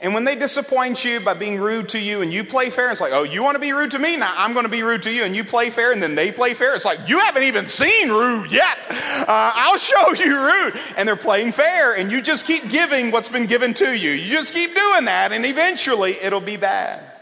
And 0.00 0.12
when 0.12 0.24
they 0.24 0.36
disappoint 0.36 1.02
you 1.02 1.20
by 1.20 1.32
being 1.32 1.58
rude 1.58 1.88
to 1.90 1.98
you 1.98 2.20
and 2.20 2.30
you 2.30 2.44
play 2.44 2.68
fair, 2.68 2.90
it's 2.90 3.00
like, 3.00 3.14
oh, 3.14 3.22
you 3.22 3.42
want 3.42 3.54
to 3.54 3.58
be 3.58 3.72
rude 3.72 3.92
to 3.92 3.98
me? 3.98 4.18
Now 4.18 4.34
I'm 4.36 4.52
going 4.52 4.66
to 4.66 4.70
be 4.70 4.82
rude 4.82 5.04
to 5.04 5.10
you. 5.10 5.24
And 5.24 5.34
you 5.34 5.44
play 5.44 5.70
fair 5.70 5.92
and 5.92 6.02
then 6.02 6.14
they 6.14 6.30
play 6.30 6.52
fair. 6.52 6.74
It's 6.74 6.84
like, 6.84 7.08
you 7.08 7.20
haven't 7.20 7.44
even 7.44 7.66
seen 7.66 8.10
rude 8.10 8.52
yet. 8.52 8.86
Uh, 8.90 9.24
I'll 9.54 9.78
show 9.78 10.12
you 10.12 10.38
rude. 10.38 10.78
And 10.98 11.08
they're 11.08 11.16
playing 11.16 11.52
fair 11.52 11.96
and 11.96 12.12
you 12.12 12.20
just 12.20 12.46
keep 12.46 12.68
giving 12.68 13.12
what's 13.12 13.30
been 13.30 13.46
given 13.46 13.72
to 13.72 13.96
you. 13.96 14.10
You 14.10 14.34
just 14.34 14.52
keep 14.52 14.74
doing 14.74 15.06
that 15.06 15.32
and 15.32 15.46
eventually 15.46 16.18
it'll 16.20 16.42
be 16.42 16.58
bad. 16.58 17.15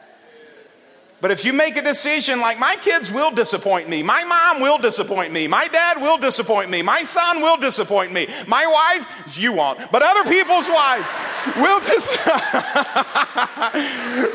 But 1.25 1.31
if 1.31 1.43
you 1.43 1.55
make 1.55 1.79
a 1.79 1.81
decision 1.81 2.39
like 2.39 2.59
my 2.59 2.77
kids 2.77 3.11
will 3.11 3.31
disappoint 3.31 3.89
me, 3.89 4.03
my 4.03 4.25
mom 4.25 4.61
will 4.61 4.77
disappoint 4.77 5.33
me, 5.33 5.49
my 5.49 5.68
dad 5.68 5.99
will 5.99 6.18
disappoint 6.18 6.68
me, 6.68 6.83
my 6.83 7.03
son 7.03 7.41
will 7.41 7.57
disappoint 7.57 8.12
me, 8.12 8.29
my 8.47 8.66
wife, 8.66 9.39
you 9.39 9.55
won't, 9.55 9.91
but 9.91 10.03
other 10.03 10.29
people's 10.29 10.68
wives 10.68 11.07
will, 11.57 11.81
dis- 11.81 12.18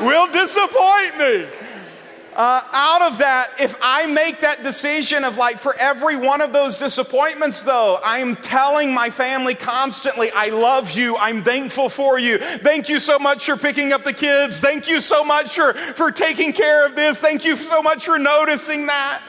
will 0.00 0.26
disappoint 0.32 1.16
me 1.16 1.46
uh, 2.40 2.64
out 2.72 3.02
of 3.02 3.18
that, 3.18 3.52
if 3.60 3.76
I 3.82 4.06
make 4.06 4.40
that 4.40 4.62
decision 4.62 5.24
of 5.24 5.36
like, 5.36 5.58
for 5.58 5.76
every 5.76 6.16
one 6.16 6.40
of 6.40 6.54
those 6.54 6.78
disappointments, 6.78 7.62
though, 7.64 8.00
I'm 8.02 8.34
telling 8.34 8.94
my 8.94 9.10
family 9.10 9.54
constantly, 9.54 10.30
I 10.34 10.46
love 10.46 10.92
you. 10.92 11.18
I'm 11.18 11.44
thankful 11.44 11.90
for 11.90 12.18
you. 12.18 12.38
Thank 12.38 12.88
you 12.88 12.98
so 12.98 13.18
much 13.18 13.44
for 13.44 13.58
picking 13.58 13.92
up 13.92 14.04
the 14.04 14.14
kids. 14.14 14.58
Thank 14.58 14.88
you 14.88 15.02
so 15.02 15.22
much 15.22 15.54
for, 15.54 15.74
for 15.74 16.10
taking 16.10 16.54
care 16.54 16.86
of 16.86 16.94
this. 16.94 17.18
Thank 17.18 17.44
you 17.44 17.58
so 17.58 17.82
much 17.82 18.06
for 18.06 18.18
noticing 18.18 18.86
that. 18.86 19.20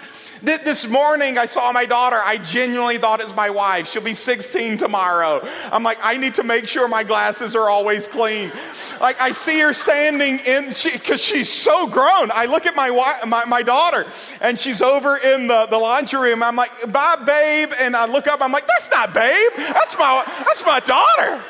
This 0.43 0.87
morning, 0.87 1.37
I 1.37 1.45
saw 1.45 1.71
my 1.71 1.85
daughter. 1.85 2.19
I 2.23 2.37
genuinely 2.37 2.97
thought 2.97 3.21
it's 3.21 3.35
my 3.35 3.51
wife. 3.51 3.87
She'll 3.87 4.01
be 4.01 4.15
16 4.15 4.79
tomorrow. 4.79 5.47
I'm 5.71 5.83
like, 5.83 5.99
I 6.01 6.17
need 6.17 6.35
to 6.35 6.43
make 6.43 6.67
sure 6.67 6.87
my 6.87 7.03
glasses 7.03 7.55
are 7.55 7.69
always 7.69 8.07
clean. 8.07 8.51
Like, 8.99 9.21
I 9.21 9.33
see 9.33 9.59
her 9.59 9.71
standing 9.71 10.39
in, 10.39 10.69
because 10.69 11.21
she, 11.21 11.35
she's 11.35 11.49
so 11.49 11.87
grown. 11.87 12.31
I 12.31 12.45
look 12.45 12.65
at 12.65 12.75
my, 12.75 12.89
my, 13.27 13.45
my 13.45 13.61
daughter, 13.61 14.07
and 14.41 14.57
she's 14.57 14.81
over 14.81 15.17
in 15.17 15.45
the, 15.45 15.67
the 15.67 15.77
laundry 15.77 16.31
room. 16.31 16.41
I'm 16.41 16.55
like, 16.55 16.91
bye, 16.91 17.17
babe. 17.23 17.69
And 17.79 17.95
I 17.95 18.05
look 18.05 18.25
up, 18.25 18.41
I'm 18.41 18.51
like, 18.51 18.65
that's 18.65 18.89
not 18.89 19.13
babe. 19.13 19.51
That's 19.57 19.95
my, 19.99 20.23
that's 20.45 20.65
my 20.65 20.79
daughter 20.79 21.43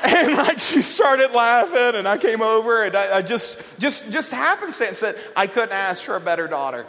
and 0.04 0.36
like 0.36 0.60
she 0.60 0.80
started 0.80 1.32
laughing 1.32 1.98
and 1.98 2.06
i 2.06 2.16
came 2.16 2.40
over 2.40 2.84
and 2.84 2.96
i, 2.96 3.16
I 3.16 3.22
just 3.22 3.60
just 3.80 4.12
just 4.12 4.30
happenstance 4.30 4.98
said 4.98 5.16
i 5.34 5.48
couldn't 5.48 5.72
ask 5.72 6.04
for 6.04 6.14
a 6.14 6.20
better 6.20 6.46
daughter 6.46 6.86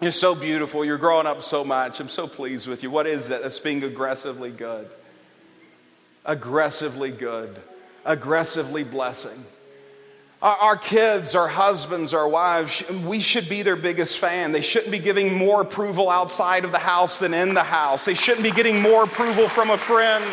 you're 0.00 0.12
so 0.12 0.34
beautiful. 0.34 0.84
You're 0.84 0.98
growing 0.98 1.26
up 1.26 1.42
so 1.42 1.64
much. 1.64 2.00
I'm 2.00 2.08
so 2.08 2.26
pleased 2.26 2.66
with 2.66 2.82
you. 2.82 2.90
What 2.90 3.06
is 3.06 3.28
that? 3.28 3.42
That's 3.42 3.58
being 3.58 3.82
aggressively 3.84 4.50
good. 4.50 4.88
Aggressively 6.24 7.10
good. 7.10 7.54
Aggressively 8.04 8.84
blessing. 8.84 9.44
Our, 10.42 10.56
our 10.56 10.76
kids, 10.76 11.34
our 11.34 11.48
husbands, 11.48 12.14
our 12.14 12.26
wives, 12.26 12.82
we 13.04 13.20
should 13.20 13.48
be 13.48 13.62
their 13.62 13.76
biggest 13.76 14.18
fan. 14.18 14.52
They 14.52 14.62
shouldn't 14.62 14.90
be 14.90 14.98
giving 14.98 15.34
more 15.34 15.60
approval 15.60 16.08
outside 16.08 16.64
of 16.64 16.72
the 16.72 16.78
house 16.78 17.18
than 17.18 17.34
in 17.34 17.52
the 17.52 17.62
house. 17.62 18.06
They 18.06 18.14
shouldn't 18.14 18.42
be 18.42 18.50
getting 18.50 18.80
more 18.80 19.04
approval 19.04 19.48
from 19.48 19.68
a 19.68 19.76
friend. 19.76 20.24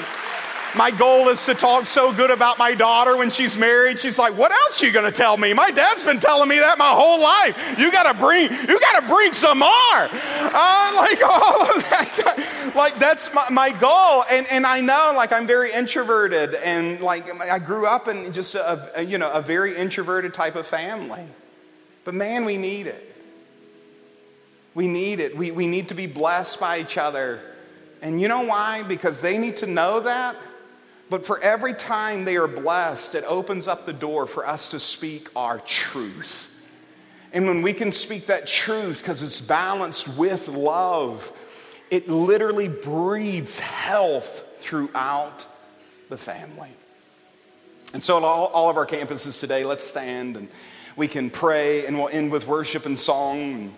My 0.76 0.91
goal 0.91 1.30
is 1.30 1.45
to 1.45 1.55
talk 1.55 1.86
so 1.86 2.11
good 2.11 2.30
about 2.30 2.57
my 2.57 2.76
daughter 2.76 3.15
when 3.18 3.30
she's 3.30 3.55
married. 3.55 3.99
She's 3.99 4.20
like, 4.20 4.38
"What 4.38 4.51
else 4.51 4.82
you 4.82 4.91
to 4.91 5.11
tell 5.11 5.38
me? 5.38 5.53
My 5.53 5.72
dad's 5.72 6.03
been 6.03 6.20
telling 6.20 6.49
me 6.49 6.59
that 6.59 6.78
my 6.78 6.89
whole 6.89 7.22
life. 7.22 7.80
You 7.80 7.91
got 7.91 8.11
to 8.11 8.13
bring, 8.13 8.51
you 8.51 8.80
got 8.80 8.99
to 8.99 9.07
bring 9.07 9.34
some 9.34 9.59
more." 9.59 9.70
Uh, 9.72 10.91
like 10.95 11.24
all 11.26 11.61
of 11.61 11.84
that, 11.89 12.74
like 12.76 12.97
that's 12.99 13.34
my, 13.34 13.45
my 13.49 13.72
goal. 13.72 14.24
And 14.30 14.45
and 14.51 14.65
I 14.65 14.82
know, 14.82 15.13
like 15.15 15.32
I'm 15.32 15.47
very 15.47 15.72
introverted, 15.72 16.55
and 16.55 17.01
like 17.01 17.30
I 17.41 17.59
grew 17.59 17.88
up 17.88 18.07
in 18.07 18.32
just 18.34 18.55
a, 18.55 18.99
a 18.99 19.03
you 19.03 19.18
know 19.18 19.32
a 19.32 19.41
very 19.41 19.76
introverted 19.76 20.34
type 20.34 20.55
of 20.55 20.68
family. 20.68 21.26
But 22.03 22.13
man, 22.13 22.45
we 22.45 22.57
need 22.57 22.88
it. 22.88 23.15
We 24.74 24.88
need 24.88 25.20
it. 25.20 25.36
We, 25.36 25.51
we 25.51 25.65
need 25.65 25.89
to 25.89 25.95
be 25.95 26.05
blessed 26.05 26.59
by 26.59 26.80
each 26.80 26.97
other. 26.97 27.41
And 28.01 28.22
you 28.22 28.28
know 28.28 28.43
why? 28.43 28.84
Because 28.84 29.22
they 29.22 29.39
need 29.39 29.57
to 29.57 29.65
know 29.65 30.01
that 30.01 30.36
but 31.10 31.26
for 31.26 31.39
every 31.39 31.74
time 31.74 32.26
they 32.26 32.36
are 32.38 32.47
blessed, 32.47 33.16
it 33.16 33.24
opens 33.26 33.68
up 33.68 33.86
the 33.86 33.93
door 33.93 34.28
for 34.28 34.45
us 34.45 34.70
to 34.70 34.80
speak 34.80 35.30
our 35.36 35.60
truth. 35.60 36.49
And 37.32 37.47
when 37.47 37.62
we 37.62 37.74
can 37.74 37.91
speak 37.91 38.28
that 38.28 38.47
truth 38.47 38.99
because 38.99 39.24
it's 39.24 39.41
balanced 39.41 40.18
with 40.18 40.47
love, 40.47 41.32
it 41.89 42.10
literally 42.10 42.68
breeds 42.68 43.60
health 43.60 44.43
throughout 44.58 45.45
the 46.10 46.18
family. 46.18 46.72
And 47.93 48.03
so, 48.03 48.22
all, 48.24 48.47
all 48.47 48.70
of 48.70 48.78
our 48.78 48.86
campuses 48.86 49.39
today, 49.39 49.64
let's 49.64 49.84
stand 49.84 50.36
and 50.36 50.49
we 50.97 51.08
can 51.08 51.30
pray, 51.30 51.86
and 51.86 51.97
we'll 51.97 52.10
end 52.10 52.32
with 52.32 52.47
worship 52.47 52.86
and 52.86 52.97
song. 52.97 53.74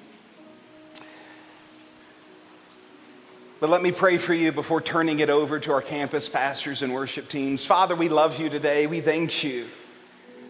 But 3.60 3.70
let 3.70 3.82
me 3.82 3.92
pray 3.92 4.18
for 4.18 4.34
you 4.34 4.54
before 4.54 4.80
turning 4.80 5.20
it 5.20 5.30
over 5.30 5.60
to 5.60 5.74
our 5.74 5.82
campus 5.82 6.30
pastors 6.30 6.82
and 6.82 6.94
worship 6.94 7.28
teams. 7.28 7.66
Father, 7.66 7.94
we 7.94 8.08
love 8.08 8.40
you 8.40 8.50
today. 8.50 8.88
We 8.88 9.02
thank 9.02 9.44
you 9.44 9.68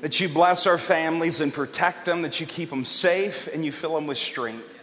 that 0.02 0.20
you 0.20 0.30
bless 0.30 0.68
our 0.68 0.78
families 0.78 1.42
and 1.42 1.52
protect 1.52 2.06
them, 2.06 2.22
that 2.22 2.40
you 2.40 2.46
keep 2.46 2.70
them 2.70 2.86
safe 2.86 3.50
and 3.52 3.66
you 3.66 3.72
fill 3.72 3.96
them 3.96 4.06
with 4.06 4.20
strength. 4.20 4.76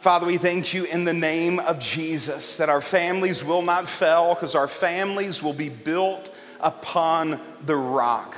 Father, 0.00 0.26
we 0.26 0.36
thank 0.36 0.74
you 0.74 0.82
in 0.84 1.04
the 1.04 1.12
name 1.12 1.60
of 1.60 1.78
Jesus 1.78 2.56
that 2.56 2.68
our 2.68 2.80
families 2.80 3.44
will 3.44 3.62
not 3.62 3.88
fail 3.88 4.34
because 4.34 4.56
our 4.56 4.68
families 4.68 5.40
will 5.40 5.52
be 5.52 5.68
built 5.68 6.34
upon 6.60 7.40
the 7.64 7.76
rock. 7.76 8.36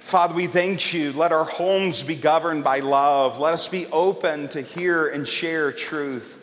Father, 0.00 0.34
we 0.34 0.46
thank 0.46 0.94
you. 0.94 1.12
Let 1.12 1.32
our 1.32 1.44
homes 1.44 2.02
be 2.02 2.16
governed 2.16 2.64
by 2.64 2.80
love. 2.80 3.38
Let 3.38 3.52
us 3.52 3.68
be 3.68 3.86
open 3.88 4.48
to 4.48 4.62
hear 4.62 5.06
and 5.06 5.28
share 5.28 5.70
truth. 5.70 6.39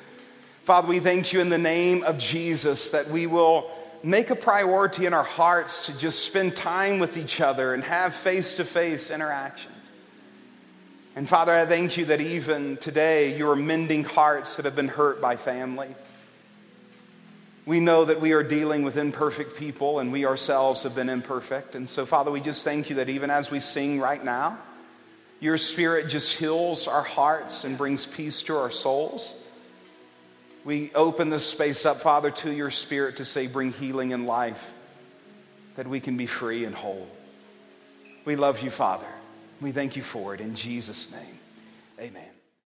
Father, 0.67 0.89
we 0.89 0.99
thank 0.99 1.31
you 1.31 1.39
in 1.39 1.47
the 1.47 1.57
name 1.57 2.03
of 2.03 2.17
Jesus 2.17 2.89
that 2.89 3.09
we 3.09 3.25
will 3.25 3.71
make 4.03 4.31
a 4.31 4.35
priority 4.35 5.05
in 5.05 5.13
our 5.13 5.23
hearts 5.23 5.85
to 5.85 5.97
just 5.97 6.25
spend 6.25 6.57
time 6.57 6.99
with 6.99 7.15
each 7.15 7.39
other 7.39 7.73
and 7.73 7.81
have 7.85 8.13
face 8.13 8.55
to 8.55 8.65
face 8.65 9.09
interactions. 9.09 9.73
And 11.15 11.29
Father, 11.29 11.53
I 11.53 11.65
thank 11.65 11.95
you 11.95 12.03
that 12.07 12.19
even 12.19 12.75
today 12.75 13.37
you 13.37 13.49
are 13.49 13.55
mending 13.55 14.03
hearts 14.03 14.57
that 14.57 14.65
have 14.65 14.75
been 14.75 14.89
hurt 14.89 15.21
by 15.21 15.37
family. 15.37 15.87
We 17.65 17.79
know 17.79 18.03
that 18.03 18.19
we 18.19 18.33
are 18.33 18.43
dealing 18.43 18.83
with 18.83 18.97
imperfect 18.97 19.55
people 19.55 19.99
and 19.99 20.11
we 20.11 20.25
ourselves 20.25 20.83
have 20.83 20.95
been 20.95 21.07
imperfect. 21.07 21.75
And 21.75 21.87
so, 21.87 22.05
Father, 22.05 22.29
we 22.29 22.41
just 22.41 22.65
thank 22.65 22.89
you 22.89 22.97
that 22.97 23.07
even 23.07 23.29
as 23.29 23.49
we 23.49 23.61
sing 23.61 24.01
right 24.01 24.21
now, 24.21 24.57
your 25.39 25.57
spirit 25.57 26.09
just 26.09 26.35
heals 26.35 26.89
our 26.89 27.03
hearts 27.03 27.63
and 27.63 27.77
brings 27.77 28.05
peace 28.05 28.41
to 28.41 28.57
our 28.57 28.69
souls. 28.69 29.33
We 30.67 30.91
open 30.95 31.29
this 31.29 31.45
space 31.45 31.85
up, 31.85 32.01
Father, 32.01 32.29
to 32.29 32.51
your 32.51 32.71
Spirit 32.71 33.15
to 33.17 33.25
say, 33.25 33.47
bring 33.47 33.71
healing 33.71 34.11
and 34.11 34.27
life, 34.27 34.73
that 35.77 35.87
we 35.87 36.01
can 36.01 36.17
be 36.17 36.25
free 36.25 36.65
and 36.65 36.75
whole. 36.75 37.07
We 38.25 38.35
love 38.35 38.61
you, 38.61 38.69
Father. 38.69 39.07
We 39.61 39.71
thank 39.71 39.95
you 39.95 40.03
for 40.03 40.33
it. 40.33 40.41
In 40.41 40.55
Jesus' 40.55 41.09
name, 41.09 41.39
amen. 42.01 42.36